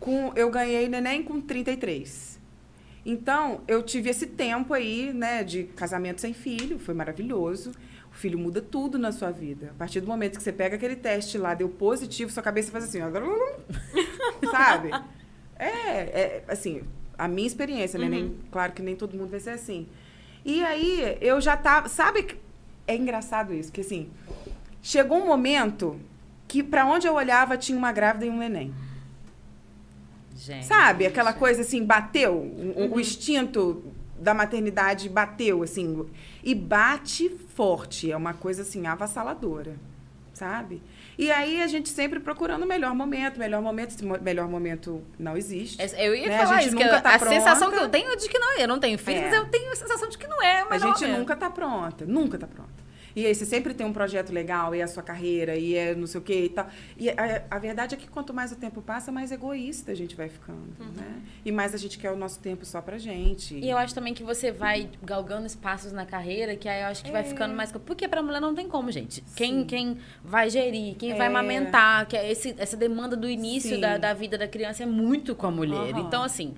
[0.00, 2.38] Com, eu ganhei neném com 33.
[3.06, 7.72] Então, eu tive esse tempo aí, né, de casamento sem filho, foi maravilhoso.
[8.10, 9.72] O filho muda tudo na sua vida.
[9.74, 12.84] A partir do momento que você pega aquele teste lá, deu positivo, sua cabeça faz
[12.84, 13.10] assim, ó.
[14.50, 14.90] Sabe?
[15.58, 16.82] É, é, assim,
[17.18, 18.08] a minha experiência, né?
[18.08, 19.86] Nem, claro que nem todo mundo vai ser assim.
[20.44, 21.88] E aí, eu já tava.
[21.88, 22.22] Sabe?
[22.24, 22.36] que-
[22.86, 24.10] É engraçado isso, que assim,
[24.82, 25.98] chegou um momento
[26.46, 28.74] que pra onde eu olhava tinha uma grávida e um neném.
[30.36, 30.66] Gente.
[30.66, 31.06] Sabe?
[31.06, 32.34] Aquela coisa assim, bateu.
[32.34, 32.92] O, Uhum.
[32.94, 33.82] o instinto
[34.18, 36.04] da maternidade bateu, assim.
[36.42, 38.10] E bate forte.
[38.10, 39.76] É uma coisa, assim, avassaladora.
[40.32, 40.82] Sabe?
[41.16, 43.90] E aí a gente sempre procurando o melhor momento, melhor momento.
[43.90, 45.80] Esse melhor momento não existe.
[45.80, 46.36] É, Eu ia Né?
[46.40, 47.84] A falar gente isso, nunca tá a sensação que pronta.
[47.86, 48.62] eu tenho é de que não é.
[48.64, 49.36] Eu não tenho filhos, É.
[49.38, 50.60] eu tenho a sensação de que não é.
[50.62, 52.83] A Mas gente nunca tá pronta, nunca tá pronta.
[53.16, 55.94] E aí você sempre tem um projeto legal, e é a sua carreira, e é
[55.94, 56.68] não sei o que e tal.
[56.98, 60.16] E a, a verdade é que quanto mais o tempo passa, mais egoísta a gente
[60.16, 61.22] vai ficando, né?
[61.44, 63.54] E mais a gente quer o nosso tempo só pra gente.
[63.54, 67.04] E eu acho também que você vai galgando espaços na carreira, que aí eu acho
[67.04, 67.70] que vai ficando mais.
[67.72, 69.22] Porque pra mulher não tem como, gente.
[69.36, 69.58] Quem, É.
[69.60, 69.64] Sim.
[69.66, 71.30] quem vai gerir, quem vai É.
[71.30, 75.34] amamentar, que é esse, essa demanda do início da, da vida da criança é muito
[75.34, 75.92] com a mulher.
[75.94, 76.00] Aham.
[76.00, 76.54] Então, assim,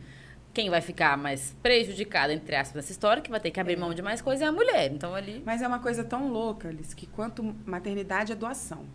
[0.57, 3.93] quem vai ficar mais prejudicada, entre aspas, nessa história, que vai ter que abrir mão
[3.93, 4.91] de mais coisa é a mulher.
[4.91, 5.43] Então, ali.
[5.45, 8.87] Mas é uma coisa tão louca, Alice, que quanto maternidade é doação.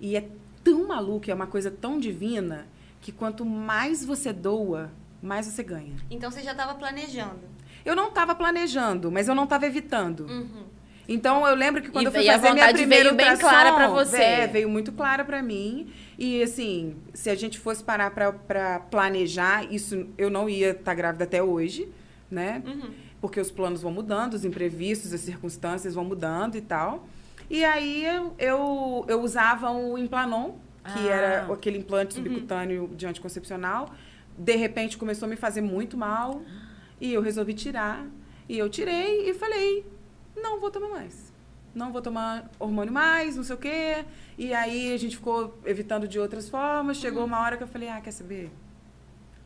[0.00, 0.28] E é
[0.64, 2.66] tão maluco, é uma coisa tão divina,
[3.00, 4.90] que quanto mais você doa,
[5.22, 5.94] mais você ganha.
[6.10, 7.48] Então você já estava planejando.
[7.84, 10.26] Eu não estava planejando, mas eu não estava evitando.
[10.26, 10.64] Uhum.
[11.12, 13.72] Então eu lembro que quando E- eu fui a fazer minha primeira veio bem clara
[13.72, 14.16] pra você.
[14.16, 15.90] é, veio muito clara pra mim.
[16.16, 20.94] E assim, se a gente fosse parar pra- pra planejar, isso eu não ia estar
[20.94, 21.88] grávida até hoje,
[22.30, 22.62] né?
[22.64, 22.90] Uhum.
[23.20, 27.08] Porque os planos vão mudando, os imprevistos, as circunstâncias vão mudando e tal.
[27.50, 30.52] E aí eu, eu, usava o Implanon,
[30.84, 31.12] que Ah.
[31.12, 33.90] era aquele implante subcutâneo de anticoncepcional.
[34.38, 36.40] De repente começou a me fazer muito mal
[37.00, 38.06] e eu resolvi tirar.
[38.48, 39.84] E eu tirei e falei,
[40.40, 41.32] não vou tomar mais.
[41.74, 44.04] Não vou tomar hormônio mais, não sei o quê.
[44.36, 46.96] E aí a gente ficou evitando de outras formas.
[46.96, 48.50] Chegou uma hora que eu falei, ah, quer saber?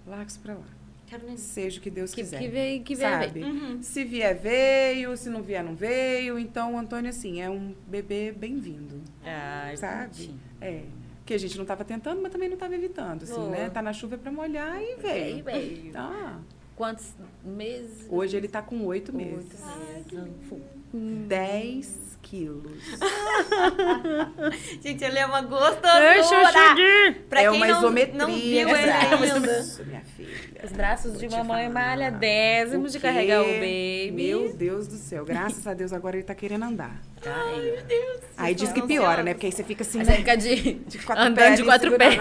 [0.07, 0.64] Larga isso pra lá.
[1.07, 2.38] Quero nem Seja o que Deus Que, quiser.
[2.38, 3.11] que veio, que veio.
[3.11, 3.26] sabe?
[3.40, 3.47] veio.
[3.47, 3.82] Uhum.
[3.82, 5.14] Se vier, veio.
[5.18, 6.38] Se não vier, não veio.
[6.38, 9.03] Então, o Antônio, assim, é um bebê bem-vindo.
[9.22, 10.05] Ai, Sabe?
[10.07, 10.40] bonitinho.
[10.62, 10.82] É.
[11.26, 13.51] Que a gente não estava tentando, mas também não estava evitando, assim, Boa.
[13.51, 13.70] né?
[13.70, 15.45] Tá na chuva é pra molhar e Veio, veio.
[15.45, 15.92] veio.
[15.95, 16.38] Ah,
[16.74, 17.14] Quantos
[17.45, 18.07] meses?
[18.11, 19.51] hoje ele tá com oito meses.
[19.95, 20.64] Oito meses.
[20.95, 22.72] 10 quilos.
[24.80, 26.68] Gente, ele é uma Deixa eu gostosura.
[26.68, 27.14] seguir.
[27.28, 28.14] Pra é quem uma não, isometria.
[28.14, 29.59] não viu ele ainda.
[29.59, 30.55] Isso, minha filha.
[30.64, 34.12] Os braços Vou de mamãe malha décimos de carregar o baby.
[34.12, 35.24] Meu Deus do céu.
[35.24, 36.97] Graças a Deus, agora ele tá querendo andar.
[37.26, 38.20] Ai, meu Deus.
[38.36, 39.34] Aí diz que piora, né?
[39.34, 41.97] Porque aí você fica assim, Aí você fica de, de quatro andando pés de quatro
[41.99, 42.16] pés.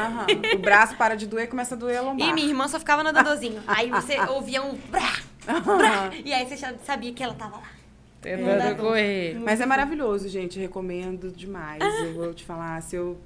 [0.54, 2.28] O braço para de doer, começa a doer a lombar.
[2.28, 3.62] E minha irmã só ficava no dodozinho.
[3.68, 5.14] Aí você ouvia um brá,
[5.46, 7.83] brá, e aí você já sabia que ela tava lá.
[8.24, 9.38] Tentando correr.
[9.40, 10.60] Mas é maravilhoso, gente.
[10.60, 11.84] Recomendo demais.
[12.02, 13.18] Eu vou te falar, se eu,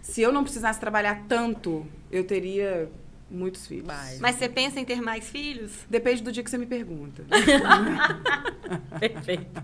[0.00, 2.88] se eu não precisasse trabalhar tanto, eu teria
[3.30, 3.86] muitos filhos.
[3.86, 4.18] Vai.
[4.20, 5.72] Mas você pensa em ter mais filhos?
[5.88, 7.24] Depende do dia que você me pergunta.
[8.98, 9.62] Perfeito.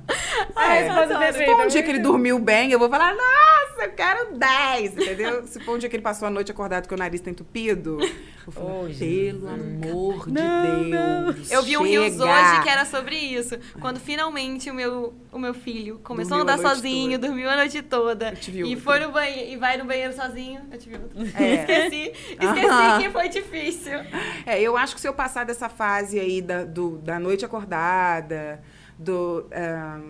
[0.56, 3.92] É, resposta se for um dia que ele dormiu bem, eu vou falar, nossa, eu
[3.92, 5.46] quero 10, entendeu?
[5.46, 7.98] Se for um dia que ele passou a noite acordado que o nariz tá entupido,
[8.46, 11.50] Eu falei, Oh, pelo amor de Não, Deus.
[11.50, 11.82] Eu vi um.
[11.82, 13.56] Reels hoje que era sobre isso.
[13.80, 17.26] Quando finalmente o meu, o meu filho começou Dormiu a a andar noite sozinho, toda.
[17.28, 18.34] dormiu a noite toda.
[18.48, 20.62] E foi no banheiro e vai no banheiro sozinho.
[20.70, 21.18] Eu tive outro.
[21.42, 21.54] É.
[21.54, 22.12] Esqueci.
[22.32, 23.00] Esqueci Aham.
[23.00, 23.98] que foi difícil.
[24.46, 28.62] É, eu acho que se eu passar dessa fase aí da, do, da noite acordada,
[28.98, 30.00] do, ah,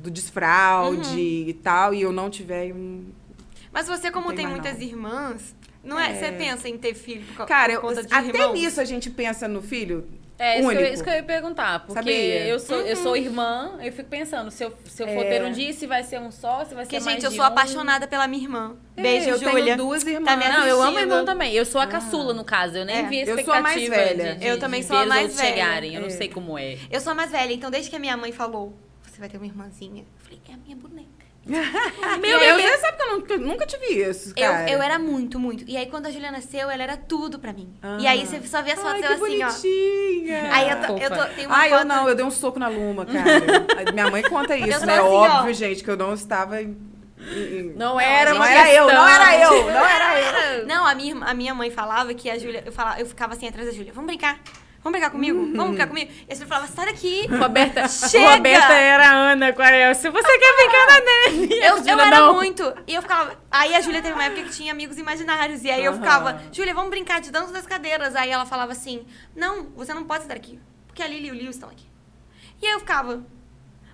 [0.00, 1.18] do desfraude Uhum.
[1.48, 3.04] e tal, e eu não tiver um.
[3.72, 4.82] Mas você, como tem, muitas não.
[4.82, 6.12] irmãs, não é?
[6.12, 6.14] É.
[6.14, 8.52] Você pensa em ter filho por, ca- Cara, por eu- conta de até irmãos?
[8.52, 10.06] nisso a gente pensa no filho
[10.38, 11.80] É, isso que, eu, isso que eu ia perguntar.
[11.80, 12.46] Porque Sabia?
[12.46, 15.38] eu sou, eu sou irmã, eu fico pensando, se eu, se eu for É.
[15.38, 17.30] ter um dia, se vai ser um só, se vai Porque, ser mais gente, eu
[17.30, 17.48] sou um.
[17.48, 18.76] apaixonada pela minha irmã.
[18.96, 19.64] É, Beijo, eu Júlia.
[19.64, 20.24] tenho duas irmãs.
[20.24, 21.52] Tá me Não, eu amo irmão também.
[21.54, 22.76] Eu sou a caçula, no caso.
[22.76, 23.02] Eu nem É.
[23.04, 24.34] vi a Eu sou a expectativa mais velha.
[24.34, 25.48] de, de, Eu também de sou a mais velha.
[25.48, 25.94] chegarem.
[25.94, 26.10] Eu não É.
[26.10, 26.76] sei como é.
[26.90, 29.36] Eu sou a mais velha, então desde que a minha mãe falou, você vai ter
[29.36, 31.21] uma irmãzinha, eu falei, é a minha boneca.
[32.20, 34.70] Meu Deus, você sabe que eu nunca, nunca tive isso, Eu, cara.
[34.70, 35.64] eu era muito, muito.
[35.66, 37.74] E aí, quando a Julia nasceu, ela era tudo pra mim.
[37.98, 39.46] E aí, você só vê as fotos Ai, dela que assim, ó.
[39.46, 40.52] bonitinha.
[40.52, 41.80] Aí, eu, tô, eu tô, tem uma Ai, foto...
[41.80, 43.42] eu não, eu dei um soco na Luma, cara.
[43.92, 44.98] Minha mãe conta isso, né?
[44.98, 45.38] assim, ó.
[45.38, 46.56] Óbvio, gente, que eu não estava.
[47.76, 50.66] Não era não era eu, não era eu, não era eu.
[50.66, 52.64] Não, a minha, a minha mãe falava que a Júlia...
[52.66, 53.92] Eu, falava, eu ficava assim atrás da Júlia.
[53.92, 54.40] Vamos brincar?
[54.82, 55.38] Vamos brincar comigo?
[55.54, 56.10] Vamos brincar comigo?
[56.28, 57.26] E a Júlia falava, sai daqui.
[57.30, 58.34] Roberta, Chega!
[58.34, 60.10] Roberta era a Ana com a Elsa.
[60.10, 61.54] Você quer brincar na neve?
[61.62, 62.34] Eu, eu era não.
[62.34, 62.74] muito.
[62.86, 63.36] E eu ficava.
[63.50, 65.62] Aí a Júlia teve uma época que tinha amigos imaginários.
[65.62, 66.00] E aí eu Aham.
[66.00, 68.16] ficava, Júlia, vamos brincar de dança das cadeiras.
[68.16, 69.06] Aí ela falava assim:
[69.36, 70.58] Não, você não pode estar aqui.
[70.88, 71.86] Porque a Lili e o Lio estão aqui.
[72.60, 73.16] E aí eu ficava.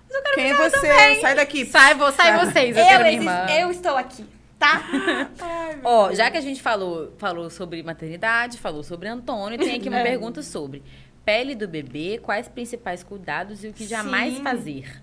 [0.07, 0.87] Mas eu quero Quem é você?
[0.87, 1.21] também.
[1.21, 1.65] Sai daqui.
[1.67, 3.45] Sai, vo- sai vocês, eu, Eu, quero minha irmã.
[3.51, 4.25] eu estou aqui,
[4.59, 4.83] tá?
[5.83, 9.97] Ó, já que a gente falou, falou sobre maternidade, falou sobre Antônio, tem aqui uma
[9.99, 10.03] É.
[10.03, 10.83] pergunta sobre
[11.25, 14.43] pele do bebê, quais principais cuidados e o que jamais Sim.
[14.43, 15.01] fazer?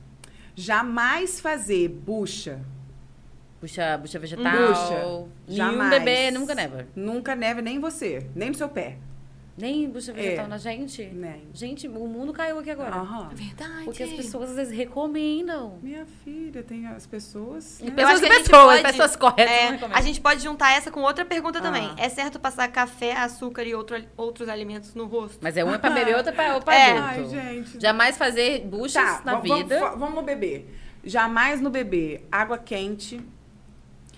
[0.55, 2.61] Jamais fazer bucha.
[3.61, 4.53] Bucha, bucha vegetal.
[4.53, 5.29] Bucha.
[5.49, 5.91] Nenhum Jamais.
[5.91, 6.87] bebê, nunca never.
[6.95, 8.99] Nunca neve nem você, nem no seu pé.
[9.59, 10.49] Nem bucha vegetal É.
[10.49, 11.03] na gente.
[11.07, 11.49] Nem.
[11.55, 12.95] Gente, o mundo caiu aqui agora.
[12.95, 13.31] Aham.
[13.33, 13.85] Verdade.
[13.85, 15.79] Porque as pessoas às vezes recomendam.
[15.83, 17.81] Minha filha, tem as pessoas.
[17.81, 18.03] E né?
[18.05, 19.97] A gente pessoas, pode- pessoas corretas É, recomendam.
[19.99, 21.87] a gente pode juntar essa com outra pergunta também.
[21.97, 22.03] Ah.
[22.05, 25.39] É certo passar café, açúcar e outro- outros alimentos no rosto?
[25.41, 26.99] Mas é uma é pra beber, outra é pra, pra É.
[26.99, 27.35] adulto.
[27.37, 27.81] Ai, gente.
[27.81, 29.79] Jamais fazer buchas Tá, na vida.
[29.81, 30.67] Vamos, vamos no bebê.
[31.03, 32.21] Jamais no bebê.
[32.31, 33.21] Água quente.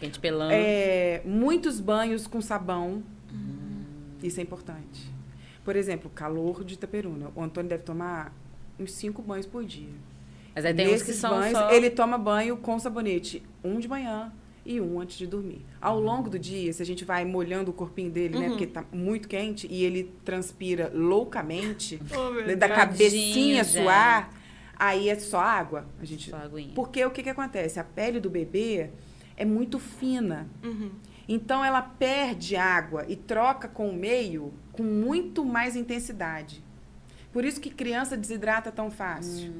[0.00, 0.52] Quente pelando.
[0.52, 3.02] é, muitos banhos com sabão.
[3.32, 3.84] Hum.
[4.22, 5.16] Isso é importante.
[5.68, 7.30] Por exemplo, calor de Itaperuna.
[7.36, 8.32] O Antônio deve tomar
[8.80, 9.90] uns cinco banhos por dia.
[10.54, 11.70] Mas aí tem uns que Nesses são banhos, só...
[11.70, 13.42] ele toma banho com sabonete.
[13.62, 14.32] Um de manhã
[14.64, 15.60] e um antes de dormir.
[15.78, 18.46] Ao longo do dia, se a gente vai molhando o corpinho dele, né?
[18.46, 18.48] Uhum.
[18.52, 23.82] Porque tá muito quente e ele transpira loucamente, Oh, né, da Tadinho, cabecinha gente.
[23.82, 24.32] suar,
[24.74, 25.84] aí é só água.
[26.00, 26.30] A gente...
[26.30, 26.72] Só aguinha.
[26.74, 27.78] Porque o que, que acontece?
[27.78, 28.88] A pele do bebê
[29.36, 30.48] é muito fina.
[30.64, 30.92] Uhum.
[31.28, 36.64] Então ela perde água e troca com o meio com muito mais intensidade.
[37.32, 39.52] Por isso que criança desidrata tão fácil.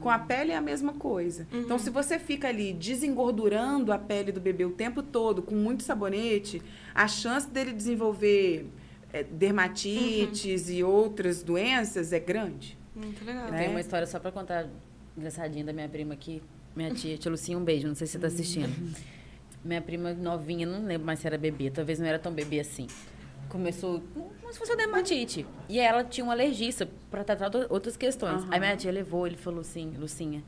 [0.00, 1.46] Com a pele é a mesma coisa.
[1.52, 5.82] Então, se você fica ali desengordurando a pele do bebê o tempo todo com muito
[5.82, 6.62] sabonete,
[6.94, 8.66] a chance dele desenvolver
[9.12, 12.78] eh, dermatites e outras doenças é grande.
[12.96, 13.46] Muito legal.
[13.46, 13.58] Eu né?
[13.58, 14.68] tenho uma história só pra contar
[15.14, 16.42] engraçadinha da minha prima aqui.
[16.74, 18.72] Minha tia, tia Lucinha, um beijo, não sei se você tá assistindo.
[19.64, 22.86] Minha prima novinha, não lembro mais se era bebê, talvez não era tão bebê assim.
[23.48, 25.44] Começou como se fosse uma dermatite.
[25.68, 28.42] E ela tinha um alergista pra tratar outras questões.
[28.42, 28.48] Aham.
[28.52, 30.42] Aí minha tia levou, ele falou assim, Lucinha,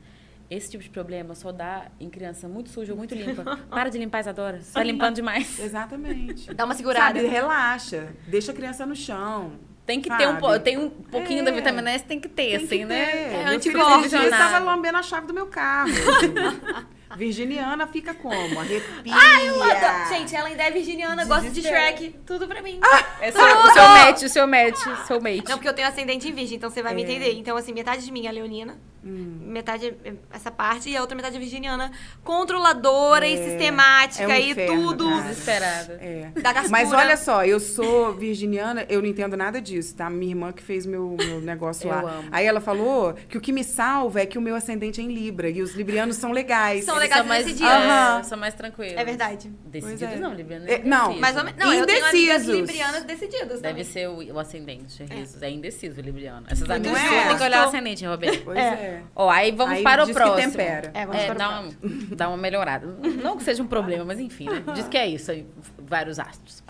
[0.49, 3.59] esse tipo de problema só dá em criança muito suja ou muito limpa.
[3.69, 4.61] Para de limpar, Isadora.
[4.61, 5.59] Você tá limpando demais.
[5.59, 6.53] Exatamente.
[6.53, 7.19] Dá uma segurada.
[7.19, 8.07] Sabe, relaxa.
[8.27, 9.53] Deixa a criança no chão.
[9.85, 10.59] Tem que ter um, Sabe?
[10.63, 11.53] tem um pouquinho da É.
[11.53, 13.05] vitamina S, tem que ter, Tem assim, que né?
[13.05, 13.17] ter.
[13.17, 14.31] É, esses dias Visionado.
[14.31, 15.89] estava lambendo a chave do meu carro.
[17.15, 18.59] Virginiana fica como?
[18.59, 19.13] Arrepia.
[19.15, 20.09] Ai, eu adoro.
[20.09, 21.61] Gente, ela ainda é virginiana, gosta de.
[21.61, 22.15] Shrek.
[22.25, 22.79] Tudo pra mim.
[23.21, 25.43] É seu, o seu match, o seu match, o seu mate.
[25.49, 27.05] Não, porque eu tenho ascendente em virgem, então você vai me É.
[27.05, 27.33] entender.
[27.33, 29.39] Então, assim, metade de mim é leonina, Hum.
[29.47, 31.91] metade é essa parte, e a outra metade é virginiana.
[32.23, 33.43] Controladora e É.
[33.49, 35.09] sistemática É um e inferno, tudo.
[35.09, 35.21] cara.
[35.23, 35.93] Desesperada.
[36.01, 36.27] É.
[36.41, 36.71] Da gastura.
[36.71, 40.09] Mas olha só, eu sou virginiana, eu não entendo nada disso, tá?
[40.09, 42.01] Minha irmã que fez meu, meu negócio Eu lá.
[42.19, 42.29] amo.
[42.31, 45.13] Aí ela falou que o que me salva é que o meu ascendente é em
[45.13, 46.85] Libra e os librianos são legais.
[46.85, 47.71] São Eles legais são mais, decididos.
[47.73, 48.93] É, são mais tranquilos.
[48.97, 49.51] É verdade.
[49.65, 50.19] Decididos é.
[50.19, 51.19] não, Libriano É, não, indeciso.
[51.21, 51.59] Mais ou menos.
[51.59, 52.55] Não, eu tenho amigas Indecisos.
[52.69, 53.83] librianas decididas Deve também.
[53.83, 55.45] ser o, o ascendente, é.
[55.45, 56.45] é indeciso o libriano.
[56.49, 57.27] Essas amigas Não é?
[57.27, 58.41] têm que olhar o ascendente, Roberto.
[58.43, 58.92] Pois É.
[58.93, 59.03] é.
[59.15, 60.51] Ó, aí vamos Aí para o diz que próximo.
[60.51, 60.91] tempera.
[60.93, 61.73] É, vamos para o dá, uma,
[62.15, 62.87] dá uma melhorada.
[63.21, 64.63] Não que seja um problema, mas enfim, né?
[64.73, 65.45] Diz que é isso, aí,
[65.77, 66.63] vários astros.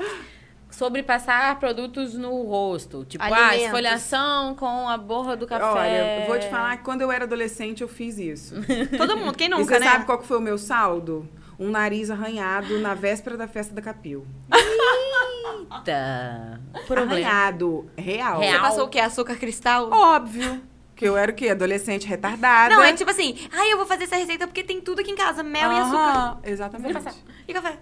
[0.69, 3.05] Sobre passar produtos no rosto.
[3.05, 3.65] Tipo, ah, Alimentos.
[3.65, 5.63] esfoliação com a borra do café.
[5.65, 8.55] Olha, eu vou te falar que quando eu era adolescente eu fiz isso.
[8.97, 9.85] Todo mundo, quem e nunca, você né?
[9.85, 11.29] sabe qual que foi o meu saldo?
[11.59, 14.25] Um nariz arranhado na véspera da festa da Capil.
[14.51, 16.59] Eita!
[16.87, 17.11] Problema.
[17.13, 17.87] Arranhado.
[17.95, 18.39] Real.
[18.39, 18.61] Você Real.
[18.61, 18.99] passou o quê?
[18.99, 19.89] Açúcar cristal?
[19.91, 20.59] Óbvio.
[21.03, 21.49] Que eu era o quê?
[21.49, 22.73] Adolescente retardada.
[22.73, 25.15] Não, é tipo assim, ai, eu vou fazer essa receita porque tem tudo aqui em
[25.15, 25.97] casa, mel e açúcar.
[25.97, 27.15] Aham, Exatamente.
[27.47, 27.77] E café.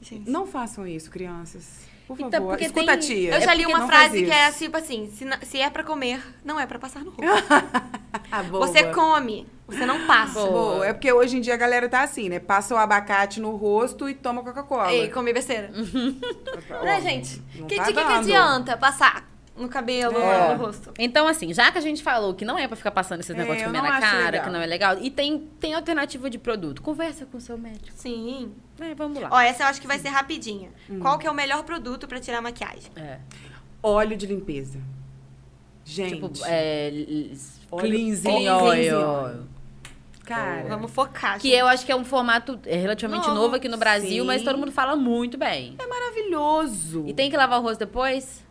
[0.00, 0.30] Gente.
[0.30, 1.86] Não façam isso, crianças.
[2.06, 2.48] Por Então, favor.
[2.50, 3.34] porque Escuta tem- a tia.
[3.34, 5.68] Eu já É li porque uma frase que é tipo assim, se, na- se é
[5.68, 7.22] pra comer, não é pra passar no rosto.
[8.32, 8.42] Ah.
[8.42, 10.32] Você come, você não passa.
[10.40, 10.50] Boa.
[10.50, 10.86] Boa.
[10.86, 12.38] É porque hoje em dia a galera tá assim, né?
[12.38, 14.92] Passa o abacate no rosto e toma Coca-Cola.
[14.92, 15.70] E comer besteira.
[16.82, 17.42] Né, gente?
[17.54, 19.28] não Que, tá que, que adianta passar
[19.58, 20.54] no cabelo, É.
[20.56, 20.92] no rosto?
[20.98, 23.38] Então, assim, já que a gente falou que não é pra ficar passando esses É,
[23.38, 24.44] negócios de comer na cara, legal.
[24.44, 27.90] que não é legal, e tem, tem alternativa de produto, conversa com o seu médico.
[27.94, 28.52] Sim.
[28.80, 29.28] É, vamos lá.
[29.32, 30.70] Ó, essa eu acho que vai ser rapidinha.
[30.88, 31.00] Hum.
[31.00, 32.90] Qual que é o melhor produto pra tirar maquiagem?
[32.96, 33.18] É.
[33.82, 34.78] Óleo de limpeza.
[35.84, 36.14] Gente.
[36.14, 36.92] Tipo, é,
[37.70, 39.46] cleansing oil.
[40.24, 40.68] Cara.
[40.68, 41.38] Vamos focar.
[41.40, 41.58] Que gente.
[41.58, 44.26] eu acho que é um formato é, relativamente Novo, novo aqui no Brasil, sim.
[44.26, 45.74] mas todo mundo fala muito bem.
[45.78, 47.04] É maravilhoso.
[47.06, 48.44] E tem que lavar o rosto depois?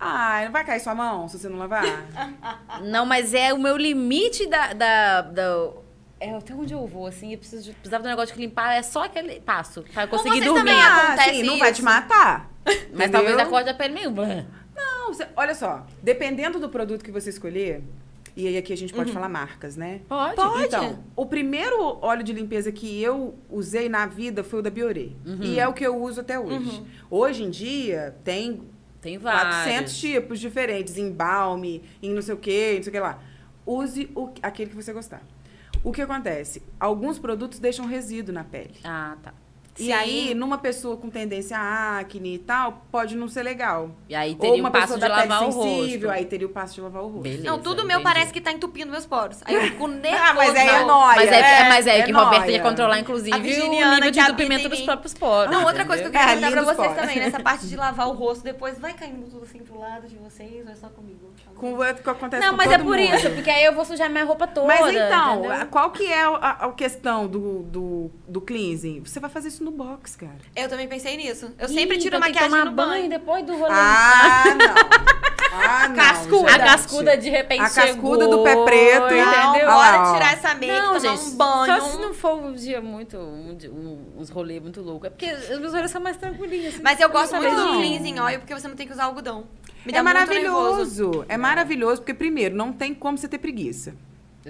[0.00, 1.84] Ai, não vai cair sua mão se você não lavar?
[2.82, 4.72] Não, mas é o meu limite da.
[4.72, 5.70] da, da-
[6.18, 8.74] é até onde eu vou, assim, eu preciso de- precisava de um negócio de limpar,
[8.74, 10.60] é só aquele passo pra eu Com conseguir vocês dormir.
[10.70, 11.84] também ah, acontece sim, não vai te isso?
[11.84, 12.50] matar.
[12.64, 13.10] Mas entendeu?
[13.10, 14.10] talvez acorde a pele meio.
[14.10, 15.86] Não, você- olha só.
[16.02, 17.82] Dependendo do produto que você escolher,
[18.36, 18.98] e aí aqui a gente Uhum.
[19.00, 20.00] pode falar marcas, né?
[20.08, 20.34] Pode.
[20.36, 20.64] Pode.
[20.64, 25.08] Então, o primeiro óleo de limpeza que eu usei na vida foi o da Bioré.
[25.40, 26.82] E é o que eu uso até hoje.
[27.10, 28.62] Hoje em dia, tem
[29.00, 29.56] Tem vários.
[29.56, 33.18] 400 tipos diferentes, em balme, em não sei o que, não sei o que lá.
[33.66, 35.22] Use o, aquele que você gostar.
[35.82, 36.62] O que acontece?
[36.78, 38.74] Alguns produtos deixam resíduo na pele.
[38.84, 39.32] Ah, tá.
[39.80, 39.92] E Sim.
[39.92, 43.90] aí, numa pessoa com tendência a acne e tal, pode não ser legal.
[44.08, 46.18] E aí Ou teria uma o passo pessoa de lavar o sensível, rosto.
[46.20, 47.22] aí teria o passo de lavar o rosto.
[47.22, 47.44] Beleza.
[47.44, 48.02] Não, tudo meu entendi.
[48.04, 49.38] parece que tá entupindo meus poros.
[49.44, 50.22] Aí eu fico nervoso.
[50.22, 50.86] Ah, mas aí é não.
[50.86, 51.16] nóia.
[51.16, 52.50] Mas é, é, mas é, é que Roberta nóia.
[52.52, 55.50] ia controlar, A inclusive, o nível de entupimento dos próprios poros.
[55.50, 57.00] Não, outra coisa que eu É, quero perguntar lindos pra vocês poros.
[57.00, 60.16] também, nessa parte de lavar o rosto, depois vai caindo tudo assim pro lado de
[60.16, 61.30] vocês ou é só comigo?
[61.56, 63.14] Com o que acontece Não, com mas todo é por mundo.
[63.16, 64.66] isso, porque aí eu vou sujar minha roupa toda.
[64.66, 65.66] Mas então, entendeu?
[65.66, 69.02] qual que é a, a questão do, do, do cleansing?
[69.04, 70.36] Você vai fazer isso no box, cara.
[70.56, 71.52] Eu também pensei nisso.
[71.58, 73.08] Eu sempre Ih, tiro então tem que maquiagem tomar no banho.
[73.08, 73.70] depois do rolê.
[73.72, 75.10] Ah, não.
[75.52, 75.96] Ah, não.
[75.96, 76.52] Cascuda.
[76.54, 79.68] a cascuda de repente A cascuda chegou, do pé preto, Não, entendeu?
[79.70, 80.12] Bora ó.
[80.14, 81.66] tirar essa make, Não, tomar gente, um banho.
[81.80, 85.06] só se não for um dia muito, um, um- uns rolês muito loucos.
[85.08, 86.74] É porque os meus rolês são mais tranquilinhos.
[86.74, 86.82] assim.
[86.82, 89.46] Mas eu gosto muito do cleansing oil porque você não tem que usar algodão.
[89.84, 90.52] Me É dá muito nervoso.
[91.04, 91.24] maravilhoso.
[91.28, 93.94] É maravilhoso, porque primeiro, não tem como você ter preguiça.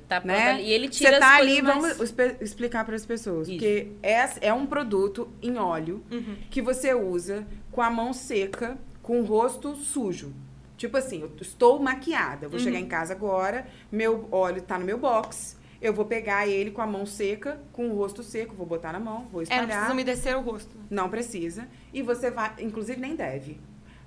[0.09, 0.63] Tá Né?
[0.63, 3.49] E ele tira Você tá as ali, vamos mais- espe- explicar para as pessoas.
[3.49, 3.57] Isso.
[3.59, 6.37] Porque é, é um produto em óleo Uhum.
[6.49, 10.33] que você usa com a mão seca, com o rosto sujo.
[10.77, 12.47] Tipo assim, eu estou maquiada.
[12.47, 12.51] Uhum.
[12.53, 15.59] Vou chegar em casa agora, meu óleo tá no meu box.
[15.83, 19.01] Eu vou pegar ele com a mão seca, com o rosto seco, vou botar na
[19.01, 19.67] mão, vou É, não espalhar.
[19.69, 20.77] precisa umedecer o rosto.
[20.89, 21.67] Não precisa.
[21.93, 23.59] E você vai, inclusive nem deve.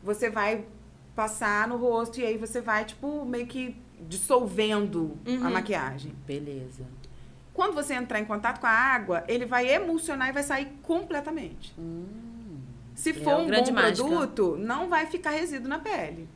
[0.02, 0.64] Você vai
[1.16, 3.76] passar no rosto e aí você vai, tipo, meio que
[4.08, 5.52] dissolvendo a Uhum.
[5.52, 6.14] maquiagem.
[6.26, 6.84] Beleza.
[7.54, 11.74] Quando você entrar em contato com a água, ele vai emulsionar e vai sair completamente.
[12.96, 14.08] Se É for uma um bom mágica.
[14.08, 16.28] produto, não vai ficar resíduo na pele.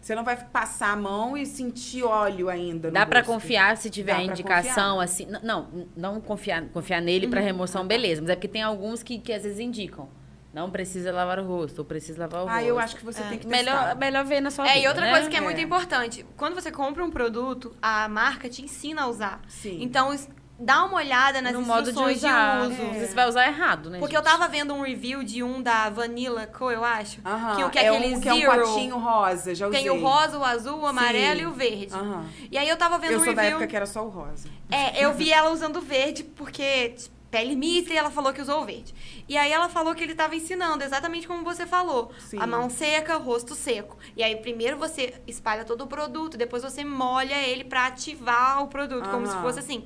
[0.00, 3.32] Você não vai passar a mão e sentir óleo ainda Dá pra rosto.
[3.32, 5.26] confiar se tiver Dá indicação, assim.
[5.42, 5.66] Não,
[5.96, 7.30] não confiar, confiar nele Uhum.
[7.30, 8.20] pra remoção, beleza.
[8.22, 10.08] Mas é porque tem alguns que, que às vezes indicam.
[10.56, 12.66] Não precisa lavar o rosto, ou precisa lavar o Ah, rosto.
[12.66, 13.94] eu acho que você tem que Melhor, testar.
[13.96, 15.10] melhor ver na sua É, vida, e outra né?
[15.10, 15.42] coisa que é, É.
[15.42, 16.24] muito importante.
[16.34, 19.42] Quando você compra um produto, a marca te ensina a usar.
[19.48, 19.76] Sim.
[19.82, 20.16] Então,
[20.58, 22.62] dá uma olhada nas no modo de instruções de, usar.
[22.62, 22.74] uso.
[22.92, 23.98] Vezes Você vai usar errado, né?
[23.98, 24.30] Porque eu gente?
[24.32, 27.20] tava vendo um review de um da Vanilla Co, eu acho.
[27.22, 28.62] Aham, Que, o que é, é aquele um que é um zero.
[28.66, 29.82] potinho rosa, já usei.
[29.82, 31.42] Tem o rosa, o azul, o amarelo Sim.
[31.42, 31.92] e o verde.
[31.94, 32.24] Aham.
[32.50, 33.58] E aí eu tava vendo Eu um sou da review.
[33.58, 34.48] época que era só o rosa.
[34.70, 38.62] É, eu vi ela usando verde porque tipo, pele mista e ela falou que usou
[38.62, 38.94] o verde.
[39.28, 42.10] E aí ela falou que ele tava ensinando exatamente como você falou.
[42.18, 42.38] Sim.
[42.40, 43.98] A mão seca, rosto seco.
[44.16, 48.68] E aí primeiro você espalha todo o produto, depois você molha ele pra ativar o
[48.68, 49.84] produto, como se fosse assim.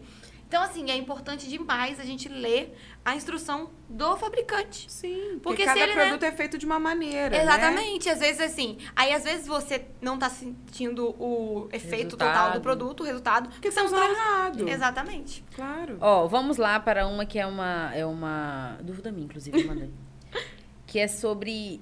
[0.51, 4.91] Então, assim, é importante demais a gente ler a instrução do fabricante.
[4.91, 6.03] Sim, porque, Porque cada se ele, né?
[6.07, 7.43] produto é feito de uma maneira, né?
[7.45, 8.77] Exatamente, às vezes assim.
[8.97, 12.55] Aí às vezes você não tá sentindo o efeito total Resultado.
[12.55, 13.49] do produto, o resultado.
[13.49, 14.69] Porque não usou tá errado.
[14.69, 15.45] Exatamente.
[15.55, 15.99] Claro.
[16.01, 17.95] Ó, vamos lá para uma que é uma.
[17.95, 18.77] É uma.
[18.83, 19.95] Dúvida minha, inclusive, mandei.
[20.85, 21.81] que é sobre.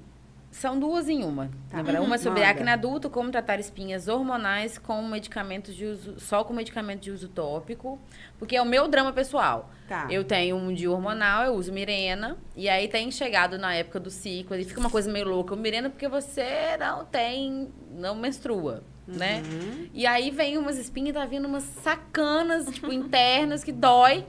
[0.58, 1.48] São duas em uma.
[1.70, 1.80] Tá.
[1.80, 2.50] Verdade, uma sobre Manda.
[2.50, 6.18] acne adulto, como tratar espinhas hormonais com medicamentos de uso.
[6.18, 7.96] Só com medicamento de uso tópico.
[8.40, 9.70] Porque é o meu drama pessoal.
[9.86, 10.08] Tá.
[10.10, 12.36] Eu tenho um de hormonal, eu uso Mirena.
[12.56, 14.56] E aí tem chegado na época do ciclo.
[14.56, 15.54] E fica uma coisa meio louca.
[15.54, 17.68] O Mirena, porque você não tem.
[17.92, 18.82] Não menstrua.
[19.06, 19.40] Né?
[19.44, 19.88] Uhum.
[19.94, 24.26] E aí vem umas espinhas, tá vindo umas sacanas, tipo, internas, que dói.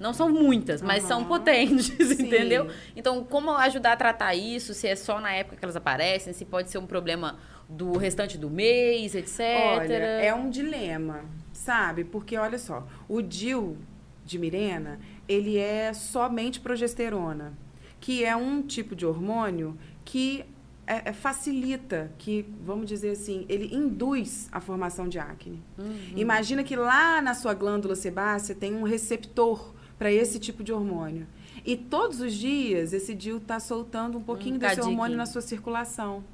[0.00, 1.28] Não são muitas, mas são Aham.
[1.28, 1.86] potentes,
[2.16, 2.24] Sim.
[2.26, 2.68] entendeu?
[2.96, 4.72] Então, como ajudar a tratar isso?
[4.72, 7.38] Se é só na época que elas aparecem, se pode ser um problema
[7.68, 9.40] do restante do mês, etc.
[9.78, 12.02] Olha, é um dilema, sabe?
[12.02, 13.76] Porque, olha só, o DIL
[14.24, 14.98] de Mirena,
[15.28, 17.52] ele é somente progesterona,
[18.00, 20.44] que é um tipo de hormônio que
[20.86, 25.62] é- é- facilita, que, vamos dizer assim, ele induz a formação de acne.
[26.16, 31.26] Imagina que lá na sua glândula sebácea tem um receptor para esse tipo de hormônio.
[31.62, 34.92] E todos os dias esse DIL está soltando um pouquinho desse cadinho.
[34.92, 36.24] hormônio na sua circulação.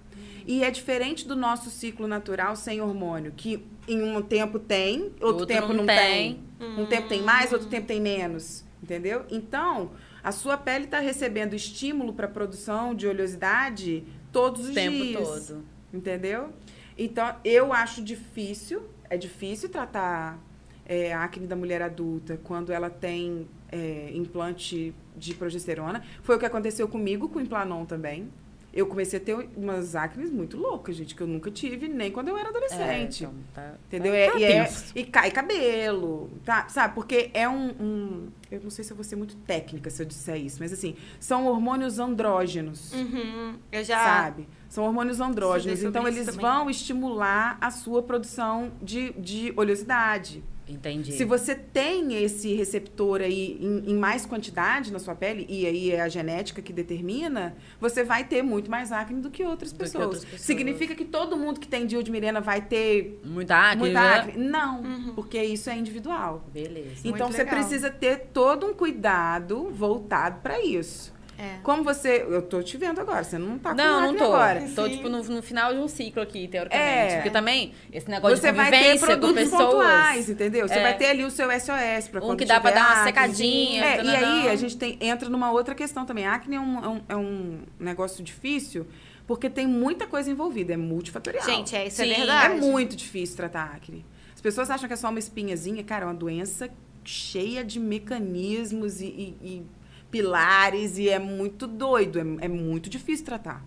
[0.46, 5.26] E é diferente do nosso ciclo natural sem hormônio, que em um tempo tem, outro,
[5.26, 6.38] Outro tempo não não tem.
[6.60, 6.78] tem.
[6.78, 8.64] Um tempo tem mais, outro tempo tem menos.
[8.80, 9.24] Entendeu?
[9.28, 9.90] Então,
[10.22, 14.96] a sua pele está recebendo estímulo para a produção de oleosidade todos o os tempo
[15.04, 15.48] dias.
[15.48, 15.64] todo.
[15.92, 16.50] Entendeu?
[16.96, 20.38] Então, eu acho difícil, é difícil tratar
[20.87, 26.03] é, a acne da mulher adulta quando ela tem é, implante de progesterona.
[26.22, 28.28] Foi o que aconteceu comigo com o Implanon também.
[28.72, 32.28] Eu comecei a ter umas acnes muito loucas, gente, que eu nunca tive, nem quando
[32.28, 33.24] eu era adolescente.
[33.24, 34.12] É, então, tá- Entendeu?
[34.26, 36.68] tá- tá e, é- e cai cabelo, tá?
[36.68, 36.95] Sabe?
[36.95, 40.07] Porque é um, um- Eu não sei se eu vou ser muito técnica se eu
[40.07, 42.93] disser isso, mas assim, são hormônios andrógenos.
[42.93, 43.55] Uhum.
[43.72, 43.99] Eu já.
[43.99, 44.47] Sabe?
[44.68, 45.82] São hormônios andrógenos.
[45.82, 46.41] Então, eles também.
[46.43, 50.45] vão estimular a sua produção de, de oleosidade.
[50.68, 51.12] Entendi.
[51.12, 55.92] Se você tem esse receptor aí em, em mais quantidade na sua pele, e aí
[55.92, 59.76] é a genética que determina, você vai ter muito mais acne do que outras, Do
[59.78, 60.04] que pessoas.
[60.04, 60.40] outras pessoas.
[60.42, 64.14] Significa que todo mundo que tem DIL de Mirena vai ter Muita acne, muita né?
[64.16, 64.44] acne?
[64.44, 66.44] Não, porque isso é individual.
[66.52, 67.06] Beleza.
[67.06, 67.54] então você legal.
[67.54, 71.14] precisa ter todo um cuidado voltado para isso.
[71.39, 71.59] É.
[71.62, 72.24] Como você.
[72.28, 74.24] Eu tô te vendo agora, você não tá com Não, não tô.
[74.24, 74.61] agora.
[74.74, 74.97] Tô, Sim.
[74.97, 77.12] tipo, no, no final de um ciclo aqui, teoricamente.
[77.12, 77.14] É.
[77.16, 79.64] Porque também, esse negócio Você de vai ter convivência com produtos pessoas...
[79.64, 80.66] pontuais, entendeu?
[80.68, 80.82] Você É.
[80.82, 83.05] vai ter ali o seu SOS para Um quando que dá pra dar uma acne.
[83.05, 86.26] secadinha, É, e aí a gente tem, entra numa outra questão também.
[86.26, 88.87] Acne é um, é um, é um negócio difícil
[89.26, 91.45] porque tem muita coisa envolvida, é multifatorial.
[91.45, 92.11] Gente, é, isso Sim.
[92.11, 92.61] é É verdade.
[92.61, 94.07] muito difícil tratar acne.
[94.34, 95.82] As pessoas acham que é só uma espinhazinha.
[95.82, 96.70] Cara, é uma doença
[97.05, 99.66] cheia de mecanismos e, e- e
[100.11, 102.18] pilares e é muito doido.
[102.18, 103.64] É, é muito difícil tratar.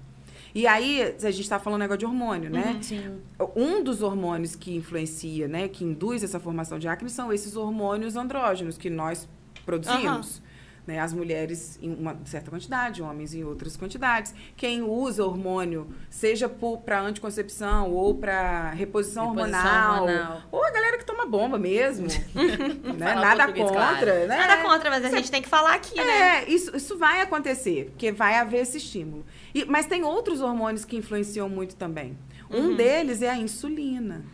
[0.54, 2.80] E aí, a gente está falando negócio de hormônio, né?
[2.82, 3.20] Sim.
[3.56, 8.16] Um dos hormônios que influencia, né, que induz essa formação de acne são esses hormônios
[8.16, 9.30] andrógenos que nós
[9.66, 10.42] produzimos.
[10.90, 11.00] Né?
[11.00, 14.34] As mulheres em uma certa quantidade, homens em outras quantidades.
[14.58, 20.42] Quem usa hormônio, seja para anticoncepção ou para reposição, Reposição hormonal, hormonal.
[20.52, 22.08] ou a galera que toma bomba mesmo,
[22.98, 23.14] né?
[23.14, 24.06] Nada contra, claro.
[24.06, 24.26] né?
[24.28, 26.40] Nada contra, mas a gente tem que falar aqui, né?
[26.44, 29.24] É, isso, isso vai acontecer, porque vai haver esse estímulo.
[29.54, 32.18] E- mas tem outros hormônios que influenciam muito também.
[32.50, 34.26] Um deles é a insulina.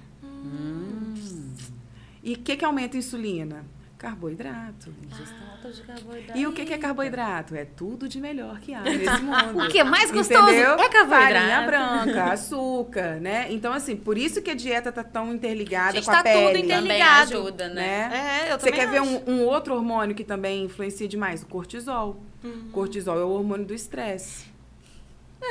[2.23, 3.65] E o que, que aumenta a insulina?
[4.05, 4.93] Carboidrato.
[6.35, 7.55] E o que, que é carboidrato?
[7.55, 9.63] É tudo de melhor que há nesse mundo.
[9.63, 10.73] O que é mais gostoso Entendeu?
[10.75, 11.33] é carboidrato.
[11.33, 13.47] Farinha branca, açúcar, né?
[13.49, 16.33] Então, assim, por isso que a dieta tá tão interligada Gente, com a tá tudo
[16.33, 16.59] pele.
[16.59, 16.81] interligado.
[16.83, 17.33] Também ligado.
[17.33, 18.09] ajuda, né?
[18.09, 18.45] né?
[18.49, 19.09] É, eu Você quer ver acho.
[19.09, 21.41] um, um outro hormônio que também influencia demais?
[21.41, 22.21] O cortisol.
[22.43, 22.69] Uhum.
[22.71, 24.45] Cortisol é o hormônio do estresse.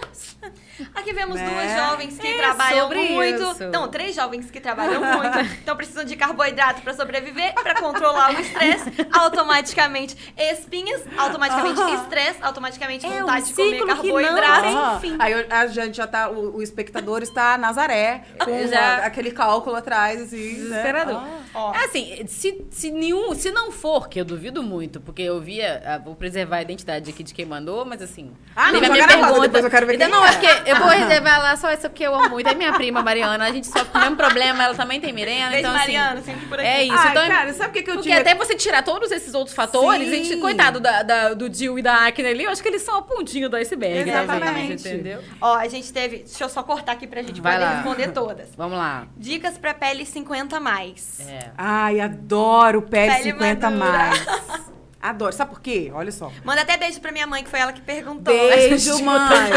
[0.95, 1.49] Aqui vemos Né?
[1.49, 3.42] duas jovens que É, trabalham muito.
[3.42, 3.64] isso.
[3.70, 5.38] Não, três jovens que trabalham muito.
[5.64, 8.90] Então precisam de carboidrato pra sobreviver, pra controlar o estresse.
[9.12, 15.01] Automaticamente espinhas, automaticamente estresse, automaticamente É vontade um de comer ciclo que não carboidrato.
[15.01, 15.16] fim.
[15.18, 18.80] Aí a gente já tá, o, o espectador está a Nazaré, com Já.
[18.80, 20.64] a- aquele cálculo atrás, assim, né?
[20.64, 21.16] Desesperador.
[21.22, 21.40] Ah.
[21.55, 21.74] Ó.
[21.74, 26.03] É assim, se, se nenhum, se não for, que eu duvido muito, porque eu via,
[26.05, 28.32] vou preservar a identidade aqui de quem mandou, mas assim.
[28.57, 29.62] Ah, não, minha pergunta.
[29.87, 30.28] Quero ver então, quem não, é.
[30.28, 32.49] é porque eu vou reservar lá só essa porque eu amo muito.
[32.49, 35.51] É minha prima, Mariana, a gente sofre com o mesmo problema, ela também tem Mirena,
[35.51, 36.32] Beijo, então Mariana, assim.
[36.32, 36.68] sempre por aqui.
[36.68, 37.28] É isso, Ai, então.
[37.28, 38.20] cara, sabe o que, que eu porque tinha...
[38.20, 40.12] até você tirar todos esses outros fatores, Sim.
[40.12, 42.82] a gente, coitado da, da- do Dil e da Acne ali, eu acho que eles
[42.82, 44.68] são a pontinha do iceberg, né, Exatamente.
[44.82, 44.89] gente?
[44.89, 45.22] Entendeu?
[45.41, 46.18] Ó, a gente teve.
[46.18, 47.74] Deixa eu só cortar aqui pra gente Vai poder lá.
[47.76, 48.49] responder todas.
[48.57, 49.07] Vamos lá.
[49.16, 51.20] Dicas pra pele 50 mais.
[51.28, 51.51] É.
[51.57, 53.99] Ai, adoro pele, Pele 50 madura.
[53.99, 54.24] mais.
[55.05, 55.34] Adoro.
[55.34, 55.90] Sabe por quê?
[55.92, 56.32] Olha só.
[56.42, 58.32] Manda até beijo pra minha mãe, que foi ela que perguntou.
[58.32, 59.50] Beijo, mãe.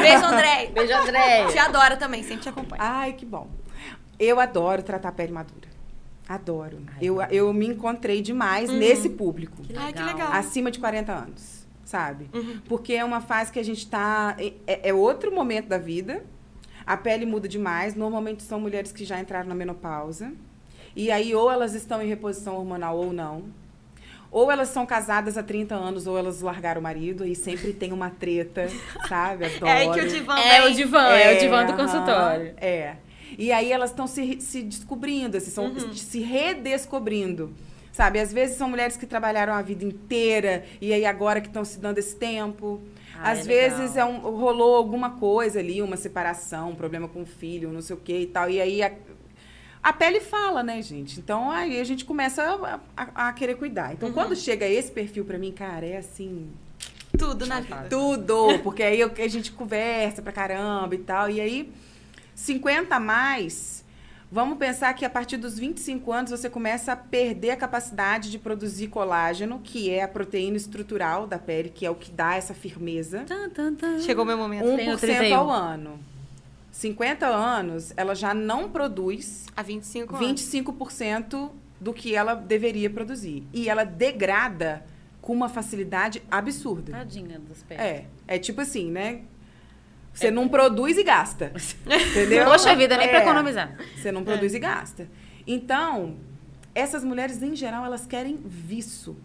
[0.00, 0.70] beijo, André.
[0.72, 1.46] Beijo, André.
[1.48, 2.82] Te adora também, sempre te acompanha.
[2.82, 3.50] Ai, que bom.
[4.18, 5.68] Eu adoro tratar pele madura.
[6.26, 6.78] Adoro.
[7.02, 9.62] Eu, eu me encontrei demais nesse público.
[9.76, 10.32] Ai, que legal.
[10.32, 12.30] Acima de 40 anos, sabe?
[12.66, 14.38] Porque é uma fase que a gente tá.
[14.66, 16.24] É, é outro momento da vida.
[16.86, 17.94] A pele muda demais.
[17.94, 20.32] Normalmente são mulheres que já entraram na menopausa.
[20.96, 23.44] E aí, ou elas estão em reposição hormonal ou não.
[24.38, 27.90] Ou elas são casadas há 30 anos, ou elas largaram o marido, e sempre tem
[27.90, 28.68] uma treta,
[29.08, 29.46] sabe?
[29.46, 29.66] Adoro.
[29.66, 30.70] É aí que o divã É vem.
[30.70, 32.54] o divã, é, o divã do aham, consultório.
[32.58, 32.96] É.
[33.38, 35.92] E aí elas estão se, se descobrindo, assim, são, Uhum.
[35.94, 37.50] se redescobrindo.
[37.92, 41.64] Sabe, às vezes são mulheres que trabalharam a vida inteira e aí agora que estão
[41.64, 42.82] se dando esse tempo.
[43.18, 47.22] Ah, às é vezes é um- rolou alguma coisa ali, uma separação, um problema com
[47.22, 48.50] o filho, não sei o que e tal.
[48.50, 48.92] E aí a,
[49.88, 51.20] a pele fala, né, gente?
[51.20, 53.92] Então aí a gente começa a, a- a querer cuidar.
[53.92, 56.48] Então quando chega esse perfil pra mim, cara, é assim,
[57.16, 57.86] Tudo na vida.
[57.88, 61.30] tudo, porque aí eu- a gente conversa pra caramba e tal.
[61.30, 61.72] E aí,
[62.34, 63.84] 50 a mais,
[64.30, 68.38] vamos pensar que a partir dos 25 anos você começa a perder a capacidade de
[68.38, 72.52] produzir colágeno, que é a proteína estrutural da pele, que é o que dá essa
[72.54, 73.24] firmeza.
[73.26, 74.00] Tan, tan, tan.
[74.00, 74.64] Chegou o meu momento.
[74.66, 75.36] 1% Tenho 31.
[75.36, 75.98] ao ano.
[76.76, 80.28] 50 anos, ela já não produz Há 25 anos.
[80.28, 81.50] 25%
[81.80, 83.46] do que ela deveria produzir.
[83.50, 84.84] E ela degrada
[85.22, 86.92] com uma facilidade absurda.
[86.92, 87.80] Tadinha dos pés.
[87.80, 89.22] É, é tipo assim, né?
[90.12, 91.50] Você não produz e gasta.
[92.10, 92.44] Entendeu?
[92.44, 93.74] Poxa vida, nem pra É, economizar.
[93.96, 95.08] Você não produz e gasta.
[95.46, 96.16] Então,
[96.74, 99.16] essas mulheres, em geral, elas querem viço.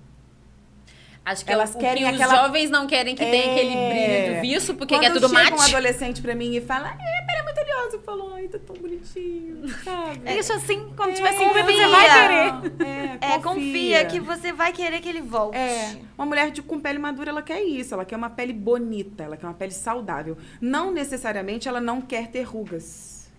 [1.24, 3.52] Acho que Elas é o, querem o que aquela- os jovens não querem que tenha
[3.52, 5.54] aquele brilho do viço, porque Quando é tudo chega mate.
[5.54, 7.96] um adolescente pra mim e fala, é, pera, é muito oleoso.
[7.98, 10.22] Eu falo, ai, tá tão bonitinho, sabe?
[10.26, 11.74] É isso assim, quando É, tiver 50, confia.
[11.76, 12.88] você vai querer.
[13.22, 15.56] É, É, confia que você vai querer que ele volte.
[15.58, 17.94] É, uma mulher de, com pele madura, ela quer isso.
[17.94, 20.36] Ela quer uma pele bonita, ela quer uma pele saudável.
[20.60, 23.30] Não necessariamente ela não quer ter rugas.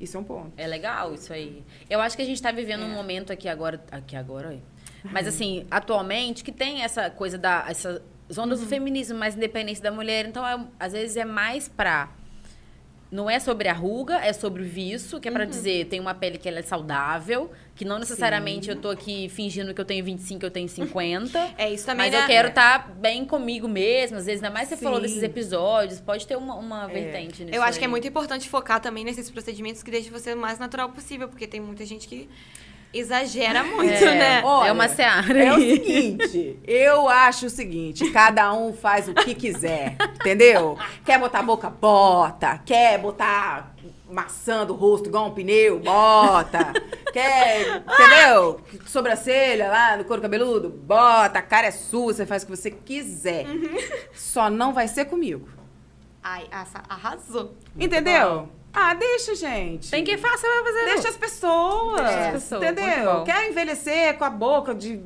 [0.00, 0.52] Isso é um ponto.
[0.56, 1.62] É legal isso aí.
[1.90, 2.86] Eu acho que a gente tá vivendo É.
[2.86, 3.82] um momento aqui agora.
[3.90, 4.71] Aqui agora, olha.
[5.04, 7.64] Mas assim, atualmente, que tem essa coisa da.
[7.68, 8.00] Essas
[8.38, 8.64] ondas Uhum.
[8.64, 10.26] do feminismo, mais independência da mulher.
[10.26, 12.08] Então, é- às vezes é mais pra.
[13.10, 15.36] Não é sobre a ruga, é sobre o viço, que é Uhum.
[15.36, 19.28] pra dizer, tem uma pele que ela é saudável, que não necessariamente eu tô aqui
[19.28, 21.38] fingindo que eu tenho 25, eu tenho 50.
[21.58, 22.22] É isso também, Mas né?
[22.22, 25.02] eu quero estar bem comigo mesma, às vezes, ainda mais você falou Sim.
[25.02, 26.94] desses episódios, pode ter uma, uma É.
[26.94, 27.54] vertente nisso.
[27.54, 27.90] Eu acho que é aí.
[27.90, 31.60] muito importante focar também nesses procedimentos que deixam você o mais natural possível, porque tem
[31.60, 32.30] muita gente que
[32.92, 34.14] exagera muito, É.
[34.14, 34.42] né?
[34.44, 35.42] Olha, é uma seara.
[35.42, 40.78] É o seguinte, eu acho o seguinte, cada um faz o que quiser, entendeu?
[41.04, 42.58] Quer botar a boca, bota.
[42.64, 43.74] Quer botar
[44.10, 46.72] maçã do rosto igual um pneu, bota.
[47.12, 48.60] Quer, entendeu?
[48.86, 51.38] Sobrancelha lá no couro cabeludo, bota.
[51.38, 53.46] A cara é sua, você faz o que você quiser.
[54.12, 55.48] Só não vai ser comigo.
[56.22, 56.46] Ai,
[56.88, 57.56] arrasou.
[57.78, 58.48] Entendeu?
[58.72, 59.90] Ah, deixa, gente.
[59.90, 60.84] Tem quem faça, vai fazer.
[60.94, 62.00] Deixa as pessoas.
[62.00, 63.24] Deixa as pessoas, Entendeu?
[63.24, 64.96] Quer envelhecer com a boca de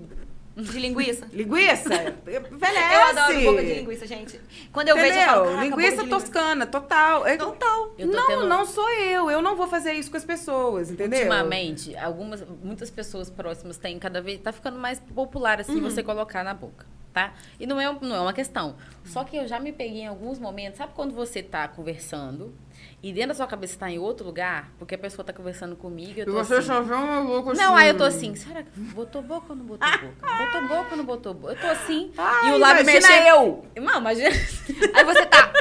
[0.57, 1.27] De linguiça.
[1.35, 1.93] linguiça?
[1.95, 2.95] Envelhece.
[2.95, 4.41] Eu adoro boca de linguiça, gente.
[4.73, 5.13] Quando eu Entendeu?
[5.15, 7.27] vejo, eu falo, "Caraca, linguiça boca de toscana, total.
[7.27, 7.95] É- Total.
[7.99, 9.31] Não, tendo- não sou eu.
[9.31, 11.19] Eu não vou fazer isso com as pessoas, entendeu?
[11.19, 14.41] Ultimamente, algumas, muitas pessoas próximas têm cada vez.
[14.41, 17.35] Tá ficando mais popular assim você colocar na boca, tá?
[17.61, 18.77] E não é, não é uma questão.
[19.05, 22.55] Só que eu já me peguei em alguns momentos, sabe quando você tá conversando
[23.03, 24.71] e dentro da sua cabeça tá em outro lugar?
[24.79, 26.55] Porque a pessoa tá conversando comigo e eu tô assim.
[26.61, 29.89] vê uma boca Não, aí eu tô assim, será que botou boca ou não botou
[29.89, 30.27] boca?
[30.47, 31.53] Botou boca ou não botou boca?
[31.55, 33.27] Eu tô assim, Ai, e o lábio imagina mexendo.
[33.29, 33.67] eu.
[33.83, 34.31] Não, imagina.
[34.95, 35.53] Aí você tá.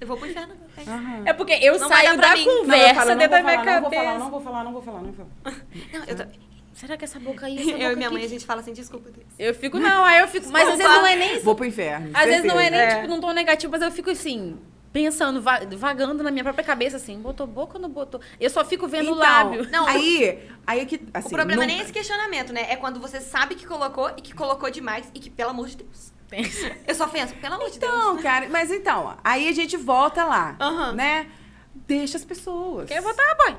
[0.00, 0.54] Eu vou pro inferno.
[1.24, 2.44] É porque eu Não saio da mim.
[2.44, 4.02] Não, eu conversa falo, não dentro vou da minha falar, não vou cabeça.
[4.04, 5.56] falar, não vou falar, não vou falar, não vou falar.
[5.92, 6.24] Não, eu, tô...
[6.74, 8.60] Será que essa boca aí, essa boca eu e minha aqui- mãe, a gente fala
[8.60, 9.26] assim, desculpa, Deus.
[9.38, 10.48] Eu fico, não, aí eu fico.
[10.50, 11.40] Mas às vezes não é nem.
[11.40, 12.10] Vou pro inferno.
[12.12, 12.96] Às vezes não é nem, certeza.
[13.00, 14.58] tipo, num tom negativo, mas eu fico assim,
[14.96, 18.18] pensando, va- vagando na minha própria cabeça, assim, botou boca ou não botou?
[18.40, 19.68] Eu só fico vendo o Então, lábio.
[19.70, 22.64] Não, aí, aí que, assim, o problema nunca- nem é esse questionamento, né?
[22.70, 25.76] É quando você sabe que colocou e que colocou demais e que, pelo amor de
[25.76, 26.12] Deus.
[26.88, 27.92] Eu só penso, pelo amor de Deus.
[27.92, 30.92] Então, cara, mas então, aí a gente volta lá, Aham.
[30.92, 31.26] né?
[31.86, 32.88] Deixa as pessoas.
[32.88, 33.56] Quer botar, boy?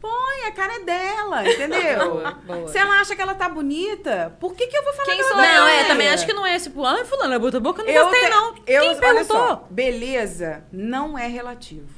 [0.00, 2.10] Põe, a cara é dela, entendeu?
[2.10, 2.68] Boa, boa.
[2.68, 5.22] Se ela acha que ela tá bonita, por que que eu vou falar Quem que
[5.22, 7.82] ela sou tá Não, é, também acho que não é tipo, ah, fulana, botou boca,
[7.82, 8.54] eu não Eu gostei, te- não.
[8.66, 9.36] Eu, Quem perguntou?
[9.36, 11.88] só, beleza não é relativo.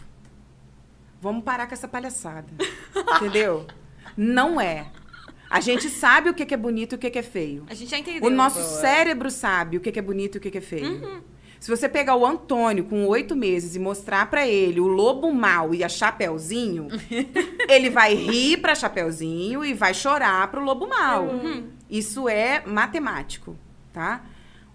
[1.20, 2.48] Vamos parar com essa palhaçada.
[3.16, 3.66] entendeu?
[4.16, 4.86] Não é.
[5.50, 7.64] A gente sabe o que que é bonito e o que que é feio.
[7.68, 8.26] A gente já entendeu.
[8.26, 8.80] O nosso Boa.
[8.80, 10.86] cérebro sabe o que que é bonito e o que que é feio.
[10.86, 11.22] Uhum.
[11.60, 15.74] Se você pegar o Antônio com oito meses e mostrar pra ele o lobo mal
[15.74, 16.88] e a Chapeuzinho,
[17.68, 21.26] ele vai rir pra Chapeuzinho e vai chorar pro lobo mal.
[21.26, 21.68] Uhum.
[21.88, 23.58] Isso é matemático,
[23.92, 24.24] tá?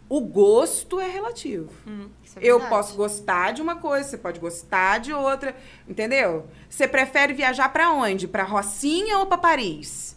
[0.07, 1.71] O gosto é relativo.
[1.87, 5.55] Hum, isso é Eu posso gostar de uma coisa, você pode gostar de outra,
[5.89, 6.45] entendeu?
[6.69, 8.27] Você prefere viajar pra onde?
[8.27, 10.15] Pra Rocinha ou pra Paris?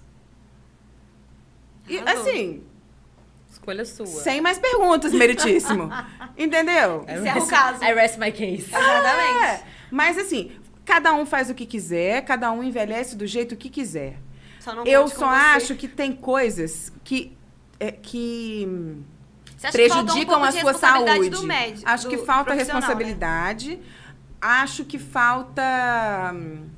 [1.88, 2.62] E, assim,
[3.68, 4.06] Escolha sua.
[4.06, 5.90] sem mais perguntas, meritíssimo.
[6.38, 7.04] Entendeu?
[7.08, 7.84] Encerra o caso.
[7.84, 8.68] I rest my case.
[8.68, 9.44] Exatamente.
[9.44, 10.52] É, mas assim,
[10.84, 14.16] cada um faz o que quiser, cada um envelhece do jeito que quiser.
[14.58, 17.36] Só não Eu só acho que tem coisas que,
[17.78, 19.04] é, que um
[19.70, 21.28] prejudicam pouco a sua saúde.
[21.28, 22.56] Do médico, acho que falta né?
[22.56, 23.78] responsabilidade.
[24.40, 26.32] Acho que falta.
[26.32, 26.68] hum,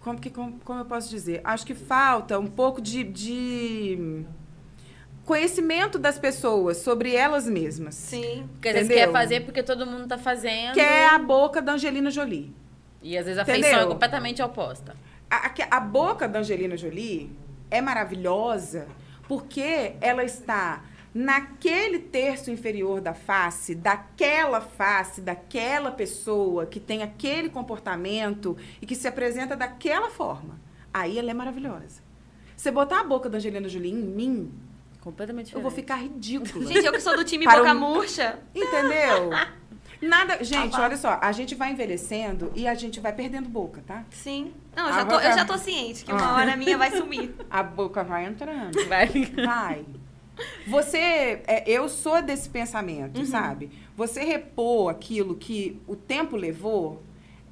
[0.00, 1.40] como, que, como, como eu posso dizer?
[1.44, 4.24] Acho que falta um pouco de, de
[5.26, 7.94] conhecimento das pessoas sobre elas mesmas.
[7.96, 8.48] Sim.
[8.54, 10.72] Porque às vezes quer fazer porque todo mundo tá fazendo.
[10.72, 12.54] Que é a boca da Angelina Jolie.
[13.02, 13.62] E às vezes a Entendeu?
[13.62, 14.96] feição é completamente oposta.
[15.30, 17.30] A, a- a boca da Angelina Jolie
[17.70, 18.86] é maravilhosa
[19.28, 27.48] porque ela está naquele terço inferior da face, daquela face, daquela pessoa que tem aquele
[27.48, 30.60] comportamento e que se apresenta daquela forma.
[30.92, 32.02] Aí ela é maravilhosa.
[32.56, 34.52] Você botar a boca da Angelina Jolie em mim,
[35.06, 35.62] Completamente eu diferente.
[35.62, 36.66] vou ficar ridícula.
[36.66, 38.40] Gente, eu que sou do time Para boca um- murcha.
[38.52, 39.30] Entendeu?
[40.02, 40.42] Nada.
[40.42, 44.04] Gente, Ah, olha só, a gente vai envelhecendo e a gente vai perdendo boca, tá?
[44.10, 44.52] Sim.
[44.74, 46.34] Não, eu já, tô, eu boca- já tô ciente que uma Ah.
[46.34, 47.32] hora minha vai sumir.
[47.48, 48.76] A boca vai entrando.
[48.88, 49.06] Vai.
[49.46, 49.86] Vai.
[50.66, 50.98] Você,
[51.46, 53.70] é, eu sou desse pensamento, sabe?
[53.96, 57.02] Você repor aquilo que o tempo levou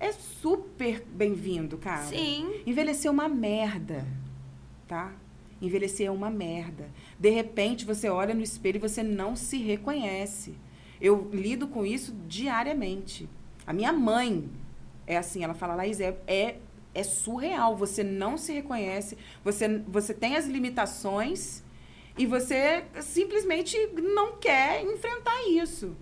[0.00, 2.02] é super bem-vindo, cara.
[2.02, 2.52] Sim.
[2.66, 4.04] Envelhecer é uma merda,
[4.88, 5.12] tá?
[5.62, 6.90] Envelhecer é uma merda.
[7.24, 10.54] De repente, você olha no espelho e você não se reconhece.
[11.00, 13.26] Eu lido com isso diariamente.
[13.66, 14.46] A minha mãe
[15.06, 16.56] é assim, ela fala, Laís, é, é,
[16.94, 17.74] é surreal.
[17.78, 21.62] Você não se reconhece, você, você tem as limitações
[22.18, 25.96] e você simplesmente não quer enfrentar isso.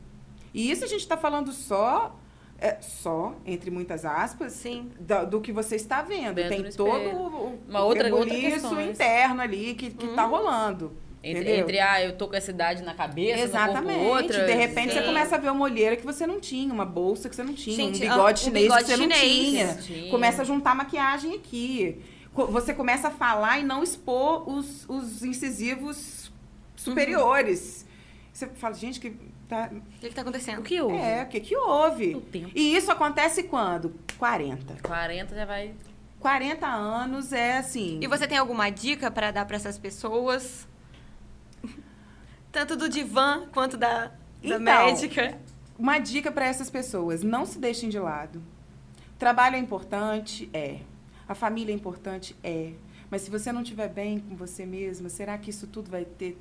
[0.52, 2.18] E isso a gente está falando só,
[2.58, 4.90] é, só, entre muitas aspas, Sim.
[4.98, 6.34] do, do que você está vendo.
[6.34, 8.90] Dentro Tem do todo o, Uma outra- outra rebuliço questões.
[8.90, 11.00] interno ali que, que tá rolando.
[11.24, 13.98] Entre, entre, ah, eu tô com essa idade na cabeça, Exatamente.
[13.98, 14.44] no corpo, outra.
[14.44, 15.06] de repente você sim.
[15.06, 17.76] começa a ver uma olheira que você não tinha, uma bolsa que você não tinha,
[17.76, 19.30] Gente, um bigode um chinês bigode que você não chinês.
[19.30, 19.74] tinha.
[19.76, 20.10] Tinha.
[20.10, 22.00] Começa a juntar maquiagem aqui.
[22.34, 26.32] Você começa a falar e não expor os, os incisivos
[26.74, 27.86] superiores.
[28.32, 29.10] Você fala, gente, que
[29.48, 30.58] tá, O que, que tá acontecendo?
[30.60, 30.96] O que houve?
[30.96, 32.14] é, o que que houve?
[32.16, 32.50] O tempo.
[32.54, 33.94] E isso acontece quando?
[34.18, 34.78] 40.
[34.82, 35.72] 40 já vai.
[36.18, 37.98] 40 anos é assim.
[38.00, 40.66] E você tem alguma dica pra dar pra essas pessoas?
[42.52, 45.38] Tanto do divã quanto da, da Então, médica.
[45.78, 48.42] Uma dica para essas pessoas: não se deixem de lado.
[49.16, 50.48] O trabalho é importante?
[50.52, 50.80] É.
[51.26, 52.36] A família é importante?
[52.44, 52.72] É.
[53.10, 56.38] Mas se você não estiver bem com você mesma, será que isso tudo vai ter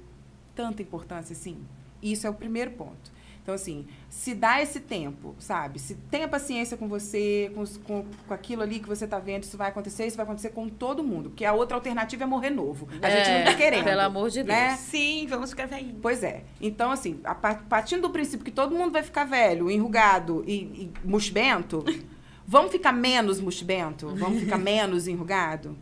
[0.53, 1.57] tanta importância assim?
[2.01, 3.11] Isso é o primeiro ponto.
[3.43, 5.79] Então, assim, se dá esse tempo, sabe?
[5.79, 9.57] Se tenha paciência com você, com, com, com aquilo ali que você tá vendo, isso
[9.57, 11.29] vai acontecer, isso vai acontecer com todo mundo.
[11.31, 12.87] Porque a outra alternativa é morrer novo.
[13.01, 13.83] A gente É, não tá querendo.
[13.83, 14.47] Pelo amor de Deus.
[14.47, 14.75] né?
[14.77, 15.97] Sim, vamos ficar velhinhos.
[16.01, 16.43] Pois é.
[16.61, 20.53] Então, assim, a par- partindo do princípio que todo mundo vai ficar velho, enrugado e,
[20.53, 21.83] e murchibento,
[22.45, 24.07] vamos ficar menos murchibento?
[24.15, 25.75] Vamos ficar menos enrugado?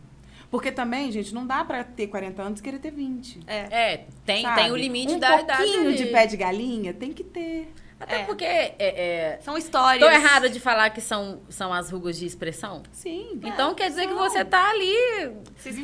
[0.50, 3.40] Porque também, gente, não dá pra ter 40 anos e querer ter 20.
[3.46, 3.58] É.
[3.92, 4.62] É, tem, sabe?
[4.62, 5.62] tem o limite um da idade.
[5.62, 5.96] pouquinho ali.
[5.96, 7.72] de pé de galinha tem que ter.
[8.00, 8.24] Até É.
[8.24, 8.44] porque.
[8.44, 10.02] É, é, São histórias.
[10.04, 12.82] tô errada de falar que são, são as rugas de expressão?
[12.90, 13.38] Sim.
[13.44, 14.92] Então quer dizer que você tá ali,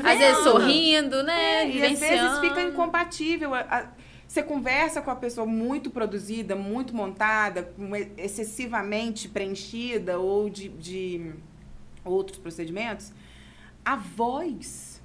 [0.02, 1.62] às vezes sorrindo, né?
[1.64, 3.54] É, e às vezes fica incompatível.
[3.54, 3.92] A- a-
[4.26, 7.72] Você conversa com a pessoa muito produzida, muito montada,
[8.18, 11.32] excessivamente preenchida ou de, de
[12.04, 13.12] outros procedimentos.
[13.86, 15.00] A voz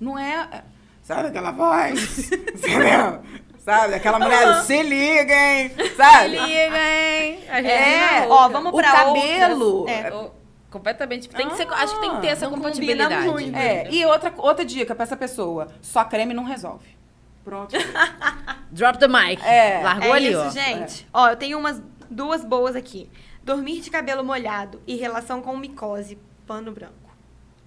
[0.00, 0.64] não é.
[1.02, 2.32] Sabe aquela voz?
[2.32, 3.20] Entendeu?
[3.58, 3.94] Sabe?
[3.94, 5.70] Aquela mulher, se liga, hein?
[5.94, 6.30] Sabe?
[6.30, 7.44] Se liga, hein?
[7.46, 8.32] É, Roca.
[8.32, 9.80] ó, vamos o pra cabelo.
[9.80, 10.04] outras.
[10.06, 10.14] É.
[10.14, 10.30] Ô,
[10.70, 11.28] Completamente.
[11.28, 13.28] Tem que ser, acho que tem que ter essa compatibilidade.
[13.28, 13.54] muito.
[13.54, 16.96] É, e outra, outra dica pra essa pessoa: só creme não resolve.
[17.44, 17.76] Pronto.
[18.70, 19.42] Drop the mic.
[19.44, 20.48] É, Largou é ali, isso, ó.
[20.50, 21.08] gente.
[21.12, 23.10] Ó, eu tenho umas duas boas aqui.
[23.42, 27.09] Dormir de cabelo molhado e relação com micose, pano branco.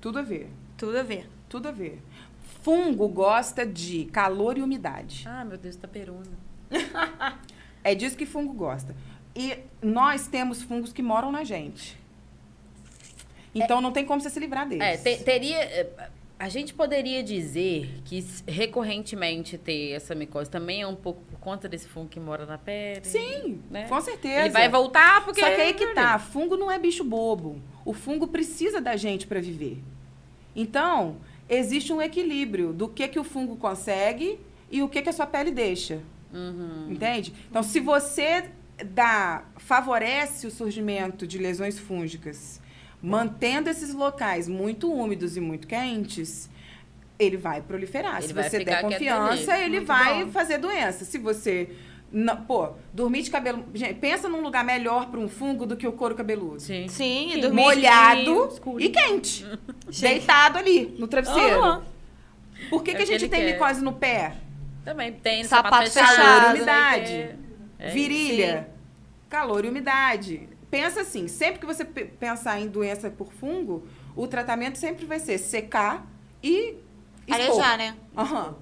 [0.03, 0.49] Tudo a ver.
[0.77, 1.29] Tudo a ver.
[1.47, 2.01] Tudo a ver.
[2.61, 5.23] Fungo gosta de calor e umidade.
[5.25, 6.25] Ah, meu Deus, tá peruna.
[7.85, 8.93] É disso que fungo gosta.
[9.35, 11.97] E nós temos fungos que moram na gente.
[13.55, 14.83] Então não tem como você se livrar deles.
[14.83, 15.57] É, te- teria.
[15.63, 21.67] eh, A gente poderia dizer que recorrentemente ter essa micose também é um pouco conta
[21.67, 23.03] desse fungo que mora na pele.
[23.03, 23.85] Sim, né?
[23.89, 24.45] com certeza.
[24.45, 25.41] Ele vai voltar porque.
[25.41, 27.61] Só que aí que tá, fungo não é bicho bobo.
[27.83, 29.83] O fungo precisa da gente para viver.
[30.55, 31.17] Então,
[31.49, 34.39] existe um equilíbrio do que que o fungo consegue
[34.71, 36.01] e o que que a sua pele deixa.
[36.33, 36.87] Uhum.
[36.89, 37.33] Entende?
[37.49, 38.49] Então, se você
[38.85, 42.61] dá, favorece o surgimento de lesões fúngicas,
[43.01, 46.49] mantendo esses locais muito úmidos e muito quentes,
[47.19, 48.17] ele vai proliferar.
[48.17, 50.31] Ele se vai você der quieto confiança, ele Muito vai bom.
[50.31, 51.05] fazer doença.
[51.05, 51.69] Se você.
[52.11, 53.65] Não, pô, dormir de cabelo.
[53.73, 56.59] Gente, pensa num lugar melhor para um fungo do que o couro cabeludo.
[56.59, 56.87] Sim.
[56.87, 58.49] Sim, Sim, e dormir Molhado
[58.79, 59.45] e quente.
[59.99, 61.59] Deitado ali, no travesseiro.
[61.59, 61.83] Aham.
[62.69, 63.53] Por que, É que a que gente ele tem quer.
[63.53, 64.35] micose no pé?
[64.85, 66.15] Também tem Sapato sapato, fechado.
[66.41, 67.11] Calor, umidade.
[67.13, 67.35] né,
[67.79, 68.69] que é- é Virilha.
[69.29, 70.49] Calor e umidade.
[70.69, 75.19] pensa assim, sempre que você pe- pensar em doença por fungo, o tratamento sempre vai
[75.19, 76.05] ser secar
[76.43, 76.75] e.
[77.29, 77.95] Arejar, né?
[78.17, 78.55] Aham.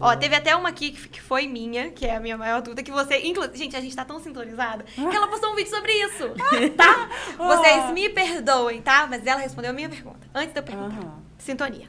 [0.00, 2.90] Ó, teve até uma aqui que foi minha, que é a minha maior dúvida, que
[2.90, 3.18] você.
[3.20, 3.44] Inclu...
[3.54, 6.30] Gente, a gente tá tão sintonizada que ela postou um vídeo sobre isso.
[6.76, 7.08] tá?
[7.38, 9.06] Vocês me perdoem, tá?
[9.08, 10.26] Mas ela respondeu a minha pergunta.
[10.34, 10.98] Antes de eu perguntar.
[10.98, 11.22] Aham.
[11.38, 11.88] Sintonia.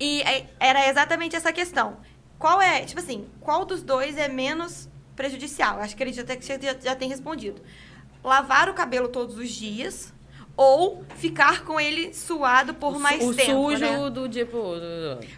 [0.00, 1.98] E é, era exatamente essa questão.
[2.38, 5.80] Qual é, tipo assim, qual dos dois é menos prejudicial?
[5.80, 7.60] Acho que ele já, até- já, já tem respondido.
[8.24, 10.14] Lavar o cabelo todos os dias
[10.58, 14.10] ou ficar com ele suado por mais o tempo, sujo né?
[14.10, 14.58] do tipo.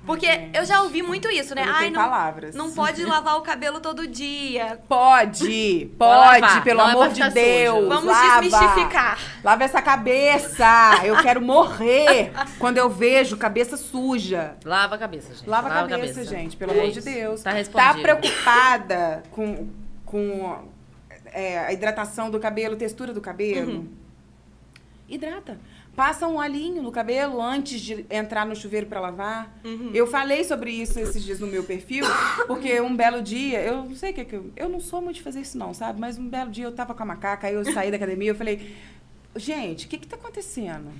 [0.06, 1.60] Porque eu já ouvi muito isso, né?
[1.60, 2.54] Eu não Ai, não, palavras.
[2.54, 4.80] não pode lavar o cabelo todo dia.
[4.88, 7.76] Pode, Pode, pelo não é amor de Deus.
[7.76, 7.88] sujo.
[7.90, 8.40] Vamos lava.
[8.40, 9.18] desmistificar.
[9.44, 10.66] Lava essa cabeça.
[11.04, 14.56] Eu quero morrer quando eu vejo cabeça suja.
[14.64, 15.46] Lava a cabeça, gente.
[15.50, 17.00] Lava a cabeça, gente, pelo É amor de.
[17.02, 17.42] Deus.
[17.42, 19.68] Tá Tá preocupada com,
[20.06, 20.64] com
[21.26, 23.72] é, a hidratação do cabelo, textura do cabelo?
[23.72, 23.99] Uhum.
[25.10, 25.58] Hidrata.
[25.96, 29.58] Passa um olhinho no cabelo antes de entrar no chuveiro para lavar.
[29.64, 29.90] Uhum.
[29.92, 32.04] Eu falei sobre isso esses dias no meu perfil,
[32.46, 34.50] porque um belo dia, eu não sei o que que eu.
[34.56, 36.00] Eu não sou muito de fazer isso, não, sabe?
[36.00, 38.34] Mas um belo dia eu tava com a macaca, aí eu saí da academia, eu
[38.36, 38.74] falei,
[39.36, 40.90] gente, o que que tá acontecendo?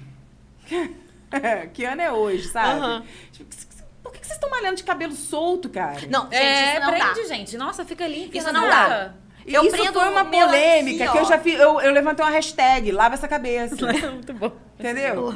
[1.73, 3.07] que ano é hoje, sabe?
[3.33, 3.55] Tipo,
[4.03, 6.01] Por que que vocês estão malhando de cabelo solto, cara?
[6.09, 7.13] Não, gente, É, isso não dá.
[7.13, 7.57] prende, gente.
[7.57, 8.37] Nossa, fica limpo.
[8.37, 9.15] Isso não dá.
[9.55, 11.59] Eu isso foi uma polêmica aqui, que eu já fiz.
[11.59, 13.77] Eu, eu levantei uma hashtag, lava essa cabeça.
[14.13, 14.53] Muito bom.
[14.79, 15.35] Entendeu?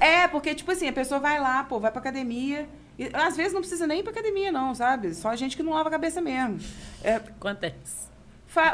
[0.00, 2.68] É, porque, tipo assim, a pessoa vai lá, pô, vai pra academia.
[2.98, 5.14] E, às vezes não precisa nem ir pra academia, não, sabe?
[5.14, 6.58] Só gente que não lava a cabeça mesmo.
[7.02, 8.08] É, Acontece.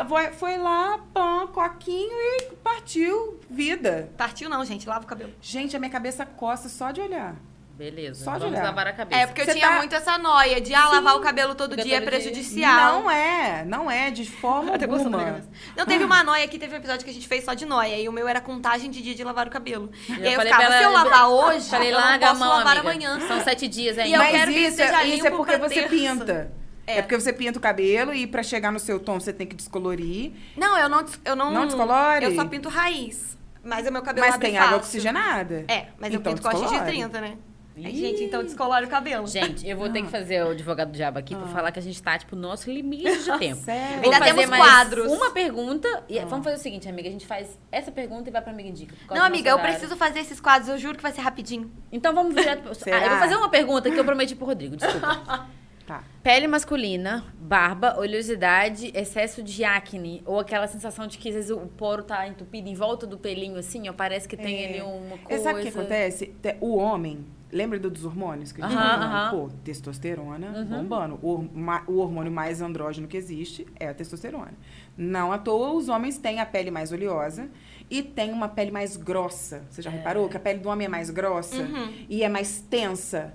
[0.08, 4.08] foi, foi lá, pã, coquinho e partiu vida.
[4.16, 4.88] Partiu não, gente.
[4.88, 5.32] Lava o cabelo.
[5.42, 7.36] Gente, a minha cabeça coça só de olhar.
[7.76, 8.24] Beleza.
[8.24, 8.64] Só de Vamos olhar.
[8.66, 9.20] lavar a cabeça.
[9.20, 11.96] É, porque eu tinha tá- muito essa noia de ah, lavar o cabelo todo dia
[11.96, 13.00] é prejudicial.
[13.02, 15.42] Não é, não é, de forma alguma.
[15.76, 17.98] Não, teve uma noia aqui, teve um episódio que a gente fez só de noia.
[17.98, 19.90] E o meu era contagem de dia de lavar o cabelo.
[20.08, 22.76] E aí eu falei ficava, se eu lavar hoje, Falei, eu não posso mão, lavar
[22.78, 22.90] amiga.
[22.90, 23.20] amanhã.
[23.26, 24.16] São sete dias E ainda.
[24.16, 25.88] eu Mas quero que isso, seja isso é porque você terça.
[25.88, 26.52] pinta.
[26.86, 26.98] É.
[26.98, 27.02] É.
[27.02, 30.32] porque você pinta o cabelo e pra chegar no seu tom você tem que descolorir.
[30.56, 31.50] Não, eu não, eu não...
[31.50, 32.26] Não descolore?
[32.26, 33.36] Eu só pinto raiz.
[33.64, 35.64] Mas o meu cabelo mas tem água oxigenada.
[35.66, 36.92] É, mas eu Então pinto com a X de descolore.
[36.98, 37.38] 30, né?
[37.76, 37.96] Aí, Ih.
[37.96, 39.26] gente, então descolore o cabelo.
[39.26, 41.82] Gente, eu vou ter que fazer o advogado do diabo aqui pra falar que a
[41.82, 43.62] gente tá, tipo, no nosso limite de tempo.
[43.62, 44.02] Sério?
[44.02, 45.12] Vou Ainda fazer temos mais quadros.
[45.12, 46.04] Uma pergunta.
[46.08, 47.08] E vamos fazer o seguinte, amiga.
[47.08, 48.94] A gente faz essa pergunta e vai pra amiga indica.
[49.10, 50.68] Não, amiga, eu preciso fazer esses quadros.
[50.68, 51.70] Eu juro que vai ser rapidinho.
[51.90, 52.68] Então vamos direto.
[52.68, 55.46] Ah, eu vou fazer uma pergunta que eu prometi pro Rodrigo, desculpa.
[55.86, 56.02] Tá.
[56.22, 61.58] Pele masculina, barba, oleosidade, excesso de acne, ou aquela sensação de que às vezes o
[61.76, 64.68] poro tá entupido em volta do pelinho, assim, ó, parece que tem É.
[64.68, 65.42] ali uma coisa.
[65.44, 66.26] sabe o que acontece?
[66.40, 69.30] Te- O homem, lembra do- dos hormônios que a gente aham.
[69.30, 70.64] Pô, testosterona Uhum.
[70.64, 71.18] bombando.
[71.22, 71.46] O,
[71.86, 74.54] o hormônio mais andrógeno que existe é a testosterona.
[74.96, 77.50] Não à toa, os homens têm a pele mais oleosa
[77.90, 79.62] e têm uma pele mais grossa.
[79.70, 79.94] Você já É.
[79.96, 81.92] reparou que a pele do homem é mais grossa Uhum.
[82.08, 83.34] e é mais tensa?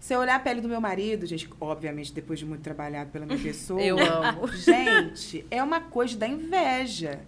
[0.00, 3.26] Se eu olhar a pele do meu marido, gente, obviamente depois de muito trabalhado pela
[3.26, 3.80] minha pessoa.
[3.82, 4.46] Eu amo.
[4.48, 7.20] Gente, é uma coisa da inveja.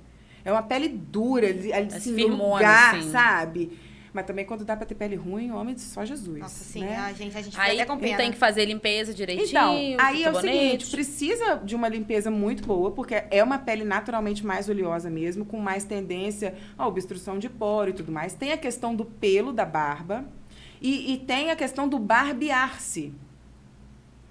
[0.45, 3.11] É uma pele dura, As assim, no firmonas, lugar, assim.
[3.11, 3.79] sabe?
[4.13, 6.41] Mas também quando dá pra ter pele ruim, homem, só Jesus.
[6.41, 6.97] Nossa, sim, né?
[6.97, 8.17] a gente, a gente fica Aí até com pena.
[8.17, 9.49] tem que fazer limpeza direitinho.
[9.49, 13.85] Então, aí é o seguinte, precisa de uma limpeza muito boa, porque é uma pele
[13.85, 18.35] naturalmente mais oleosa mesmo, com mais tendência à obstrução de poro e tudo mais.
[18.35, 20.25] Tem a questão do pelo da barba
[20.81, 23.13] e, e tem a questão do barbear-se.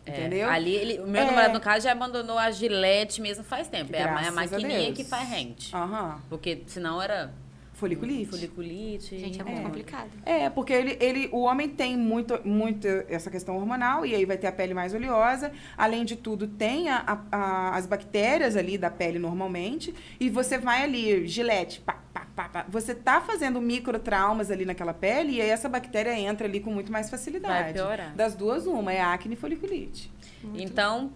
[0.06, 0.50] É, Entendeu?
[0.50, 1.26] Ali, ele- o meu É.
[1.26, 3.96] namorado, no caso, já abandonou a gilete mesmo faz tempo.
[3.96, 4.98] É a, é a a maquininha Deus.
[4.98, 5.76] que faz rente.
[5.76, 6.20] Aham.
[6.30, 7.32] Porque senão era
[7.74, 8.26] Foliculite.
[8.32, 9.18] foliculite.
[9.20, 10.10] Gente, é muito complicado.
[10.26, 14.38] É, porque ele, ele, o homem tem muito, muito essa questão hormonal, e aí vai
[14.38, 15.52] ter a pele mais oleosa.
[15.78, 19.94] Além de tudo, tem a, a- a- as bactérias ali da pele normalmente.
[20.20, 22.66] E você vai ali, gilete, pá, pá, pá, pá.
[22.70, 26.92] Você tá fazendo microtraumas ali naquela pele, e aí essa bactéria entra ali com muito
[26.92, 27.64] mais facilidade.
[27.64, 28.16] Vai piorar.
[28.16, 30.10] Das duas, uma, é acne e foliculite.
[30.56, 31.12] Então,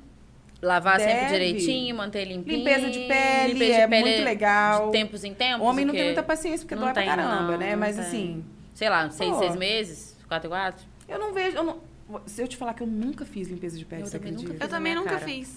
[0.62, 1.34] lavar sempre Deve.
[1.34, 2.58] direitinho, manter limpinho.
[2.58, 4.86] Limpeza de pele, limpeza de é pele muito legal.
[4.88, 5.66] De tempos em tempos.
[5.66, 7.72] Homem não tem muita paciência, porque Não dói pra tem, caramba, não, né?
[7.72, 8.06] não Mas tem.
[8.06, 10.86] assim, Sei lá, seis, seis meses, quatro e quatro.
[11.08, 11.56] eu não vejo.
[11.56, 11.80] Eu não,
[12.26, 14.44] se eu te falar que eu nunca fiz limpeza de pele, Eu você também nunca
[14.46, 14.66] acredita?
[14.66, 15.22] Eu também nunca cara.
[15.26, 15.56] fiz.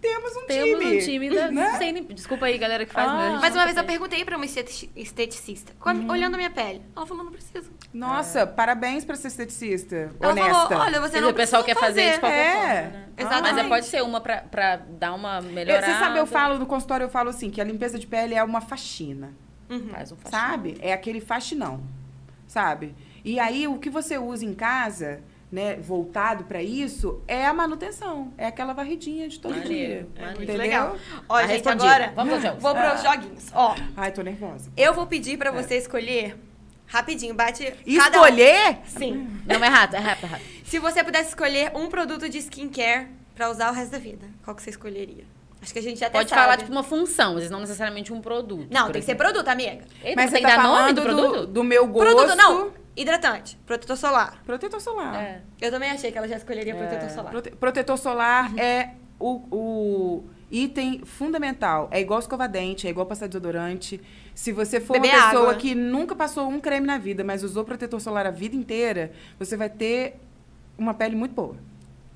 [0.00, 0.96] Temos um Temos time.
[0.96, 1.76] um time da, né?
[1.78, 3.08] sem Desculpa aí, galera que faz.
[3.08, 3.38] Ah.
[3.40, 6.08] mas uma vez eu perguntei pra uma esteti- esteticista, Uhum.
[6.10, 6.82] olhando a minha pele.
[6.96, 7.68] Ela falou, não precisa.
[7.92, 10.14] Nossa, parabéns pra ser esteticista.
[10.20, 10.52] Ela honesta.
[10.68, 12.52] falou, olha, você não o pessoal quer fazer de qualquer É.
[12.54, 13.08] forma, né?
[13.18, 13.54] Exatamente.
[13.54, 15.86] Mas é, pode ser uma pra, pra dar uma melhorada.
[15.86, 18.44] Você sabe, eu falo no consultório, eu falo assim, que a limpeza de pele é
[18.44, 19.34] uma faxina,
[19.68, 19.88] Uhum.
[19.88, 20.40] Faz um faxinão.
[20.48, 20.76] sabe?
[20.80, 21.82] É aquele faxinão,
[22.46, 22.94] sabe?
[23.24, 28.32] E aí, o que você usa em casa né, voltado para isso, é a manutenção.
[28.36, 29.88] É aquela varridinha de todo Maneiro, dia.
[30.14, 30.26] maneiro.
[30.26, 30.56] Muito Entendeu?
[30.58, 30.96] legal.
[31.28, 32.62] Ó, Tá gente, agora Vamos aos jogos.
[32.62, 33.46] vou para os joguinhos.
[33.54, 34.70] Ó, Ai, tô nervosa.
[34.76, 36.36] eu vou pedir pra você escolher
[36.86, 38.24] rapidinho, bate cada um.
[38.24, 38.78] Escolher?
[38.86, 39.28] Sim.
[39.46, 40.48] Não, é rápido, é rápido, é rápido.
[40.64, 44.54] Se você pudesse escolher um produto de skincare pra usar o resto da vida, qual
[44.54, 45.24] que você escolheria?
[45.60, 46.40] Acho que a gente já até Pode sabe.
[46.42, 48.68] falar, tipo, uma função, mas não necessariamente um produto.
[48.70, 49.26] Não, tem que ser exemplo.
[49.26, 49.84] produto, amiga.
[50.02, 51.40] Eita, Mas tem você que tá dar nome do produto?
[51.40, 52.14] do, do meu gosto.
[52.14, 52.70] Produto, não.
[52.96, 53.58] Hidratante.
[53.66, 54.42] Protetor solar.
[54.44, 55.14] Protetor solar.
[55.22, 55.40] É.
[55.60, 57.30] Eu também achei que ela já escolheria protetor solar.
[57.30, 58.90] Prote- protetor solar é
[59.20, 61.88] o, o item fundamental.
[61.92, 64.00] É igual escova-dente, é igual passar desodorante.
[64.34, 65.54] Se você for Beber uma pessoa água.
[65.56, 69.56] que nunca passou um creme na vida, mas usou protetor solar a vida inteira, você
[69.56, 70.16] vai ter
[70.76, 71.56] uma pele muito boa.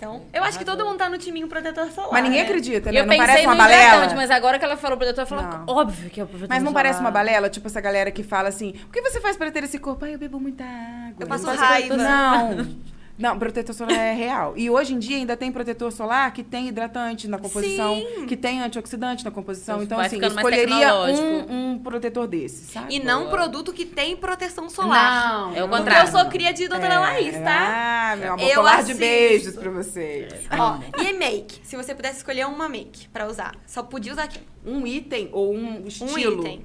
[0.02, 2.10] Então, eu acho que todo mundo tá no timinho protetor solar.
[2.10, 2.44] Mas ninguém né?
[2.44, 2.98] acredita, né?
[2.98, 3.82] eu Não parece uma balela?
[3.84, 6.60] hidratante, mas agora que ela falou protetor, eu falo, óbvio que é o protetor Mas
[6.60, 6.82] não solar.
[6.82, 7.48] parece uma balela?
[7.48, 10.04] Tipo essa galera que fala assim, o que você faz pra ter esse corpo?
[10.04, 11.14] Ai, eu bebo muita água.
[11.20, 11.94] Eu passo faço raiva.
[11.94, 12.76] protetor- Não.
[13.18, 14.54] Não, protetor solar é real.
[14.56, 18.26] E hoje em dia ainda tem protetor solar que tem hidratante na composição, Sim.
[18.26, 19.76] que tem antioxidante na composição.
[19.82, 22.94] Então Então, vai assim, escolheria um, um protetor desse, sabe?
[22.94, 25.28] E não um produto que tem proteção solar.
[25.28, 26.08] Não, É o Porque contrário.
[26.08, 28.10] eu sou cria de doutora É, Laís, tá?
[28.12, 30.32] Ah, meu amor, Eu colar de beijos pra vocês.
[30.50, 31.60] Ó, e make?
[31.62, 34.40] Se você pudesse escolher uma make pra usar, só podia usar aqui.
[34.64, 36.40] Um item ou um Um estilo?
[36.40, 36.64] item.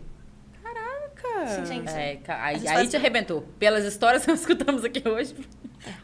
[1.45, 1.89] Sim, gente.
[1.89, 3.41] É, aí, gente aí faz- te arrebentou.
[3.59, 5.35] Pelas histórias que nós escutamos aqui hoje,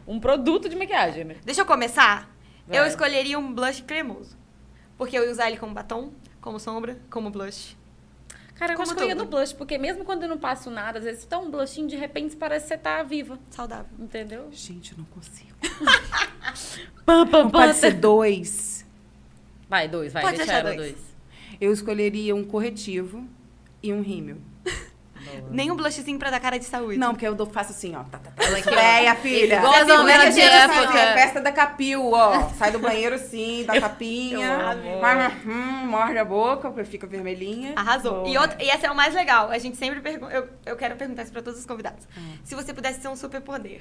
[0.06, 1.36] um produto de maquiagem, né?
[1.44, 2.30] Deixa eu começar.
[2.66, 2.78] Vai.
[2.78, 4.36] Eu escolheria um blush cremoso.
[4.96, 7.76] Porque eu ia usar ele como batom, como sombra, como blush.
[8.54, 9.24] Cara, eu Como acho que eu ia tudo.
[9.24, 11.96] no blush, porque mesmo quando eu não passo nada, às vezes tá um blushinho, de
[11.96, 13.86] repente parece que você tá viva, Saudável.
[13.98, 14.48] entendeu?
[14.52, 15.50] Gente, eu não consigo.
[17.04, 18.86] Pam, pam, Não pode ser dois.
[19.68, 20.92] Vai, dois, vai, Pode deixa deixar ela dois.
[20.92, 21.04] dois.
[21.60, 23.26] Eu escolheria um corretivo
[23.82, 24.36] e um rímel.
[25.50, 26.98] Nem um blushzinho pra dar cara de saúde.
[26.98, 28.02] Não, porque eu dou- faço assim, ó.
[28.04, 28.44] Tá, tá, tá.
[28.44, 28.74] Ela aqui, ó.
[28.74, 29.56] Véia, filha.
[29.56, 30.92] Igual as que de época.
[30.92, 32.48] festa da capil, ó.
[32.50, 34.58] Sai do banheiro sim, da capinha.
[35.00, 37.72] Mas, hum, morde a boca, porque fica vermelhinha.
[37.76, 38.26] Arrasou.
[38.26, 39.50] E, outra, e essa é o mais legal.
[39.50, 40.32] A gente sempre pergunta.
[40.32, 42.06] Eu, eu quero perguntar isso pra todos os convidados.
[42.16, 42.20] Ah.
[42.44, 43.80] Se você pudesse ter um superpoder,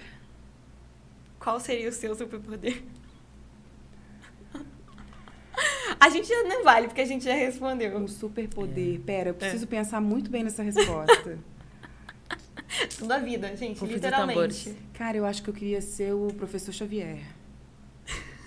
[1.39, 2.81] qual seria o seu superpoder?
[6.03, 7.97] A gente já não vale, porque a gente já respondeu.
[7.97, 8.99] Um superpoder.
[9.01, 9.31] Pera, É.
[9.31, 11.39] eu preciso pensar muito bem nessa resposta.
[12.97, 14.75] Tudo a vida, gente, Confio literalmente.
[14.93, 17.19] Cara, eu acho que eu queria ser o professor Xavier.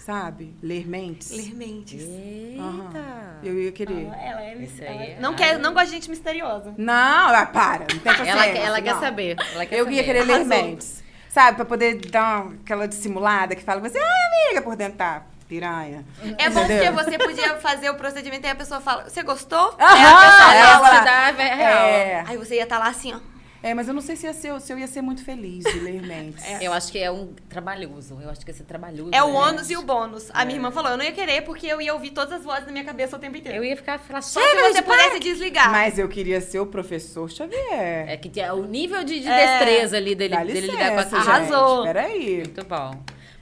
[0.00, 0.54] Sabe?
[0.62, 1.30] Ler mentes.
[1.30, 2.02] Ler mentes.
[2.02, 3.40] Eita.
[3.42, 4.08] Eu ia querer.
[4.12, 6.74] Ah, ela é, Isso ela aí é- é- não, quer, não gosta de gente misteriosa.
[6.76, 7.86] Não, ah, para.
[7.92, 9.36] Não tem Ela, quer- ela quer saber.
[9.54, 9.96] Ela quer Eu saber.
[9.96, 10.48] ia querer ler Arrasou.
[10.48, 11.02] mentes.
[11.28, 11.56] Sabe?
[11.56, 16.04] Pra poder dar uma- aquela dissimulada que fala você, ai, amiga, por dentro tá piranha.
[16.38, 16.92] É bom Entendeu?
[16.94, 19.76] porque você podia fazer o procedimento e a pessoa fala, você gostou?
[19.78, 21.00] Aham, Aí a pessoa é, Ela ela-
[21.32, 21.86] dá é real.
[21.86, 23.18] É, Aí você ia estar lá assim, ó.
[23.62, 25.78] é, mas eu não sei se, ia ser, se eu ia ser muito feliz de
[25.80, 26.44] ler mentes.
[26.60, 28.18] Eu acho que é um trabalhoso.
[28.22, 29.10] Eu acho que ia ser trabalhoso.
[29.12, 29.32] É o né?
[29.34, 30.30] ônus e o bônus.
[30.34, 32.66] A minha irmã falou, eu não ia querer porque eu ia ouvir todas as vozes
[32.66, 33.58] na minha cabeça o tempo inteiro.
[33.58, 35.70] Eu ia ficar falar Só se você pudesse desligar.
[35.70, 38.08] Mas eu queria ser o professor Xavier.
[38.08, 39.46] É que tinha o nível de, de É.
[39.58, 41.28] destreza ali dele, dele licença, lidar com as gente.
[41.30, 41.82] Arrasou.
[41.84, 42.36] Peraí.
[42.38, 43.00] Muito bom.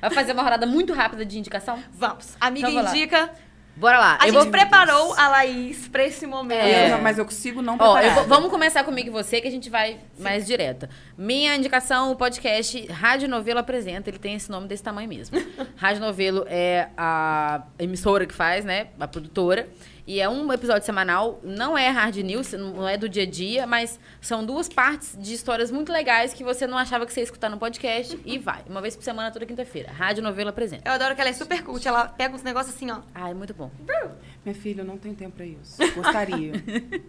[0.09, 1.83] Vai fazer uma rodada muito rápida de indicação?
[1.93, 2.37] Vamos.
[2.41, 2.97] Amiga Então, vai lá.
[2.97, 3.31] indica.
[3.77, 4.19] Bora lá.
[4.21, 4.51] A eu gente vou...
[4.53, 6.61] preparou a Laís pra esse momento.
[6.65, 6.93] É.
[6.93, 8.05] Eu mas eu consigo não Ó, preparar.
[8.05, 10.89] eu vou- vamos começar comigo e você, que a gente vai mais direto.
[11.19, 15.37] Minha indicação, o podcast Rádio Novelo apresenta, ele tem esse nome desse tamanho mesmo.
[15.77, 18.89] Rádio Novelo é a emissora que faz, né?
[19.01, 19.69] A produtora.
[20.07, 23.67] E é um episódio semanal, não é hard news, não é do dia a dia,
[23.67, 27.25] mas são duas partes de histórias muito legais que você não achava que você ia
[27.25, 28.63] escutar no podcast e vai.
[28.69, 29.91] Uma vez por semana, toda quinta-feira.
[29.91, 30.87] Rádio Novelo apresenta.
[30.87, 31.87] Eu adoro que ela é super cult.
[31.89, 32.99] Ela pega uns negócios assim, ó.
[33.15, 33.71] Ah, é muito bom.
[34.45, 35.77] Minha filha, eu não tenho tempo pra isso.
[35.97, 36.53] Gostaria.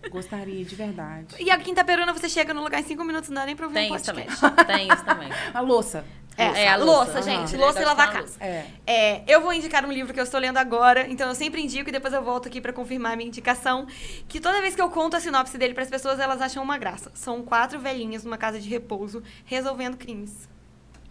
[0.10, 1.36] Gostaria, de verdade.
[1.38, 3.66] E a quinta peruna você chega no lugar em cinco minutos, não dá nem pra
[3.66, 4.26] ouvir Tem um isso também.
[4.26, 4.66] podcast.
[4.66, 5.30] Tem isso também.
[5.54, 6.06] A louça.
[6.38, 7.22] É, É, a louça, louça.
[7.22, 7.56] gente.
[7.56, 7.64] Aham.
[7.64, 8.36] Louça e lavar casa.
[8.44, 8.66] É.
[8.86, 11.88] É, eu vou indicar um livro que eu estou lendo agora, então eu sempre indico
[11.90, 13.88] e depois eu volto aqui pra confirmar a minha indicação.
[14.28, 17.12] Que toda vez que eu conto a sinopse dele pras pessoas, elas acham uma graça.
[17.14, 20.50] São quatro velhinhas numa casa de repouso resolvendo crimes.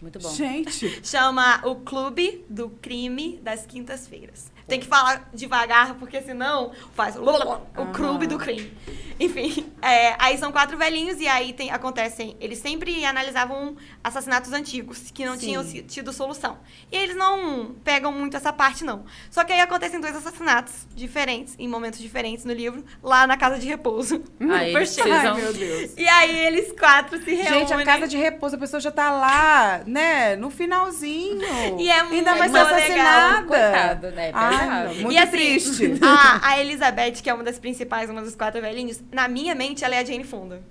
[0.01, 0.29] Muito bom.
[0.29, 1.01] Gente.
[1.03, 4.51] Chama O Clube do Crime das Quintas-Feiras.
[4.67, 7.91] Tem que falar devagar, porque senão faz o Aham.
[7.93, 8.73] clube do crime.
[9.19, 12.35] Enfim, é, aí são quatro velhinhos e aí tem, acontecem.
[12.39, 15.39] Eles sempre analisavam assassinatos antigos que não Sim.
[15.63, 16.57] tinham tido solução.
[16.91, 19.05] E eles não pegam muito essa parte, não.
[19.29, 23.59] Só que aí acontecem dois assassinatos diferentes, em momentos diferentes no livro, lá na casa
[23.59, 24.23] de repouso.
[24.39, 25.03] Aí eles chique.
[25.07, 25.93] precisam- Ai, meu Deus.
[25.95, 27.59] E aí eles quatro se reúnem.
[27.67, 30.35] Gente, a casa de repouso, a pessoa já tá lá, né?
[30.35, 31.39] No finalzinho.
[31.79, 32.65] E é Ainda muito vai ser legal.
[32.75, 33.43] assassinada.
[33.47, 34.31] Coitado, né?
[34.33, 35.99] Ai, Não, muito E assim, triste.
[36.01, 39.83] A, a Elizabeth, que é uma das principais, uma dos quatro velhinhos, na minha mente,
[39.83, 40.61] ela é a Jane Fonda.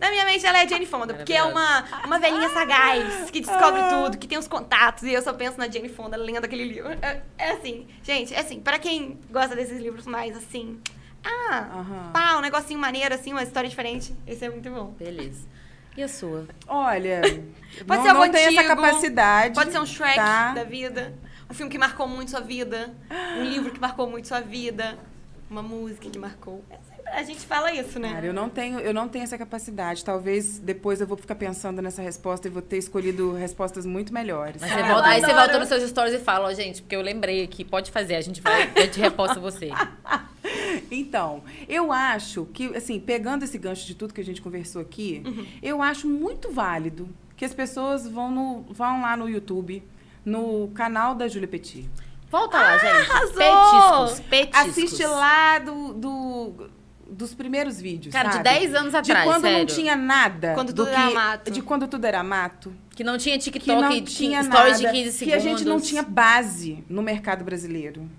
[0.00, 3.40] Na minha mente ela é a Jane Fonda, porque é uma, uma velhinha sagaz, que
[3.40, 6.64] descobre tudo, que tem os contatos, e eu só penso na Jane Fonda lendo aquele
[6.64, 6.90] livro.
[7.00, 10.80] É, é assim, gente, é assim, pra quem gosta desses livros mais assim.
[11.24, 12.10] Ah, Aham.
[12.12, 14.14] pá, um negocinho maneiro, assim, uma história diferente.
[14.26, 14.94] Esse é muito bom.
[14.98, 15.46] Beleza.
[15.96, 16.46] E a sua?
[16.66, 17.22] Olha,
[17.86, 19.54] Pode não, ser algo não tem essa antigo, capacidade.
[19.54, 20.52] Pode ser um Shrek tá?
[20.52, 21.14] da vida.
[21.50, 22.94] Um filme que marcou muito sua vida.
[23.38, 24.98] Um livro que marcou muito sua vida.
[25.50, 26.64] Uma música que marcou.
[26.70, 28.12] É sempre- A gente fala isso, né?
[28.12, 30.02] Cara, eu não tenho, eu não tenho essa capacidade.
[30.04, 34.60] Talvez depois eu vou ficar pensando nessa resposta e vou ter escolhido respostas muito melhores.
[34.60, 36.96] Mas você Ah, volta- aí você volta nos seus stories e fala, ó, gente, porque
[36.96, 39.68] eu lembrei aqui, pode fazer, a gente vai, a gente reposta você.
[40.90, 45.22] Então, eu acho que, assim, pegando esse gancho de tudo que a gente conversou aqui,
[45.24, 45.46] Uhum.
[45.62, 49.82] eu acho muito válido que as pessoas vão, no, vão lá no YouTube,
[50.24, 51.88] no canal da Júlia Petit.
[52.30, 53.10] Volta lá, gente.
[53.10, 54.08] arrasou!
[54.08, 54.68] Petiscos, petiscos.
[54.70, 56.70] Assiste lá do, do-
[57.08, 58.48] dos primeiros vídeos, Cara, de sabe?
[58.48, 59.66] 10 anos atrás, De quando não sério.
[59.66, 60.54] tinha nada.
[60.54, 61.50] Quando do tudo que, era mato.
[61.50, 62.74] De quando tudo era mato.
[62.96, 64.92] Que não tinha Que TikTok, não tinha stories nada.
[64.92, 65.36] de 15 Que segundos.
[65.36, 68.10] a gente não tinha base no mercado brasileiro.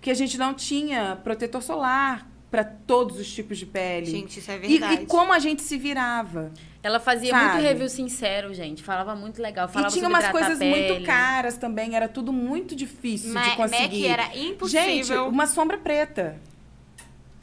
[0.00, 4.04] Que a gente não tinha protetor solar para todos os tipos de pele.
[4.06, 5.02] Gente, isso é E- verdade.
[5.04, 6.52] E, como a gente se virava.
[6.82, 7.52] Ela fazia Sabe?
[7.54, 8.82] muito review sincero, gente.
[8.82, 9.68] Falava muito legal.
[9.68, 11.96] Falava e tinha sobre umas coisas muito caras também.
[11.96, 14.06] Era tudo muito difícil Ma- de conseguir.
[14.08, 14.82] Mac era impossível.
[14.84, 16.36] Gente, uma sombra preta.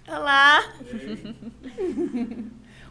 [0.07, 0.73] Olha lá.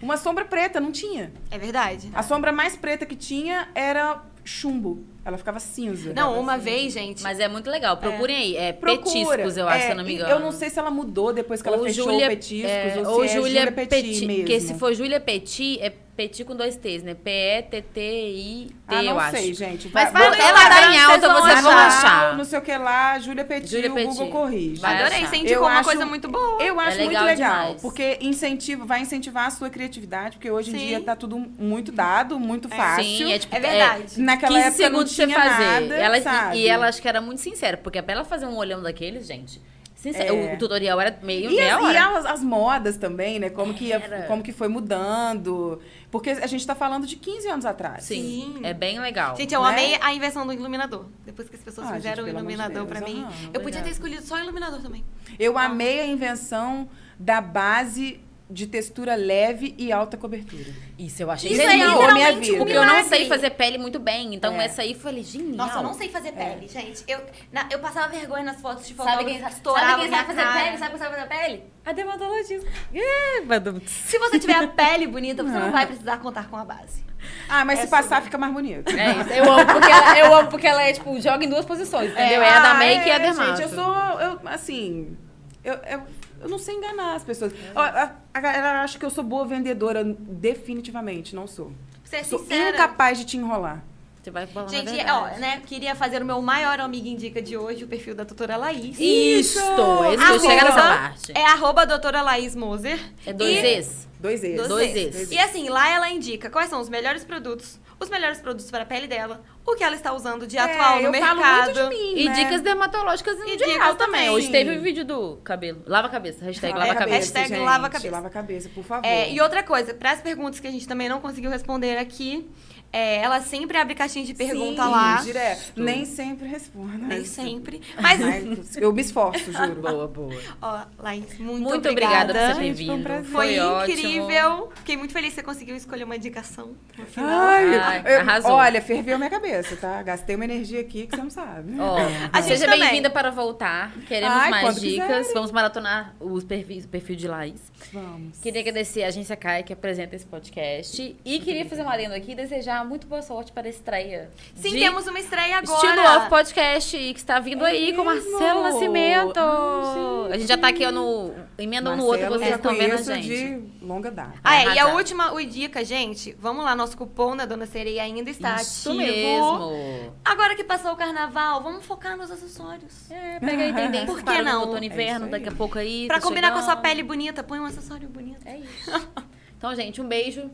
[0.00, 1.32] Uma sombra preta, não tinha.
[1.50, 2.08] É verdade.
[2.14, 5.04] A sombra mais preta que tinha era chumbo.
[5.24, 6.12] Ela ficava cinza.
[6.14, 7.22] Não, uma vez, gente.
[7.22, 7.98] Mas é muito legal.
[7.98, 8.56] Procurem aí.
[8.56, 9.02] É Procura.
[9.04, 10.30] petiscos, eu acho, É, se eu não me e engano.
[10.30, 13.26] Eu não sei se ela mudou depois que ela fechou o Petiscos é, ou, se
[13.26, 14.42] é Júlia Júlia Petit, Petit, mesmo.
[14.42, 17.14] Porque se for Júlia Petit, é Petit com dois T's, né?
[17.14, 19.36] P-E-T-T-I-T, ah, não eu acho.
[19.36, 19.88] sei, gente.
[19.94, 21.86] Mas Vai- vai- ela tá em alta, vocês vão achar.
[21.86, 22.36] achar.
[22.36, 24.08] Não sei o que lá, Júlia Petit, Júlia o Petit.
[24.08, 24.80] Google corrige.
[24.80, 25.28] Vai Adorei, achar.
[25.28, 26.60] você Eu indicou uma acho- coisa muito boa.
[26.62, 27.82] Eu acho É legal muito legal, demais.
[27.82, 30.86] porque incentiva, vai incentivar a sua criatividade, porque hoje em Sim.
[30.88, 33.04] dia tá tudo muito dado, muito fácil.
[33.04, 33.54] Sim, é tipo...
[33.54, 34.20] É verdade.
[34.20, 35.64] Naquela 15 época não segundos pra tinha você fazer.
[35.80, 36.56] nada, ela, sabe?
[36.58, 39.60] E ela acho que era muito sincera, porque pra ela fazer um olhão daqueles, gente...
[40.04, 40.32] É.
[40.54, 41.92] o, tutorial era meio E, meia as, hora.
[41.92, 43.50] e as, as modas também, né?
[43.50, 45.80] Como que, ia- como que foi mudando.
[46.10, 48.04] Porque a gente tá falando de 15 anos atrás.
[48.04, 48.60] Sim, Sim.
[48.62, 49.36] é bem legal.
[49.36, 49.68] Gente, eu Né?
[49.70, 51.06] amei a invenção do iluminador.
[51.26, 53.22] Depois que as pessoas Ah, fizeram gente, o de iluminador Deus, pra mim.
[53.22, 53.90] aham, eu podia ter obrigada.
[53.90, 55.04] escolhido só o iluminador também.
[55.38, 56.88] Eu amei a invenção
[57.18, 58.20] da base
[58.50, 60.64] de textura leve e alta cobertura.
[60.98, 61.90] Isso eu achei Isso é genial.
[61.92, 62.56] mudou a minha vida.
[62.56, 64.64] Porque eu não sei fazer pele muito bem, então É.
[64.64, 65.54] essa aí foi genial.
[65.66, 67.04] Nossa, eu não sei fazer pele, gente.
[67.06, 67.20] Eu,
[67.52, 70.42] na- eu passava vergonha nas fotos de Sabe fotógrafo quem, que sabe quem sabe fazer
[70.42, 70.64] cara.
[70.64, 70.78] pele?
[70.78, 71.64] Sabe quem sabe fazer pele?
[71.84, 72.66] A dermatologista.
[72.94, 73.80] É.
[73.86, 77.04] Se você tiver a pele bonita, você não vai precisar contar com a base.
[77.48, 78.90] Ah, mas É se passar, sobre- fica mais bonito.
[78.96, 79.30] É isso.
[79.30, 82.42] Eu amo porque ela, eu amo porque ela é, tipo, joga em duas posições, entendeu?
[82.42, 83.56] É, a da Ah, make e a é, dermato.
[83.56, 85.16] Gente, eu sou, eu, assim,
[85.64, 86.02] eu, eu,
[86.40, 87.52] eu não sei enganar as pessoas.
[87.74, 91.72] Ó, A, a galera acha que eu sou boa vendedora, definitivamente, não sou.
[92.04, 92.70] Você é Sou sincera.
[92.70, 93.82] incapaz de te enrolar.
[94.22, 95.62] Você vai falar Gente, a ó, né?
[95.66, 98.96] Queria fazer o meu maior amiga indica de hoje, o perfil da doutora Laís.
[98.98, 99.58] Isso!
[99.58, 101.32] Eu chego nessa parte.
[101.34, 102.98] É arroba doutora Laís Moser.
[103.24, 104.08] É dois E- E's.
[104.20, 104.56] Dois ex.
[104.56, 105.14] Dois Dois E's.
[105.14, 105.30] E's.
[105.30, 108.86] E assim, lá ela indica quais são os melhores produtos, os melhores produtos para a
[108.86, 111.40] pele dela, o que ela está usando de atual É, no eu mercado.
[111.40, 112.32] falo muito de mim, E né?
[112.34, 114.20] dicas dermatológicas E em geral dicas também.
[114.20, 114.30] também.
[114.30, 115.82] Hoje teve o vídeo do cabelo.
[115.86, 116.44] Lava a cabeça.
[116.44, 117.16] Hashtag Lava lava a cabeça.
[117.18, 118.14] Hashtag gente, lava a cabeça.
[118.14, 119.06] Lava a cabeça, por favor.
[119.06, 122.48] É, e outra coisa, para as perguntas que a gente também não conseguiu responder aqui,
[122.92, 125.16] é, ela sempre abre caixinha de pergunta Sim, lá.
[125.22, 125.72] direto.
[125.76, 126.98] Nem sempre respondo.
[126.98, 127.80] Nem sempre.
[128.00, 129.80] Mas, mas eu me esforço, juro.
[129.82, 130.40] Boa, boa.
[130.62, 133.24] ó, Laís, muito, Muito obrigada, por você ter Gente, foi um.
[133.24, 133.98] Foi, ótimo.
[133.98, 134.72] incrível.
[134.76, 137.28] Fiquei muito feliz que você conseguiu escolher uma indicação no final.
[137.28, 138.52] Ai, Ai, eu- arrasou.
[138.52, 140.02] olha, ferveu minha cabeça, tá?
[140.02, 141.78] Gastei uma energia aqui que você não sabe.
[141.78, 141.96] Ó,
[142.32, 143.92] A gente seja bem-vinda para voltar.
[144.06, 145.06] Queremos Ai, mais dicas.
[145.08, 145.34] quiserem.
[145.34, 147.60] Vamos maratonar os perfis, o perfil de Laís.
[147.92, 148.38] Vamos.
[148.38, 151.16] Queria agradecer a Agência CAI que apresenta esse podcast.
[151.24, 154.30] E queria fazer um adendo aqui e desejar muito boa sorte para a estreia.
[154.54, 155.86] Sim, de temos uma estreia agora.
[155.86, 158.30] Estilo Off Podcast, que está vindo aí com mesmo?
[158.32, 159.40] Marcelo Nascimento.
[159.40, 161.34] Ai, a gente já tá aqui ó, no.
[161.56, 163.26] Emenda um no outro, vocês estão vendo a gente.
[163.28, 164.34] de longa data.
[164.44, 168.02] Ah, é, e a última o dica, gente, vamos lá, nosso cupom da Dona Sereia
[168.02, 169.02] ainda está Isso ativo.
[169.02, 170.12] mesmo.
[170.24, 173.10] Agora que passou o carnaval, vamos focar nos acessórios.
[173.10, 174.60] É, pega aí tendência Por que para não?
[174.60, 175.30] outono É inverno, aí.
[175.30, 176.06] daqui a pouco aí.
[176.06, 176.82] Pra tá combinar com a sua chegando.
[176.82, 177.77] pele bonita, põe um acessório
[178.08, 178.46] bonito.
[178.46, 178.90] É isso.
[179.58, 180.48] Então, gente, um beijo.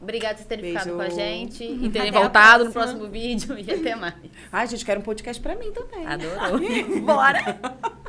[0.00, 0.78] Obrigada por terem Beijo.
[0.78, 3.58] ficado com a gente e terem Até voltado no próximo vídeo.
[3.58, 4.14] E até mais.
[4.50, 6.06] Ai, gente, quero um podcast pra mim também.
[6.06, 6.58] Adorou.
[7.04, 7.58] Bora!